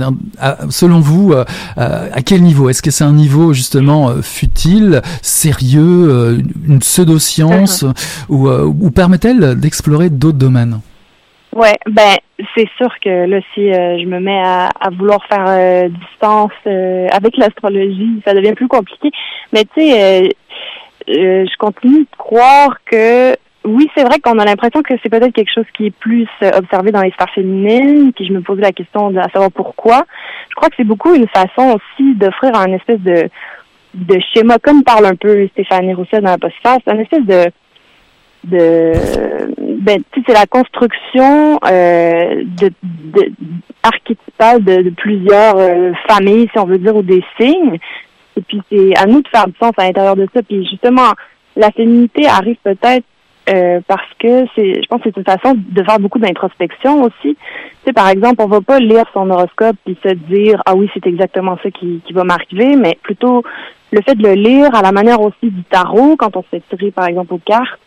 selon 0.70 1.00
vous, 1.00 1.34
euh, 1.34 1.46
euh, 1.78 2.10
à 2.12 2.22
quel 2.22 2.42
niveau? 2.42 2.70
Est-ce 2.70 2.82
que 2.82 2.92
c'est 2.92 3.04
un 3.04 3.14
niveau 3.14 3.54
justement 3.54 4.10
euh, 4.10 4.22
futile, 4.22 5.02
sérieux, 5.22 6.40
une 6.68 6.80
pseudo-science, 6.80 7.86
ou, 8.30 8.50
ou 8.50 8.92
permet-elle 8.92 9.60
d'explorer 9.60 10.10
d'autres 10.10 10.38
domaines? 10.38 10.80
Ouais, 11.56 11.78
ben 11.90 12.16
c'est 12.56 12.68
sûr 12.78 12.90
que 13.04 13.26
là, 13.26 13.40
si 13.54 13.72
je 13.72 14.06
me 14.06 14.20
mets 14.20 14.42
à, 14.44 14.70
à 14.80 14.90
vouloir 14.92 15.20
faire 15.26 15.90
distance 15.90 16.52
avec 16.66 17.38
l'astrologie, 17.38 18.22
ça 18.26 18.34
devient 18.34 18.54
plus 18.54 18.68
compliqué. 18.68 19.10
Mais 19.54 19.64
tu 19.64 19.82
sais, 19.82 20.30
je 21.08 21.58
continue 21.58 22.02
de 22.02 22.18
croire 22.18 22.78
que 22.86 23.36
oui, 23.68 23.90
c'est 23.96 24.04
vrai 24.04 24.20
qu'on 24.20 24.40
a 24.40 24.46
l'impression 24.46 24.82
que 24.82 24.94
c'est 25.04 25.10
peut-être 25.10 25.34
quelque 25.34 25.54
chose 25.54 25.66
qui 25.76 25.88
est 25.88 25.96
plus 25.96 26.28
euh, 26.42 26.52
observé 26.56 26.92
dans 26.92 27.02
les 27.02 27.12
sphères 27.12 27.34
féminines, 27.34 28.14
puis 28.14 28.26
je 28.26 28.34
me 28.34 28.42
posais 28.42 28.62
la 28.62 28.72
question 28.72 29.12
de 29.12 29.20
savoir 29.34 29.52
pourquoi. 29.52 30.06
Je 30.50 30.56
crois 30.56 30.70
que 30.70 30.76
c'est 30.78 30.84
beaucoup 30.84 31.14
une 31.14 31.28
façon 31.28 31.78
aussi 31.78 32.16
d'offrir 32.16 32.56
un 32.56 32.74
espèce 32.74 33.02
de 33.02 33.30
de 33.94 34.20
schéma, 34.32 34.58
comme 34.60 34.84
parle 34.84 35.08
un 35.08 35.16
peu 35.16 35.48
Stéphanie 35.48 35.94
Rousseau 35.94 36.20
dans 36.20 36.32
la 36.32 36.38
postface, 36.38 36.82
un 36.88 37.00
espèce 37.00 37.26
de 37.26 37.52
de 38.44 38.92
ben 39.82 40.02
c'est 40.14 40.34
la 40.34 40.46
construction 40.46 41.60
euh, 41.66 42.44
de, 42.46 42.72
de 42.84 43.32
archétypale 43.84 44.64
de, 44.64 44.90
plusieurs 44.92 45.58
euh, 45.58 45.92
familles 46.08 46.48
si 46.52 46.60
on 46.60 46.66
veut 46.66 46.78
dire 46.78 46.96
ou 46.96 47.02
des 47.02 47.24
signes 47.40 47.78
et 48.38 48.42
puis 48.42 48.62
c'est 48.72 48.96
à 48.98 49.06
nous 49.06 49.22
de 49.22 49.28
faire 49.28 49.48
du 49.48 49.54
sens 49.60 49.72
à 49.78 49.86
l'intérieur 49.86 50.16
de 50.16 50.28
ça 50.34 50.42
puis 50.44 50.66
justement 50.70 51.12
la 51.56 51.72
féminité 51.72 52.28
arrive 52.28 52.58
peut-être 52.64 53.06
euh, 53.50 53.80
parce 53.88 54.14
que 54.20 54.46
c'est, 54.56 54.82
je 54.82 54.88
pense 54.90 55.02
que 55.02 55.10
c'est 55.10 55.18
une 55.18 55.24
façon 55.24 55.56
de 55.56 55.84
faire 55.84 56.00
beaucoup 56.00 56.20
d'introspection 56.20 57.04
aussi. 57.04 57.36
Tu 57.36 57.38
sais, 57.86 57.94
par 57.94 58.10
exemple, 58.10 58.42
on 58.42 58.48
va 58.48 58.62
pas 58.62 58.80
lire 58.80 59.06
son 59.14 59.30
horoscope 59.30 59.78
puis 59.86 59.98
se 60.04 60.14
dire 60.14 60.62
ah 60.66 60.76
oui 60.76 60.90
c'est 60.94 61.08
exactement 61.08 61.58
ça 61.64 61.72
qui, 61.72 62.02
qui 62.06 62.14
va 62.14 62.24
m'arriver, 62.24 62.76
mais 62.76 62.98
plutôt 63.02 63.44
le 63.92 64.02
fait 64.02 64.16
de 64.16 64.28
le 64.28 64.34
lire 64.34 64.76
à 64.76 64.82
la 64.82 64.92
manière 64.92 65.22
aussi 65.22 65.50
du 65.50 65.64
tarot 65.64 66.16
quand 66.18 66.36
on 66.36 66.44
s'est 66.52 66.62
tiré 66.70 66.92
par 66.92 67.08
exemple 67.08 67.34
aux 67.34 67.42
cartes. 67.44 67.80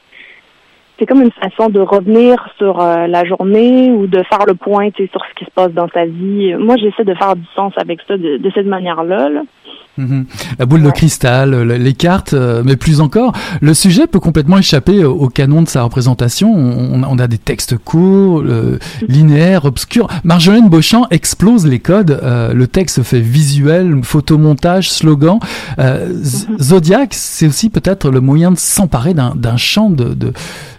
C'est 0.98 1.06
comme 1.06 1.22
une 1.22 1.32
façon 1.32 1.70
de 1.70 1.80
revenir 1.80 2.46
sur 2.58 2.78
euh, 2.80 3.06
la 3.06 3.24
journée 3.24 3.90
ou 3.90 4.06
de 4.06 4.22
faire 4.22 4.44
le 4.46 4.54
point 4.54 4.90
sur 4.94 5.24
ce 5.24 5.34
qui 5.34 5.46
se 5.46 5.50
passe 5.50 5.72
dans 5.72 5.88
sa 5.88 6.04
vie. 6.04 6.54
Moi, 6.58 6.76
j'essaie 6.76 7.04
de 7.04 7.14
faire 7.14 7.36
du 7.36 7.46
sens 7.56 7.72
avec 7.78 8.00
ça 8.06 8.18
de, 8.18 8.50
cette 8.54 8.66
manière-là. 8.66 9.30
Là. 9.30 9.40
Mhm. 9.99 10.24
La 10.59 10.66
boule 10.66 10.82
de 10.82 10.91
cristal, 10.91 11.62
les 11.62 11.93
cartes, 11.95 12.32
euh, 12.32 12.62
mais 12.64 12.76
plus 12.76 13.01
encore, 13.01 13.32
le 13.61 13.74
sujet 13.74 14.07
peut 14.07 14.20
complètement 14.20 14.59
échapper 14.59 15.05
au 15.05 15.28
canon 15.28 15.62
de 15.62 15.68
sa 15.68 15.82
représentation. 15.82 16.53
On, 16.55 17.18
a 17.18 17.26
des 17.26 17.38
textes 17.38 17.76
courts, 17.76 18.43
linéaires, 19.07 19.64
obscurs. 19.64 20.09
Marjolaine 20.24 20.68
Beauchamp 20.68 21.07
explose 21.11 21.66
les 21.66 21.80
codes. 21.80 22.18
Euh, 22.22 22.55
le 22.55 22.66
texte 22.66 23.03
fait 23.03 23.20
visuel, 23.20 24.01
photomontage, 24.03 24.91
slogan. 24.91 25.38
Euh, 25.78 26.09
mhm. 26.09 26.59
Zodiac, 26.61 27.11
c'est 27.12 27.47
aussi 27.47 27.68
peut-être 27.68 28.11
le 28.11 28.20
moyen 28.20 28.53
de 28.53 28.59
s'emparer 28.59 29.14
d'un 29.14 29.57
champ 29.57 29.91
de, 29.91 30.14
de, 30.14 30.32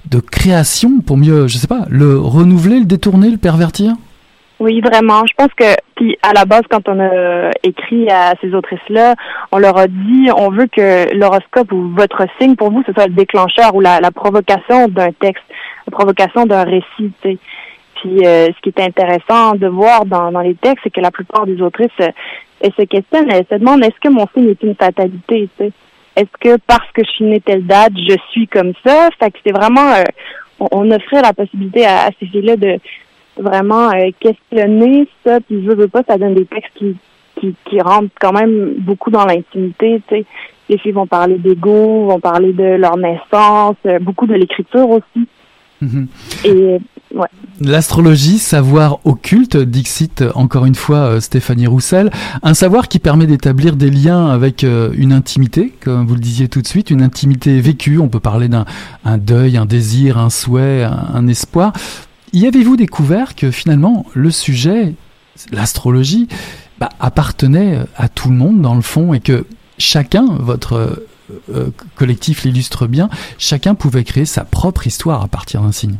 de 0.09 0.19
création 0.19 0.99
pour 0.99 1.17
mieux, 1.17 1.47
je 1.47 1.57
sais 1.57 1.67
pas, 1.67 1.85
le 1.89 2.17
renouveler, 2.17 2.79
le 2.79 2.85
détourner, 2.85 3.29
le 3.29 3.37
pervertir? 3.37 3.93
Oui, 4.61 4.79
vraiment. 4.79 5.23
Je 5.25 5.33
pense 5.35 5.51
que, 5.57 5.73
puis 5.95 6.15
à 6.21 6.33
la 6.33 6.45
base, 6.45 6.61
quand 6.69 6.87
on 6.87 6.99
a 6.99 7.49
écrit 7.63 8.07
à 8.11 8.35
ces 8.41 8.53
autrices-là, 8.53 9.15
on 9.51 9.57
leur 9.57 9.75
a 9.75 9.87
dit, 9.87 10.29
on 10.37 10.51
veut 10.51 10.67
que 10.67 11.11
l'horoscope 11.15 11.71
ou 11.71 11.89
votre 11.95 12.27
signe 12.39 12.55
pour 12.55 12.69
vous, 12.71 12.83
ce 12.85 12.93
soit 12.93 13.07
le 13.07 13.15
déclencheur 13.15 13.73
ou 13.73 13.81
la, 13.81 13.99
provocation 14.11 14.87
d'un 14.87 15.11
texte, 15.13 15.43
la 15.87 15.91
provocation 15.91 16.45
d'un 16.45 16.63
récit. 16.63 17.11
sais. 17.23 17.39
Puis 17.95 18.23
euh, 18.23 18.49
ce 18.55 18.61
qui 18.61 18.69
est 18.69 18.83
intéressant 18.83 19.55
de 19.55 19.65
voir 19.65 20.05
dans, 20.05 20.31
dans 20.31 20.41
les 20.41 20.53
textes, 20.53 20.81
c'est 20.83 20.93
que 20.93 21.01
la 21.01 21.09
plupart 21.09 21.47
des 21.47 21.59
autrices, 21.59 21.89
euh, 21.99 22.11
elles 22.59 22.73
se 22.77 22.83
questionnent, 22.83 23.31
elles 23.31 23.47
se 23.49 23.57
demandent, 23.57 23.83
est-ce 23.83 23.99
que 23.99 24.09
mon 24.09 24.27
signe 24.35 24.49
est 24.49 24.61
une 24.61 24.75
fatalité? 24.75 25.49
sais? 25.57 25.71
Est-ce 26.15 26.37
que 26.39 26.59
parce 26.67 26.91
que 26.93 27.03
je 27.03 27.09
suis 27.09 27.25
née 27.25 27.41
telle 27.41 27.65
date, 27.65 27.93
je 27.95 28.15
suis 28.29 28.47
comme 28.47 28.73
ça? 28.85 29.09
Fait 29.19 29.31
que 29.31 29.39
c'est 29.43 29.57
vraiment, 29.57 29.91
euh, 29.93 30.03
on, 30.59 30.91
offrait 30.91 31.23
la 31.23 31.33
possibilité 31.33 31.83
à, 31.83 32.03
à 32.03 32.09
ces 32.19 32.27
filles-là 32.27 32.57
de 32.57 32.77
vraiment 33.37 33.89
euh, 33.91 34.09
questionner 34.19 35.07
ça, 35.25 35.39
puis 35.41 35.63
je 35.65 35.71
veux 35.71 35.87
pas, 35.87 36.03
ça 36.07 36.17
donne 36.17 36.35
des 36.35 36.45
textes 36.45 36.73
qui, 36.75 36.95
qui, 37.39 37.55
qui 37.65 37.81
rentrent 37.81 38.11
quand 38.19 38.33
même 38.33 38.75
beaucoup 38.79 39.11
dans 39.11 39.25
l'intimité, 39.25 40.01
tu 40.07 40.15
sais. 40.15 40.25
Les 40.69 40.77
filles 40.77 40.93
vont 40.93 41.07
parler 41.07 41.37
d'ego, 41.37 42.05
vont 42.07 42.19
parler 42.21 42.53
de 42.53 42.63
leur 42.75 42.95
naissance, 42.95 43.75
euh, 43.85 43.99
beaucoup 43.99 44.25
de 44.25 44.35
l'écriture 44.35 44.89
aussi. 44.89 45.27
Mhm. 45.81 46.07
Et 46.45 46.77
ouais. 47.13 47.27
L'astrologie, 47.59 48.37
savoir 48.37 48.99
occulte, 49.03 49.57
dixit 49.57 50.23
encore 50.33 50.65
une 50.65 50.75
fois 50.75 50.97
euh, 50.97 51.19
Stéphanie 51.19 51.67
Roussel, 51.67 52.09
un 52.41 52.53
savoir 52.53 52.87
qui 52.87 52.99
permet 52.99 53.25
d'établir 53.25 53.75
des 53.75 53.89
liens 53.89 54.27
avec 54.27 54.63
une 54.63 55.11
intimité, 55.11 55.73
comme 55.83 56.05
vous 56.05 56.13
le 56.13 56.21
disiez 56.21 56.47
tout 56.47 56.61
de 56.61 56.67
suite, 56.67 56.89
une 56.89 57.01
intimité 57.01 57.59
vécue. 57.59 57.99
On 57.99 58.07
peut 58.07 58.21
parler 58.21 58.47
d'un 58.47 58.65
un 59.03 59.17
deuil, 59.17 59.57
un 59.57 59.65
désir, 59.65 60.17
un 60.19 60.29
souhait, 60.29 60.83
un 60.83 61.27
espoir. 61.27 61.73
Y 62.33 62.47
avez-vous 62.47 62.77
découvert 62.77 63.35
que 63.35 63.51
finalement 63.51 64.05
le 64.13 64.31
sujet, 64.31 64.93
l'astrologie, 65.51 66.27
bah, 66.79 66.89
appartenait 66.99 67.79
à 67.97 68.07
tout 68.07 68.29
le 68.29 68.35
monde 68.35 68.61
dans 68.61 68.75
le 68.75 68.81
fond 68.81 69.13
et 69.13 69.19
que 69.19 69.45
chacun, 69.77 70.25
votre 70.39 70.73
euh, 70.73 71.07
euh, 71.53 71.67
collectif 71.95 72.43
l'illustre 72.43 72.87
bien, 72.87 73.09
chacun 73.37 73.75
pouvait 73.75 74.03
créer 74.03 74.25
sa 74.25 74.45
propre 74.45 74.87
histoire 74.87 75.23
à 75.23 75.27
partir 75.27 75.61
d'un 75.61 75.71
signe? 75.71 75.97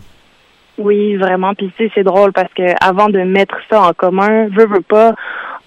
Oui, 0.78 1.18
vraiment. 1.18 1.54
Puis 1.54 1.72
tu 1.76 1.84
sais, 1.84 1.92
c'est 1.94 2.04
drôle 2.04 2.32
parce 2.32 2.52
que 2.54 2.64
avant 2.82 3.10
de 3.10 3.20
mettre 3.20 3.56
ça 3.70 3.82
en 3.82 3.94
commun, 3.94 4.48
veut 4.48 4.68
veut 4.68 4.82
pas, 4.82 5.14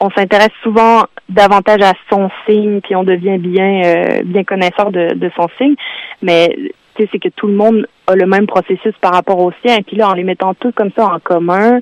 on 0.01 0.11
s'intéresse 0.11 0.53
souvent 0.63 1.05
davantage 1.29 1.83
à 1.83 1.93
son 2.11 2.31
signe, 2.47 2.81
puis 2.81 2.97
on 2.97 3.05
devient 3.05 3.39
bien 3.39 3.83
euh, 3.85 4.23
bien 4.25 4.45
connaisseur 4.45 4.91
de, 4.91 5.15
de 5.15 5.31
son 5.37 5.47
signe. 5.59 5.75
Mais 6.23 6.57
c'est 6.97 7.19
que 7.19 7.29
tout 7.29 7.47
le 7.47 7.55
monde 7.55 7.87
a 8.07 8.15
le 8.15 8.27
même 8.27 8.47
processus 8.47 8.95
par 9.01 9.13
rapport 9.13 9.39
au 9.39 9.53
sien. 9.65 9.79
Puis 9.87 9.97
là, 9.97 10.11
en 10.11 10.15
les 10.15 10.25
mettant 10.25 10.55
tous 10.55 10.73
comme 10.73 10.91
ça 10.97 11.07
en 11.07 11.19
commun, 11.19 11.81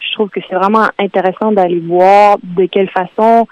je 0.00 0.12
trouve 0.14 0.28
que 0.30 0.40
c'est 0.48 0.56
vraiment 0.56 0.86
intéressant 0.98 1.52
d'aller 1.52 1.80
voir 1.80 2.38
de 2.42 2.66
quelle 2.66 2.88
façon 2.90 3.46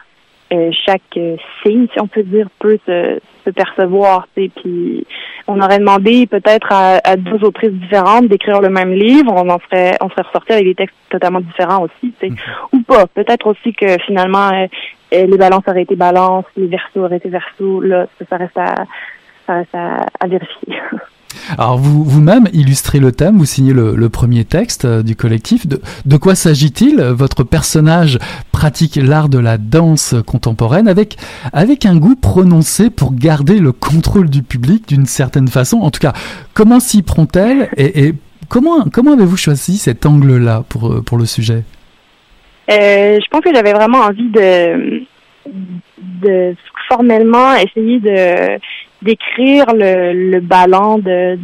euh, 0.52 0.70
chaque 0.86 1.02
euh, 1.16 1.36
signe, 1.62 1.86
si 1.92 2.00
on 2.00 2.06
peut 2.06 2.22
dire, 2.22 2.48
peut 2.58 2.78
se, 2.86 3.18
se 3.44 3.50
percevoir. 3.50 4.28
Puis 4.34 5.06
on 5.46 5.60
aurait 5.60 5.78
demandé 5.78 6.26
peut-être 6.26 6.68
à, 6.70 7.00
à, 7.02 7.16
deux 7.16 7.42
autrices 7.44 7.72
différentes 7.72 8.28
d'écrire 8.28 8.60
le 8.60 8.70
même 8.70 8.92
livre, 8.92 9.32
on 9.34 9.48
en 9.48 9.58
serait 9.58 9.96
on 10.00 10.08
serait 10.10 10.22
ressorti 10.22 10.52
avec 10.52 10.64
des 10.64 10.74
textes 10.74 10.96
totalement 11.10 11.40
différents 11.40 11.84
aussi, 11.84 12.12
mm-hmm. 12.22 12.36
ou 12.72 12.82
pas. 12.82 13.06
Peut-être 13.06 13.46
aussi 13.46 13.72
que 13.72 13.98
finalement 14.06 14.50
euh, 14.50 14.66
les 15.10 15.38
balances 15.38 15.64
auraient 15.66 15.82
été 15.82 15.96
balances, 15.96 16.46
les 16.56 16.66
versos 16.66 17.00
auraient 17.00 17.16
été 17.16 17.30
versos. 17.30 17.80
Là, 17.80 18.06
ça 18.28 18.36
reste 18.36 18.58
à 18.58 18.84
ça 19.46 19.62
à, 20.20 20.26
vérifier. 20.26 20.76
Alors 21.58 21.78
vous 21.78 22.04
vous-même 22.04 22.48
illustrez 22.52 22.98
le 22.98 23.12
thème, 23.12 23.38
vous 23.38 23.44
signez 23.44 23.72
le, 23.72 24.08
premier 24.08 24.44
texte 24.44 24.84
euh, 24.84 25.02
du 25.02 25.16
collectif. 25.16 25.66
De, 25.66 25.80
de 26.04 26.16
quoi 26.16 26.34
s'agit-il? 26.34 27.00
Votre 27.00 27.42
personnage 27.44 28.18
pratique 28.52 28.96
l'art 28.96 29.28
de 29.28 29.38
la 29.38 29.58
danse 29.58 30.14
contemporaine 30.26 30.88
avec 30.88 31.16
avec 31.52 31.86
un 31.86 31.96
goût 31.96 32.16
prononcé 32.16 32.90
pour 32.90 33.14
garder 33.14 33.58
le 33.58 33.72
contrôle 33.72 34.30
du 34.30 34.42
public 34.42 34.88
d'une 34.88 35.06
certaine 35.06 35.48
façon. 35.48 35.78
En 35.78 35.90
tout 35.90 36.00
cas, 36.00 36.12
comment 36.54 36.80
s'y 36.80 37.02
prend-elle 37.02 37.68
et, 37.76 38.14
comment 38.48 38.84
comment 38.92 39.12
avez-vous 39.12 39.36
choisi 39.36 39.78
cet 39.78 40.06
angle-là 40.06 40.64
pour 40.68 40.92
euh, 40.92 41.02
pour 41.02 41.18
le 41.18 41.26
sujet? 41.26 41.64
Euh, 42.70 43.18
Je 43.20 43.28
pense 43.30 43.40
que 43.42 43.54
j'avais 43.54 43.72
vraiment 43.72 43.98
envie 43.98 44.30
de 44.30 45.02
de 46.22 46.54
formellement 46.88 47.54
essayer 47.54 48.00
de 48.00 48.58
d'écrire 49.04 49.66
le, 49.74 50.30
le 50.30 50.40
ballon 50.40 50.98
de, 50.98 51.38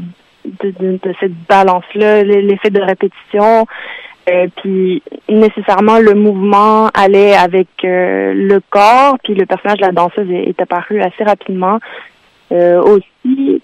cette 1.20 1.46
balance-là, 1.48 2.22
l'effet 2.24 2.70
de 2.70 2.80
répétition. 2.80 3.66
Euh, 4.28 4.46
puis 4.56 5.02
nécessairement 5.28 5.98
le 5.98 6.14
mouvement 6.14 6.88
allait 6.94 7.34
avec 7.34 7.68
euh, 7.84 8.34
le 8.34 8.60
corps, 8.68 9.16
puis 9.24 9.34
le 9.34 9.46
personnage 9.46 9.78
de 9.78 9.86
la 9.86 9.92
danseuse 9.92 10.30
est, 10.30 10.60
apparu 10.60 11.00
assez 11.00 11.24
rapidement. 11.24 11.78
Euh, 12.52 12.82
aussi, 12.82 13.62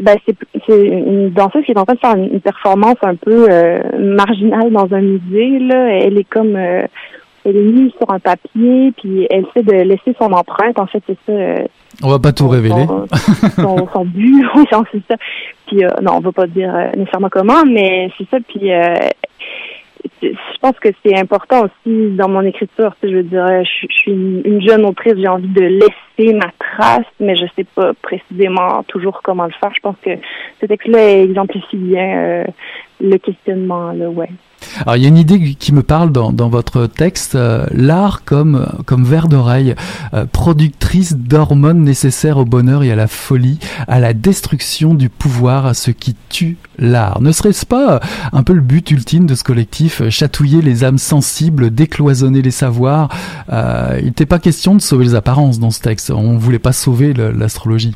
ben 0.00 0.16
c'est 0.26 0.36
une 0.68 1.30
danseuse 1.30 1.64
qui 1.64 1.72
est 1.72 1.78
en 1.78 1.84
train 1.84 1.94
de 1.94 1.98
faire 1.98 2.16
une, 2.16 2.40
performance 2.40 2.96
un 3.02 3.16
peu 3.16 3.48
marginale 3.98 4.70
dans 4.70 4.92
un 4.94 5.00
musée. 5.00 5.58
Là, 5.58 5.88
elle 5.98 6.18
est 6.18 6.28
comme 6.28 6.56
elle 7.44 7.56
est 7.56 7.60
mise 7.60 7.92
sur 7.98 8.10
un 8.10 8.18
papier, 8.18 8.92
puis 8.96 9.26
elle 9.30 9.46
essaie 9.46 9.62
de 9.62 9.82
laisser 9.82 10.14
son 10.18 10.32
empreinte. 10.32 10.78
En 10.78 10.86
fait, 10.86 11.02
c'est 11.06 11.18
ça 11.26 11.64
on 12.02 12.08
va 12.08 12.18
pas 12.18 12.32
tout 12.32 12.48
révéler. 12.48 12.86
Son, 13.56 13.88
son, 13.92 14.04
but, 14.04 14.46
oui, 14.54 14.64
c'est 14.70 15.02
ça. 15.08 15.16
Puis 15.66 15.84
euh, 15.84 15.88
non, 16.02 16.16
on 16.16 16.20
va 16.20 16.32
pas 16.32 16.46
dire 16.46 16.74
euh, 16.74 16.90
nécessairement 16.96 17.28
comment, 17.30 17.64
mais 17.64 18.10
c'est 18.16 18.28
ça. 18.30 18.38
Puis 18.48 18.72
euh, 18.72 18.94
je 20.22 20.58
pense 20.60 20.78
que 20.80 20.88
c'est 21.04 21.16
important 21.16 21.64
aussi 21.64 22.10
dans 22.16 22.28
mon 22.28 22.42
écriture. 22.42 22.94
Je 23.02 23.08
veux 23.08 23.22
dire, 23.22 23.46
je, 23.64 23.86
suis 23.88 24.12
une, 24.12 24.62
jeune 24.66 24.84
autrice, 24.84 25.14
j'ai 25.16 25.28
envie 25.28 25.48
de 25.48 25.60
laisser 25.60 26.34
ma 26.34 26.50
trace, 26.58 27.06
mais 27.20 27.36
je 27.36 27.44
sais 27.56 27.64
pas 27.64 27.92
précisément 28.00 28.82
toujours 28.88 29.20
comment 29.22 29.44
le 29.44 29.52
faire. 29.60 29.72
Je 29.74 29.80
pense 29.80 29.96
que 30.02 30.10
ce 30.60 30.66
texte-là 30.66 31.20
exemplifie 31.20 31.76
bien 31.76 32.44
le 33.00 33.18
questionnement, 33.18 33.92
là, 33.92 34.08
ouais. 34.08 34.30
Alors 34.82 34.96
il 34.96 35.02
y 35.02 35.06
a 35.06 35.08
une 35.08 35.18
idée 35.18 35.54
qui 35.54 35.72
me 35.72 35.82
parle 35.82 36.12
dans, 36.12 36.32
dans 36.32 36.48
votre 36.48 36.86
texte, 36.86 37.34
euh, 37.34 37.66
l'art 37.72 38.24
comme 38.24 38.66
comme 38.86 39.04
verre 39.04 39.28
d'oreille, 39.28 39.74
euh, 40.14 40.24
productrice 40.26 41.16
d'hormones 41.16 41.82
nécessaires 41.82 42.38
au 42.38 42.44
bonheur 42.44 42.82
et 42.82 42.92
à 42.92 42.96
la 42.96 43.06
folie, 43.06 43.58
à 43.88 44.00
la 44.00 44.12
destruction 44.12 44.94
du 44.94 45.08
pouvoir, 45.08 45.66
à 45.66 45.74
ce 45.74 45.90
qui 45.90 46.16
tue 46.28 46.56
l'art. 46.78 47.20
Ne 47.20 47.32
serait-ce 47.32 47.66
pas 47.66 48.00
un 48.32 48.42
peu 48.42 48.52
le 48.52 48.60
but 48.60 48.90
ultime 48.90 49.26
de 49.26 49.34
ce 49.34 49.44
collectif, 49.44 50.08
chatouiller 50.08 50.62
les 50.62 50.84
âmes 50.84 50.98
sensibles, 50.98 51.70
décloisonner 51.70 52.42
les 52.42 52.50
savoirs 52.50 53.08
euh, 53.52 53.96
Il 53.98 54.06
n'était 54.06 54.26
pas 54.26 54.38
question 54.38 54.74
de 54.74 54.80
sauver 54.80 55.04
les 55.04 55.14
apparences 55.14 55.58
dans 55.58 55.70
ce 55.70 55.80
texte. 55.80 56.10
On 56.10 56.36
voulait 56.36 56.58
pas 56.58 56.72
sauver 56.72 57.12
l'astrologie. 57.14 57.94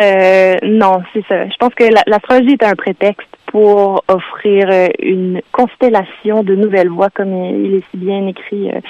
Euh, 0.00 0.56
non, 0.62 1.02
c'est 1.12 1.24
ça. 1.28 1.46
Je 1.46 1.56
pense 1.58 1.74
que 1.74 1.84
l'astrologie 2.06 2.52
est 2.52 2.64
un 2.64 2.74
prétexte 2.74 3.28
pour 3.50 4.04
offrir 4.06 4.68
euh, 4.70 4.88
une 5.00 5.40
constellation 5.52 6.42
de 6.42 6.54
nouvelles 6.54 6.88
voies, 6.88 7.10
comme 7.10 7.34
il 7.34 7.74
est 7.74 7.84
si 7.90 7.96
bien 7.96 8.26
écrit 8.28 8.70
euh, 8.70 8.80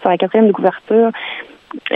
sur 0.00 0.10
la 0.10 0.18
quatrième 0.18 0.48
de 0.48 0.52
couverture. 0.52 1.10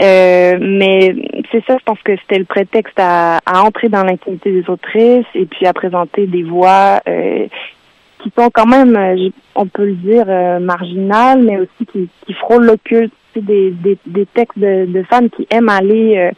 Euh, 0.01 0.57
mais 0.61 1.15
c'est 1.51 1.63
ça, 1.65 1.77
je 1.77 1.83
pense 1.83 1.99
que 2.03 2.15
c'était 2.17 2.39
le 2.39 2.45
prétexte 2.45 2.97
à, 2.97 3.39
entrer 3.45 3.89
dans 3.89 4.03
l'intimité 4.03 4.51
des 4.51 4.69
autrices 4.69 5.25
et 5.35 5.45
puis 5.45 5.65
à 5.65 5.73
présenter 5.73 6.27
des 6.27 6.43
voix 6.43 7.01
qui 7.05 8.31
sont 8.37 8.49
quand 8.53 8.67
même, 8.67 9.31
on 9.55 9.65
peut 9.65 9.85
le 9.85 9.95
dire, 9.95 10.27
marginales, 10.61 11.41
mais 11.41 11.57
aussi 11.57 11.85
qui, 11.91 12.07
qui 12.25 12.33
frôlent 12.33 12.65
l'occulte. 12.65 13.13
Des, 13.35 13.71
des, 13.71 13.97
des 14.05 14.27
textes 14.27 14.59
de 14.59 15.03
femmes 15.09 15.31
qui 15.31 15.47
aiment 15.49 15.69
aller 15.69 16.29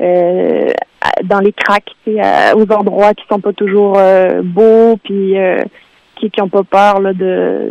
euh, 0.00 0.70
dans 1.24 1.40
les 1.40 1.52
cracks, 1.52 1.94
aux 2.06 2.72
endroits 2.72 3.14
qui 3.14 3.24
sont 3.28 3.40
pas 3.40 3.52
toujours 3.52 3.96
euh, 3.98 4.42
beaux, 4.42 4.96
puis 5.02 5.38
euh, 5.38 5.62
qui 6.16 6.30
qui 6.30 6.40
ont 6.42 6.48
pas 6.48 6.64
peur 6.64 7.00
là, 7.00 7.12
de 7.12 7.70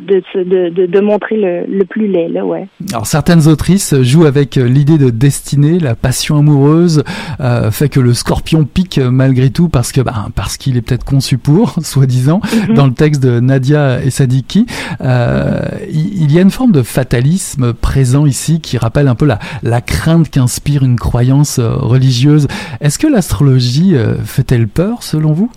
de, 0.00 0.22
de, 0.34 0.86
de, 0.86 1.00
montrer 1.00 1.36
le, 1.36 1.64
le, 1.66 1.84
plus 1.84 2.06
laid, 2.06 2.28
là, 2.28 2.44
ouais. 2.44 2.68
Alors 2.92 3.06
certaines 3.06 3.48
autrices 3.48 3.94
jouent 4.02 4.26
avec 4.26 4.58
euh, 4.58 4.68
l'idée 4.68 4.98
de 4.98 5.08
destinée, 5.08 5.78
la 5.78 5.94
passion 5.94 6.38
amoureuse 6.38 7.02
euh, 7.40 7.70
fait 7.70 7.88
que 7.88 8.00
le 8.00 8.12
scorpion 8.12 8.64
pique 8.64 8.98
malgré 8.98 9.50
tout 9.50 9.68
parce 9.68 9.92
que 9.92 10.02
bah, 10.02 10.26
parce 10.34 10.58
qu'il 10.58 10.76
est 10.76 10.82
peut-être 10.82 11.04
conçu 11.04 11.38
pour, 11.38 11.76
soi-disant, 11.82 12.40
mhm. 12.68 12.74
dans 12.74 12.86
le 12.86 12.92
texte 12.92 13.22
de 13.22 13.40
Nadia 13.40 14.02
et 14.02 14.10
Sadiki. 14.10 14.66
Euh, 15.00 15.60
il 15.90 16.30
y 16.30 16.38
a 16.38 16.42
une 16.42 16.50
forme 16.50 16.72
de 16.72 16.82
fatalisme 16.82 17.72
présent 17.72 18.26
ici 18.26 18.60
qui 18.60 18.76
rappelle 18.76 19.08
un 19.08 19.14
peu 19.14 19.26
la, 19.26 19.38
la 19.62 19.80
crainte 19.80 20.28
qu'inspire 20.30 20.82
une 20.82 20.98
croyance 20.98 21.58
euh, 21.58 21.74
religieuse. 21.74 22.48
Est-ce 22.80 22.98
que 22.98 23.06
l'astrologie 23.06 23.94
fait-elle 24.24 24.68
peur 24.68 25.02
selon 25.02 25.32
vous? 25.32 25.50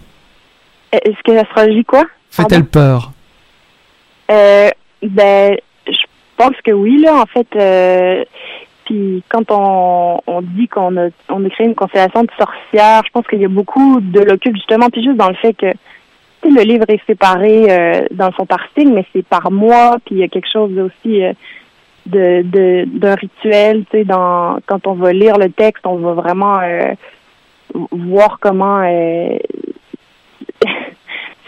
Est-ce 0.94 1.22
que 1.26 1.32
l'astrologie 1.32 1.84
quoi? 1.84 2.04
Fait-elle 2.30 2.66
peur? 2.66 3.12
Euh, 4.30 4.70
ben, 5.02 5.58
je 5.88 6.06
pense 6.38 6.56
que 6.64 6.72
oui, 6.72 7.02
là, 7.02 7.22
en 7.22 7.26
fait. 7.26 7.48
Euh, 7.56 8.24
puis 8.86 9.24
quand 9.30 9.52
on, 9.52 10.20
on 10.26 10.42
dit 10.42 10.68
qu'on 10.68 10.98
a, 10.98 11.10
on 11.30 11.46
a 11.46 11.50
créé 11.50 11.68
une 11.68 11.76
constellation 11.76 12.24
de 12.24 12.32
sorcières, 12.38 13.04
je 13.06 13.12
pense 13.12 13.28
qu'il 13.28 13.40
y 13.40 13.46
a 13.46 13.50
beaucoup 13.50 14.00
de 14.02 14.20
l'occulte, 14.22 14.56
justement, 14.56 14.90
puis 14.90 15.04
juste 15.04 15.18
dans 15.18 15.30
le 15.30 15.36
fait 15.36 15.54
que 15.54 15.68
le 16.44 16.62
livre 16.62 16.86
est 16.88 17.06
séparé 17.06 17.66
euh, 17.70 18.06
dans 18.12 18.32
son 18.32 18.46
par 18.46 18.68
mais 18.78 19.06
c'est 19.14 19.26
par 19.26 19.52
mois, 19.52 19.98
puis 20.06 20.16
il 20.16 20.18
y 20.20 20.24
a 20.24 20.28
quelque 20.28 20.50
chose 20.52 20.72
aussi 20.80 21.24
euh, 21.24 21.34
de 22.06 22.86
d'un 22.86 23.16
rituel, 23.16 23.86
tu 23.92 24.00
sais, 24.00 24.04
dans 24.06 24.58
quand 24.66 24.88
on 24.88 24.94
va 24.94 25.14
lire 25.14 25.38
le 25.38 25.52
texte, 25.52 25.86
on 25.86 25.98
va 25.98 26.14
vraiment 26.14 26.60
euh, 26.60 26.94
voir 27.92 28.40
comment 28.40 28.82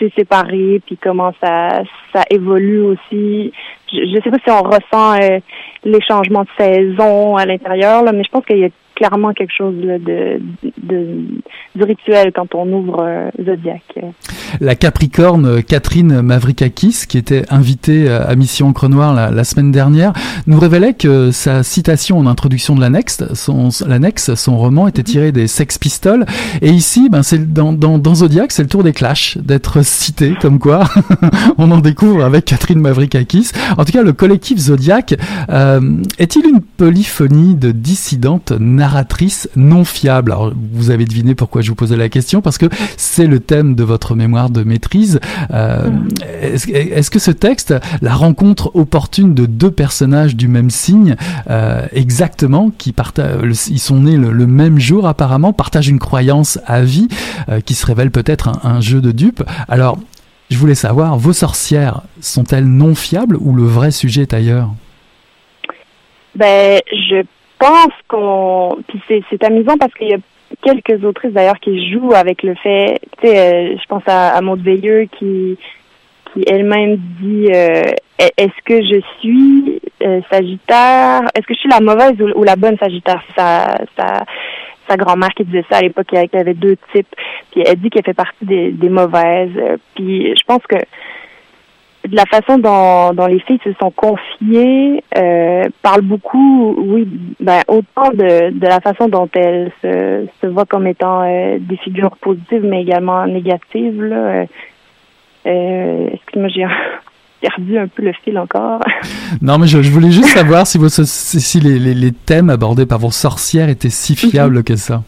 c'est 0.02 0.14
séparé, 0.16 0.82
puis 0.86 0.98
comment 0.98 1.34
ça 1.42 1.84
ça 2.14 2.24
évolue 2.30 2.82
aussi. 2.82 3.54
Je 3.94 4.20
sais 4.24 4.32
pas 4.32 4.38
si 4.44 4.50
on 4.50 4.64
ressent 4.64 5.22
euh, 5.22 5.40
les 5.84 6.02
changements 6.02 6.44
de 6.44 6.50
saison 6.58 7.36
à 7.36 7.46
l'intérieur, 7.46 8.04
là, 8.04 8.12
mais 8.12 8.24
je 8.24 8.30
pense 8.30 8.46
qu'il 8.46 8.58
y 8.58 8.66
a 8.66 8.70
clairement 9.02 9.34
quelque 9.34 9.54
chose 9.58 9.76
de, 9.76 10.40
rituel 11.84 12.32
quand 12.36 12.54
on 12.54 12.72
ouvre 12.72 13.04
euh, 13.04 13.30
Zodiac. 13.44 13.82
La 14.60 14.76
Capricorne 14.76 15.64
Catherine 15.64 16.22
Mavrikakis, 16.22 17.06
qui 17.08 17.18
était 17.18 17.44
invitée 17.50 18.08
à 18.08 18.36
Mission 18.36 18.68
Encre 18.68 18.90
Noire 18.90 19.32
la, 19.32 19.44
semaine 19.44 19.72
dernière, 19.72 20.14
nous 20.46 20.60
révélait 20.60 20.94
que 20.94 21.32
sa 21.32 21.64
citation 21.64 22.20
en 22.20 22.28
introduction 22.28 22.76
de 22.76 22.82
l'annexe, 22.82 23.24
son, 23.34 23.70
l'annexe, 23.88 24.36
son 24.36 24.58
roman 24.58 24.88
était 24.88 25.02
tiré 25.02 25.32
des 25.32 25.48
Sex 25.48 25.80
Pistols. 25.80 26.26
Et 26.62 26.70
ici, 26.70 27.10
ben, 27.10 27.24
c'est 27.24 27.52
dans, 27.52 27.74
dans, 27.74 28.16
Zodiac, 28.16 28.52
c'est 28.52 28.62
le 28.62 28.70
tour 28.70 28.84
des 28.84 28.94
Clash 28.94 29.38
d'être 29.38 29.84
cité, 29.84 30.36
comme 30.40 30.60
quoi 30.60 30.84
on 31.58 31.72
en 31.72 31.80
découvre 31.80 32.24
avec 32.24 32.46
Catherine 32.46 32.80
Mavrikakis. 32.80 33.50
En 33.78 33.86
tout 33.86 33.94
cas, 33.94 34.04
le 34.04 34.14
collectif 34.14 34.60
Zodiac 34.60 35.16
euh, 35.50 35.80
est-il 36.20 36.46
une 36.46 36.62
polyphonie 36.62 37.56
de 37.56 37.72
dissidentes 37.72 38.52
narratrices 38.92 39.50
non 39.56 39.86
fiables 39.86 40.32
Alors, 40.32 40.52
vous 40.74 40.90
avez 40.90 41.06
deviné 41.06 41.34
pourquoi 41.34 41.62
je 41.62 41.70
vous 41.70 41.76
posais 41.76 41.96
la 41.96 42.10
question, 42.10 42.42
parce 42.42 42.58
que 42.58 42.66
c'est 42.98 43.28
le 43.28 43.40
thème 43.40 43.76
de 43.76 43.84
votre 43.84 44.16
mémoire 44.16 44.50
de 44.50 44.64
maîtrise. 44.64 45.20
Euh, 45.52 45.90
est-ce, 46.42 47.10
que 47.10 47.20
ce 47.20 47.32
texte, 47.32 47.74
la 48.02 48.14
rencontre 48.14 48.72
opportune 48.76 49.34
de 49.34 49.46
deux 49.46 49.72
personnages 49.72 50.36
du 50.36 50.48
même 50.48 50.70
signe, 50.70 51.16
euh, 51.50 51.86
exactement, 51.94 52.72
qui 52.78 52.94
ils 53.70 53.80
sont 53.80 54.02
nés 54.02 54.18
le, 54.18 54.48
même 54.48 54.78
jour 54.80 55.08
apparemment, 55.08 55.54
partagent 55.54 55.88
une 55.88 56.00
croyance 56.00 56.60
à 56.66 56.82
vie, 56.82 57.08
euh, 57.50 57.62
qui 57.62 57.74
se 57.74 57.86
révèle 57.86 58.12
peut-être 58.12 58.50
un, 58.50 58.60
un 58.64 58.82
jeu 58.82 59.00
de 59.00 59.12
dupes. 59.12 59.44
Alors, 59.70 59.98
je 60.50 60.58
voulais 60.58 60.76
savoir, 60.76 61.18
vos 61.18 61.34
sorcières 61.34 62.02
sont-elles 62.20 62.66
non 62.66 62.94
fiables 62.94 63.38
ou 63.40 63.56
le 63.56 63.64
vrai 63.64 63.92
sujet 63.92 64.24
est 64.24 64.34
ailleurs? 64.34 64.70
Ben, 66.36 66.82
je 66.92 67.24
pense 67.62 67.94
qu'on. 68.08 68.78
Puis 68.88 69.24
c'est 69.30 69.44
amusant 69.44 69.78
parce 69.78 69.94
qu'il 69.94 70.10
y 70.10 70.14
a 70.14 70.18
quelques 70.64 71.04
autrices 71.06 71.32
d'ailleurs 71.34 71.60
qui 71.60 71.92
jouent 71.92 72.14
avec 72.14 72.44
le 72.44 72.56
fait. 72.56 73.00
Tu 73.22 73.28
sais, 73.28 73.38
euh, 73.38 73.78
je 73.78 73.86
pense 73.88 74.04
à, 74.08 74.30
à 74.30 74.42
Maud 74.42 74.62
Veilleux 74.62 75.08
qui 75.18 75.58
qui 76.34 76.44
elle-même 76.48 76.98
dit 77.20 77.50
euh, 77.54 77.84
est-ce 78.38 78.64
que 78.64 78.82
je 78.82 79.02
suis 79.20 79.82
euh, 80.02 80.22
Sagittaire? 80.32 81.22
Est-ce 81.36 81.46
que 81.46 81.54
je 81.54 81.60
suis 81.60 81.70
la 81.70 81.82
mauvaise 81.82 82.16
ou, 82.36 82.44
la 82.44 82.56
bonne 82.56 82.78
Sagittaire? 82.78 83.22
Sa, 83.38 83.76
sa, 83.98 84.24
sa 84.88 84.98
grand-mère 84.98 85.32
qui 85.36 85.44
disait 85.44 85.66
ça 85.70 85.78
à 85.78 85.82
l'époque, 85.82 86.08
qu'il 86.08 86.20
y 86.20 86.38
avait 86.38 86.54
deux 86.54 86.78
types. 86.94 87.14
Puis 87.52 87.64
elle 87.66 87.76
dit 87.76 87.90
qu'elle 87.90 88.06
fait 88.06 88.14
partie 88.14 88.46
des, 88.46 88.72
des 88.72 88.90
mauvaises. 88.90 89.80
Puis 89.96 90.34
je 90.38 90.44
pense 90.46 90.66
que 90.68 90.78
de 92.08 92.16
la 92.16 92.26
façon 92.26 92.58
dont, 92.58 93.14
dont 93.14 93.28
les 93.28 93.40
filles 93.42 93.60
se 93.64 93.74
sont 93.80 93.92
confiées 93.92 95.04
euh, 95.18 95.70
parle 95.82 96.02
beaucoup, 96.02 96.76
oui, 96.78 97.08
ben 97.40 97.62
autant 97.68 98.10
de, 98.12 98.52
de 98.52 98.68
la 98.68 98.80
façon 98.80 99.08
dont 99.08 99.30
elles 99.34 99.72
se, 99.82 100.26
se 100.42 100.48
voient 100.48 100.66
comme 100.66 100.88
étant 100.88 101.22
euh, 101.24 101.58
des 101.60 101.78
figures 101.78 102.18
positives, 102.18 102.64
mais 102.64 102.82
également 102.82 103.26
négatives. 103.28 104.02
Là. 104.02 104.46
Euh, 105.46 106.08
Excuse-moi, 106.14 106.50
j'ai 106.50 106.66
perdu 107.48 107.78
un 107.78 107.88
peu 107.88 108.04
le 108.04 108.14
fil 108.24 108.38
encore. 108.40 108.82
non, 109.42 109.58
mais 109.60 109.68
je, 109.68 109.82
je 109.82 109.92
voulais 109.92 110.12
juste 110.12 110.30
savoir 110.30 110.66
si, 110.66 110.78
vos, 110.78 110.90
si 110.90 111.60
les, 111.60 111.78
les, 111.78 111.94
les, 111.94 112.12
thèmes 112.12 112.50
abordés 112.50 112.86
par 112.86 113.00
vos 113.00 113.12
sorcières 113.12 113.70
étaient 113.70 113.90
si 113.90 114.16
fiables 114.16 114.58
mhm. 114.58 114.64
que 114.64 114.76
ça. 114.76 115.04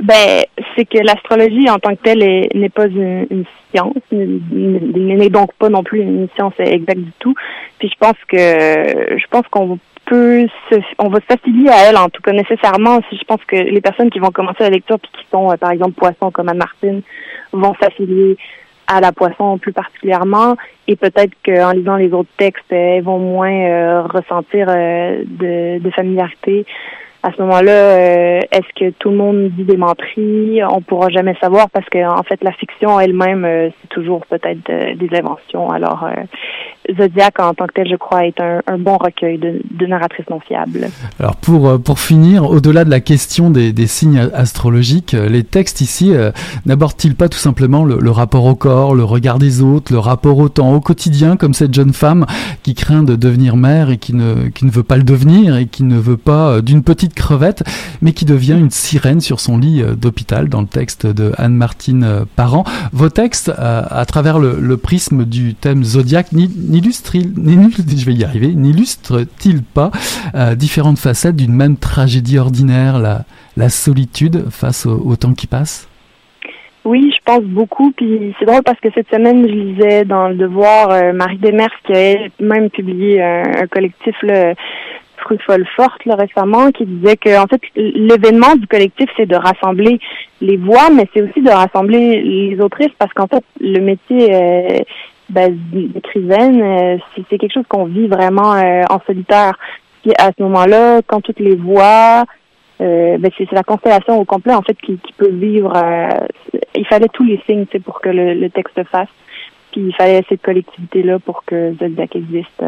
Ben, 0.00 0.44
c'est 0.74 0.84
que 0.84 0.98
l'astrologie 0.98 1.70
en 1.70 1.78
tant 1.78 1.94
que 1.94 2.02
telle 2.02 2.48
n'est 2.54 2.68
pas 2.68 2.86
une, 2.86 3.44
science, 3.72 3.94
n'est 4.12 5.30
donc 5.30 5.54
pas 5.54 5.70
non 5.70 5.82
plus 5.82 6.00
une 6.00 6.28
science 6.34 6.52
exacte 6.58 7.00
du 7.00 7.12
tout. 7.18 7.34
Puis 7.78 7.88
je 7.88 7.98
pense 7.98 8.16
que 8.28 8.36
je 8.36 9.26
pense 9.30 9.46
qu'on 9.48 9.78
peut 10.04 10.46
se, 10.70 10.76
on 10.98 11.08
va 11.08 11.18
s'affilier 11.28 11.70
à 11.70 11.88
elle 11.88 11.96
en 11.96 12.10
tout 12.10 12.20
cas 12.20 12.32
nécessairement. 12.32 13.00
Si 13.08 13.16
je 13.16 13.24
pense 13.24 13.42
que 13.46 13.56
les 13.56 13.80
personnes 13.80 14.10
qui 14.10 14.18
vont 14.18 14.30
commencer 14.30 14.64
la 14.64 14.70
lecture 14.70 14.98
puis 15.00 15.10
qui 15.12 15.26
sont 15.32 15.50
euh, 15.50 15.56
par 15.56 15.70
exemple 15.70 15.92
poissons 15.92 16.30
comme 16.30 16.50
Anne 16.50 16.58
Martine 16.58 17.02
vont 17.52 17.74
s'affilier 17.80 18.36
à 18.86 19.00
la 19.00 19.12
poisson 19.12 19.58
plus 19.58 19.72
particulièrement 19.72 20.56
et 20.86 20.94
peut-être 20.94 21.32
qu'en 21.44 21.72
lisant 21.72 21.96
les 21.96 22.12
autres 22.12 22.28
textes, 22.36 22.70
elles 22.70 23.02
vont 23.02 23.18
moins 23.18 23.50
euh, 23.50 24.02
ressentir 24.02 24.68
euh, 24.68 25.22
de, 25.26 25.78
de 25.78 25.90
familiarité 25.90 26.66
à 27.26 27.32
ce 27.32 27.42
moment-là, 27.42 27.72
euh, 27.72 28.40
est-ce 28.52 28.72
que 28.78 28.90
tout 29.00 29.10
le 29.10 29.16
monde 29.16 29.50
dit 29.56 29.64
des 29.64 29.76
menteries? 29.76 30.60
On 30.70 30.80
pourra 30.80 31.08
jamais 31.08 31.34
savoir 31.40 31.68
parce 31.70 31.88
que 31.88 31.98
en 32.06 32.22
fait, 32.22 32.38
la 32.44 32.52
fiction 32.52 33.00
elle-même, 33.00 33.44
euh, 33.44 33.68
c'est 33.80 33.88
toujours 33.88 34.24
peut-être 34.26 34.60
des 34.96 35.08
inventions. 35.12 35.68
Alors, 35.70 36.04
euh, 36.04 36.94
Zodiac, 36.96 37.40
en 37.40 37.52
tant 37.52 37.66
que 37.66 37.72
tel, 37.72 37.88
je 37.90 37.96
crois, 37.96 38.26
est 38.26 38.40
un, 38.40 38.78
bon 38.78 38.96
recueil 38.96 39.38
de, 39.38 39.60
de, 39.72 39.86
narratrices 39.86 40.30
non 40.30 40.38
fiables. 40.38 40.86
Alors, 41.18 41.34
pour, 41.34 41.82
pour 41.82 41.98
finir, 41.98 42.48
au-delà 42.48 42.84
de 42.84 42.90
la 42.90 43.00
question 43.00 43.50
des, 43.50 43.72
des 43.72 43.88
signes 43.88 44.30
astrologiques, 44.32 45.16
les 45.28 45.42
textes 45.42 45.80
ici 45.80 46.12
n'abordent-ils 46.64 47.16
pas 47.16 47.28
tout 47.28 47.38
simplement 47.38 47.84
le, 47.84 47.98
le, 47.98 48.10
rapport 48.12 48.44
au 48.44 48.54
corps, 48.54 48.94
le 48.94 49.02
regard 49.02 49.40
des 49.40 49.62
autres, 49.62 49.92
le 49.92 49.98
rapport 49.98 50.38
au 50.38 50.48
temps, 50.48 50.72
au 50.72 50.80
quotidien, 50.80 51.36
comme 51.36 51.54
cette 51.54 51.74
jeune 51.74 51.92
femme 51.92 52.24
qui 52.62 52.76
craint 52.76 53.02
de 53.02 53.16
devenir 53.16 53.56
mère 53.56 53.90
et 53.90 53.96
qui 53.96 54.14
ne, 54.14 54.48
qui 54.50 54.64
ne 54.64 54.70
veut 54.70 54.84
pas 54.84 54.96
le 54.96 55.02
devenir 55.02 55.56
et 55.56 55.66
qui 55.66 55.82
ne 55.82 55.98
veut 55.98 56.16
pas 56.16 56.60
d'une 56.60 56.84
petite 56.84 57.15
crevette, 57.16 57.64
mais 58.00 58.12
qui 58.12 58.24
devient 58.24 58.56
une 58.56 58.70
sirène 58.70 59.20
sur 59.20 59.40
son 59.40 59.58
lit 59.58 59.82
euh, 59.82 59.96
d'hôpital 59.96 60.48
dans 60.48 60.60
le 60.60 60.68
texte 60.68 61.06
de 61.06 61.32
Anne-Martine 61.36 62.04
euh, 62.04 62.24
Parent. 62.36 62.62
Vos 62.92 63.08
textes, 63.08 63.48
euh, 63.48 63.82
à 63.90 64.04
travers 64.06 64.38
le, 64.38 64.76
prisme 64.76 65.24
du 65.24 65.54
thème 65.54 65.82
zodiaque, 65.82 66.32
n'illustrent-ils, 66.32 67.32
je 69.48 69.60
pas 69.74 69.90
différentes 70.54 70.98
facettes 70.98 71.34
d'une 71.34 71.54
même 71.54 71.76
tragédie 71.78 72.38
ordinaire, 72.38 72.98
la, 72.98 73.68
solitude 73.70 74.50
face 74.50 74.84
au, 74.86 75.16
temps 75.16 75.32
qui 75.32 75.46
passe? 75.46 75.88
Oui, 76.84 77.10
je 77.16 77.20
pense 77.24 77.42
beaucoup. 77.42 77.90
Puis 77.96 78.34
c'est 78.38 78.44
drôle 78.44 78.62
parce 78.62 78.78
que 78.80 78.88
cette 78.94 79.08
semaine, 79.08 79.48
je 79.48 79.52
lisais 79.52 80.04
dans 80.04 80.28
le 80.28 80.34
Devoir 80.36 81.14
Marie 81.14 81.38
Demers 81.38 81.70
qui 81.86 81.94
a 81.94 82.16
même 82.38 82.68
publié 82.68 83.22
un, 83.22 83.66
collectif 83.70 84.14
là, 84.22 84.52
folle 85.46 85.66
forte 85.76 86.02
récemment 86.06 86.70
qui 86.70 86.86
disait 86.86 87.16
que 87.16 87.42
en 87.42 87.46
fait 87.46 87.60
l'événement 87.74 88.54
du 88.56 88.66
collectif 88.66 89.08
c'est 89.16 89.26
de 89.26 89.36
rassembler 89.36 89.98
les 90.40 90.56
voix 90.56 90.90
mais 90.90 91.08
c'est 91.12 91.22
aussi 91.22 91.42
de 91.42 91.50
rassembler 91.50 92.22
les 92.22 92.60
autrices 92.60 92.92
parce 92.98 93.12
qu'en 93.12 93.26
fait 93.26 93.44
le 93.60 93.80
métier 93.80 94.34
euh, 94.34 94.78
ben, 95.28 95.58
euh, 96.16 96.98
c'est 97.16 97.38
quelque 97.38 97.52
chose 97.52 97.66
qu'on 97.68 97.86
vit 97.86 98.06
vraiment 98.06 98.54
euh, 98.54 98.82
en 98.88 99.00
solitaire. 99.06 99.58
Puis 100.02 100.12
à 100.18 100.30
ce 100.36 100.42
moment-là 100.42 101.00
quand 101.06 101.20
toutes 101.20 101.40
les 101.40 101.56
voix 101.56 102.24
euh, 102.80 103.16
ben 103.18 103.30
c'est 103.36 103.50
la 103.52 103.62
constellation 103.62 104.18
au 104.20 104.24
complet 104.24 104.54
en 104.54 104.62
fait 104.62 104.76
qui, 104.80 104.98
qui 104.98 105.12
peut 105.14 105.30
vivre 105.30 105.72
il 106.74 106.86
fallait 106.86 107.08
tous 107.08 107.24
les 107.24 107.40
signes 107.46 107.66
pour 107.84 108.00
que 108.00 108.10
le, 108.10 108.34
le, 108.34 108.50
texte 108.50 108.82
fasse. 108.84 109.08
Puis 109.72 109.80
il 109.88 109.94
fallait 109.94 110.24
cette 110.28 110.42
collectivité 110.42 111.02
là 111.02 111.18
pour 111.18 111.44
que 111.44 111.74
Zodiac 111.80 112.14
existe 112.14 112.62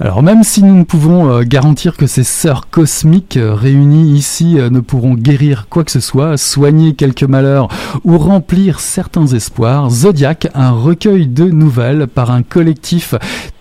Alors 0.00 0.22
même 0.22 0.44
si 0.44 0.62
nous 0.62 0.76
ne 0.76 0.84
pouvons 0.84 1.30
euh, 1.30 1.42
garantir 1.42 1.96
que 1.96 2.06
ces 2.06 2.24
sœurs 2.24 2.68
cosmiques 2.70 3.36
euh, 3.36 3.54
réunies 3.54 4.16
ici 4.16 4.58
euh, 4.58 4.70
ne 4.70 4.80
pourront 4.80 5.14
guérir 5.14 5.66
quoi 5.68 5.84
que 5.84 5.90
ce 5.90 6.00
soit, 6.00 6.36
soigner 6.36 6.94
quelques 6.94 7.22
malheurs 7.22 7.68
ou 8.04 8.18
remplir 8.18 8.80
certains 8.80 9.26
espoirs, 9.26 9.90
Zodiac, 9.90 10.48
un 10.54 10.70
recueil 10.70 11.26
de 11.26 11.44
nouvelles 11.44 12.06
par 12.06 12.30
un 12.30 12.42
collectif 12.42 13.14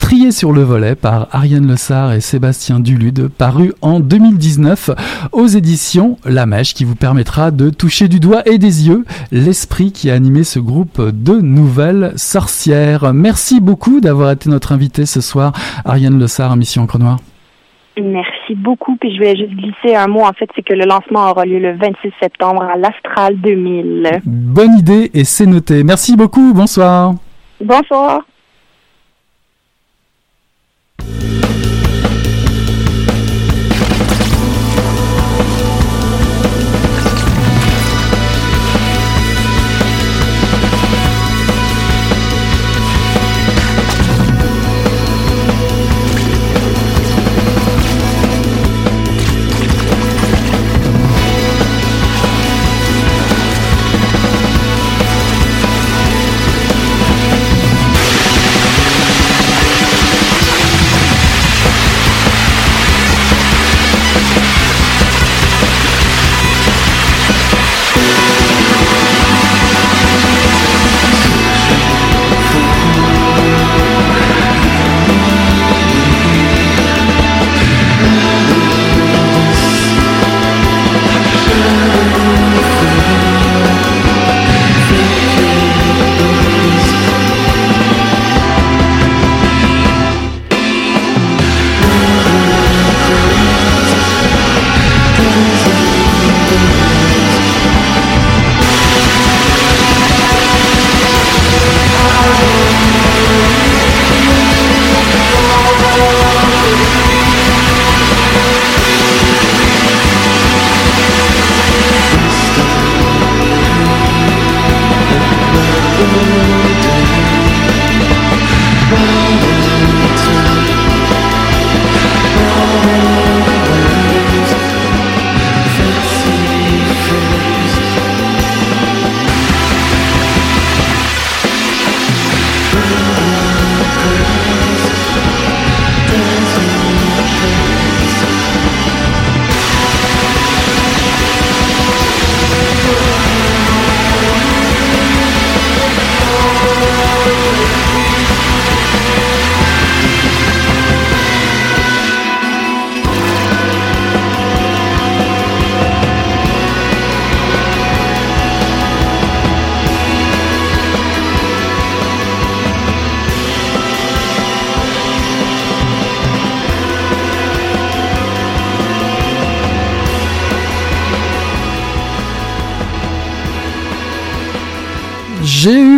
trié 0.05 0.29
sur 0.29 0.51
le 0.51 0.61
volet 0.61 0.93
par 0.93 1.29
Ariane 1.31 1.67
Lessard 1.67 2.13
et 2.13 2.21
Sébastien 2.21 2.79
Dulude, 2.79 3.27
paru 3.27 3.73
en 3.81 3.99
2019 3.99 4.91
aux 5.31 5.47
éditions 5.47 6.17
La 6.25 6.45
Mèche, 6.45 6.75
qui 6.75 6.85
vous 6.85 6.93
permettra 6.93 7.49
de 7.49 7.71
toucher 7.71 8.07
du 8.07 8.19
doigt 8.19 8.43
et 8.47 8.59
des 8.59 8.87
yeux 8.87 9.03
l'esprit 9.31 9.91
qui 9.91 10.11
a 10.11 10.13
animé 10.13 10.43
ce 10.43 10.59
groupe 10.59 11.01
de 11.01 11.41
nouvelles 11.41 12.11
sorcières. 12.17 13.15
Merci 13.15 13.59
beaucoup 13.59 13.99
d'avoir 13.99 14.29
été 14.29 14.47
notre 14.47 14.73
invité 14.73 15.07
ce 15.07 15.21
soir, 15.21 15.53
Ariane 15.85 16.19
Lessard, 16.19 16.51
à 16.51 16.55
Mission 16.55 16.83
Encre 16.83 16.99
Noire. 16.99 17.17
Merci 17.99 18.53
beaucoup. 18.53 18.97
Puis 18.97 19.15
je 19.15 19.19
vais 19.19 19.35
juste 19.35 19.55
glisser 19.55 19.95
un 19.95 20.05
mot. 20.05 20.21
En 20.21 20.33
fait, 20.33 20.47
c'est 20.55 20.61
que 20.63 20.75
le 20.75 20.85
lancement 20.85 21.31
aura 21.31 21.45
lieu 21.45 21.57
le 21.57 21.77
26 21.77 22.11
septembre 22.21 22.61
à 22.61 22.77
l'Astral 22.77 23.41
2000. 23.41 24.21
Bonne 24.23 24.77
idée 24.77 25.09
et 25.15 25.23
c'est 25.23 25.47
noté. 25.47 25.83
Merci 25.83 26.15
beaucoup. 26.15 26.53
Bonsoir. 26.53 27.15
Bonsoir. 27.59 28.21
J'ai 31.05 31.84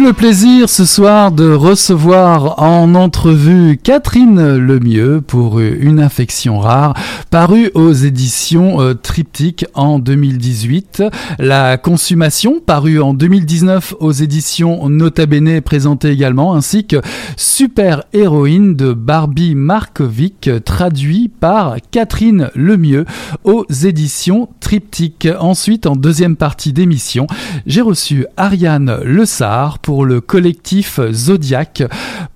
le 0.08 0.14
plaisir 0.14 0.70
ce 0.70 0.86
soir 0.86 1.34
de 1.34 1.52
recevoir 1.52 2.64
en 2.64 2.96
entrevue 2.96 3.78
Catherine 3.82 4.56
Lemieux 4.56 5.20
pour 5.20 5.60
Une 5.60 6.00
infection 6.00 6.60
rare, 6.60 6.94
paru 7.30 7.72
aux 7.74 7.92
éditions 7.92 8.80
euh, 8.80 8.94
Triptyque 8.94 9.66
en 9.74 10.00
2018. 10.00 11.04
La 11.40 11.76
consommation, 11.76 12.62
paru 12.66 13.02
en 13.02 13.14
2019 13.14 13.96
aux 14.00 14.14
éditions 14.14 14.88
Nota 14.88 15.26
Bene, 15.26 15.60
présentée 15.60 16.12
également, 16.12 16.56
ainsi 16.56 16.88
que 16.88 17.02
Super 17.36 18.04
Héroïne 18.14 18.76
de 18.78 18.94
Barbie 18.94 19.56
Markovic, 19.56 20.50
traduit 20.64 21.28
par 21.28 21.76
Catherine 21.92 22.50
Lemieux 22.56 23.04
aux 23.44 23.66
éditions 23.84 24.48
Triptyque. 24.62 25.28
Ensuite, 25.38 25.86
en 25.86 25.98
deuxième 25.98 26.38
partie 26.38 26.72
d'émission, 26.72 27.28
j'ai 27.66 27.82
reçu 27.82 28.26
Ariane 28.38 29.00
Le 29.04 29.26
Sard 29.26 29.80
pour 29.98 30.06
le 30.06 30.22
collectif 30.22 31.00
Zodiac, 31.12 31.82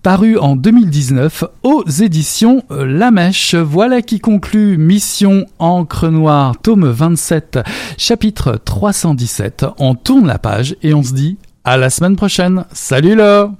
paru 0.01 0.35
en 0.39 0.55
2019 0.55 1.43
aux 1.61 1.83
éditions 1.87 2.63
La 2.71 3.11
Mèche. 3.11 3.53
Voilà 3.53 4.01
qui 4.01 4.19
conclut 4.19 4.79
Mission 4.79 5.45
Encre 5.59 6.09
Noire, 6.09 6.55
tome 6.59 6.89
27, 6.89 7.59
chapitre 7.99 8.59
317. 8.65 9.67
On 9.77 9.93
tourne 9.93 10.25
la 10.25 10.39
page 10.39 10.75
et 10.81 10.95
on 10.95 11.03
se 11.03 11.13
dit 11.13 11.37
à 11.63 11.77
la 11.77 11.91
semaine 11.91 12.15
prochaine. 12.15 12.65
Salut 12.71 13.13
là 13.13 13.51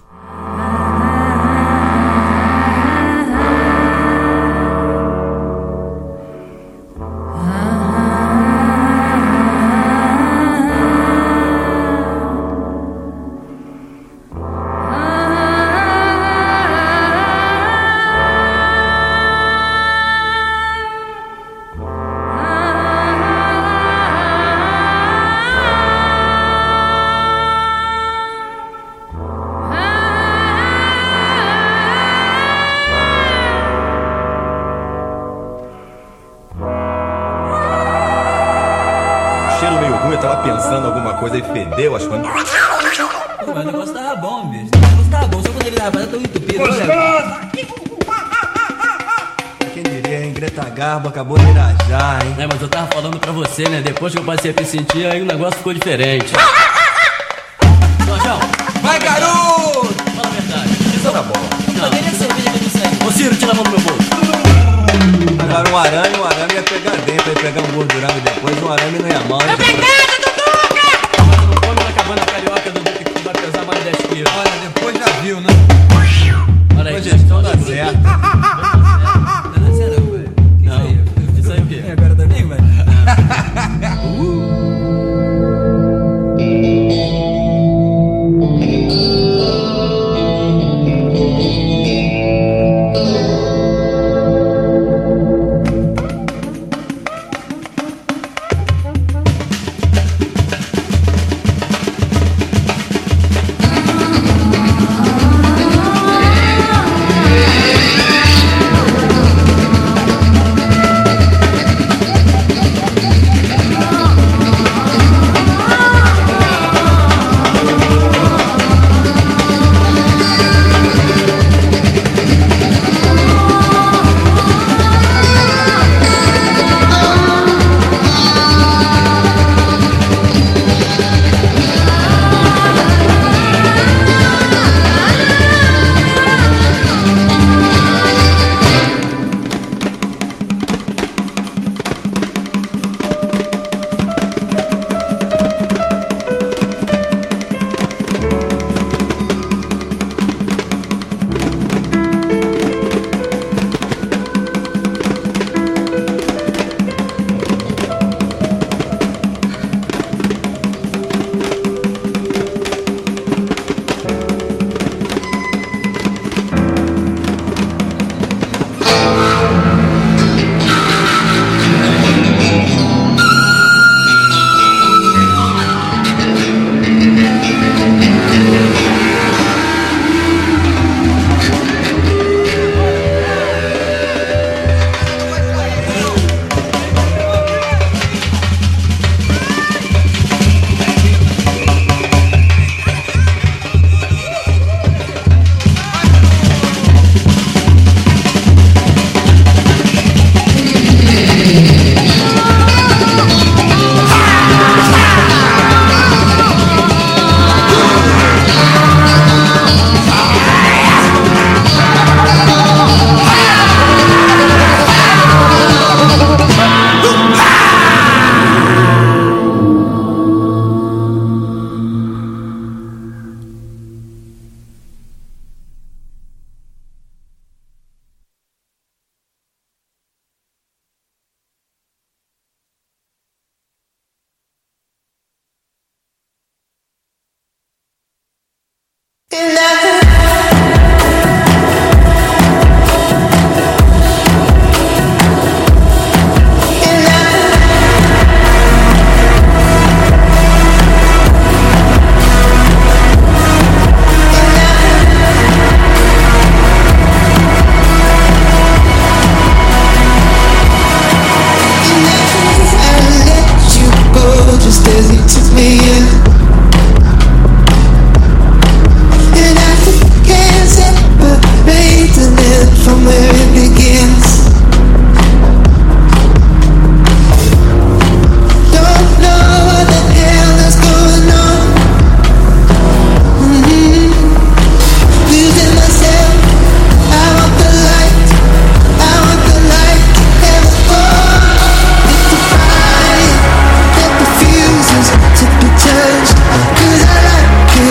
passei 54.35 54.51
a 54.51 54.61
me 54.61 54.65
sentir, 54.65 55.05
aí 55.05 55.21
o 55.21 55.25
negócio 55.25 55.57
ficou 55.57 55.73
diferente. 55.73 56.31
Jorjão! 58.05 58.39
Vai, 58.81 58.97
garoto! 58.97 59.93
Fala 60.15 60.27
a 60.27 60.31
verdade. 60.31 60.69
Isso 60.95 61.11
tá 61.11 61.21
bom. 61.21 61.33
Não. 61.75 61.89
Poderia 61.89 62.11
cerveja 62.11 62.49
que 62.51 62.65
isso 62.65 62.77
aí. 62.77 63.07
Ô, 63.07 63.11
Ciro, 63.11 63.35
tira 63.35 63.51
a 63.51 63.55
mão 63.55 63.63
do 63.65 63.71
meu 63.71 63.79
bolso. 63.81 64.09
Agora 65.37 65.69
um 65.69 65.77
arame, 65.77 66.17
um 66.17 66.23
arame 66.23 66.53
ia 66.53 66.63
pegar 66.63 66.95
dentro, 67.05 67.29
ia 67.29 67.35
pegar 67.35 67.61
um 67.61 67.71
gordurão 67.73 68.09
e 68.17 68.21
depois 68.21 68.63
um 68.63 68.71
arame 68.71 68.99
não 68.99 69.09
ia 69.09 69.19
mal. 69.27 69.39
Tá 69.39 69.57
pegada, 69.57 70.15
Duduca! 70.23 70.87
Mas 71.27 71.41
não 71.47 71.55
come 71.55 71.83
na 71.83 71.91
cabana 71.91 72.25
carioca, 72.25 72.71
Dudu, 72.71 72.91
que 72.91 73.21
vai 73.23 73.33
pesar 73.33 73.65
mais 73.65 73.83
10 73.83 73.97
quilos. 73.97 74.31
Olha, 74.37 74.51
depois 74.63 74.97
já 74.97 75.11
viu, 75.21 75.41
né? 75.41 75.49
Olha 76.79 76.91
aí, 76.91 77.03
gestão 77.03 77.43
da 77.43 77.57
certo. 77.57 78.60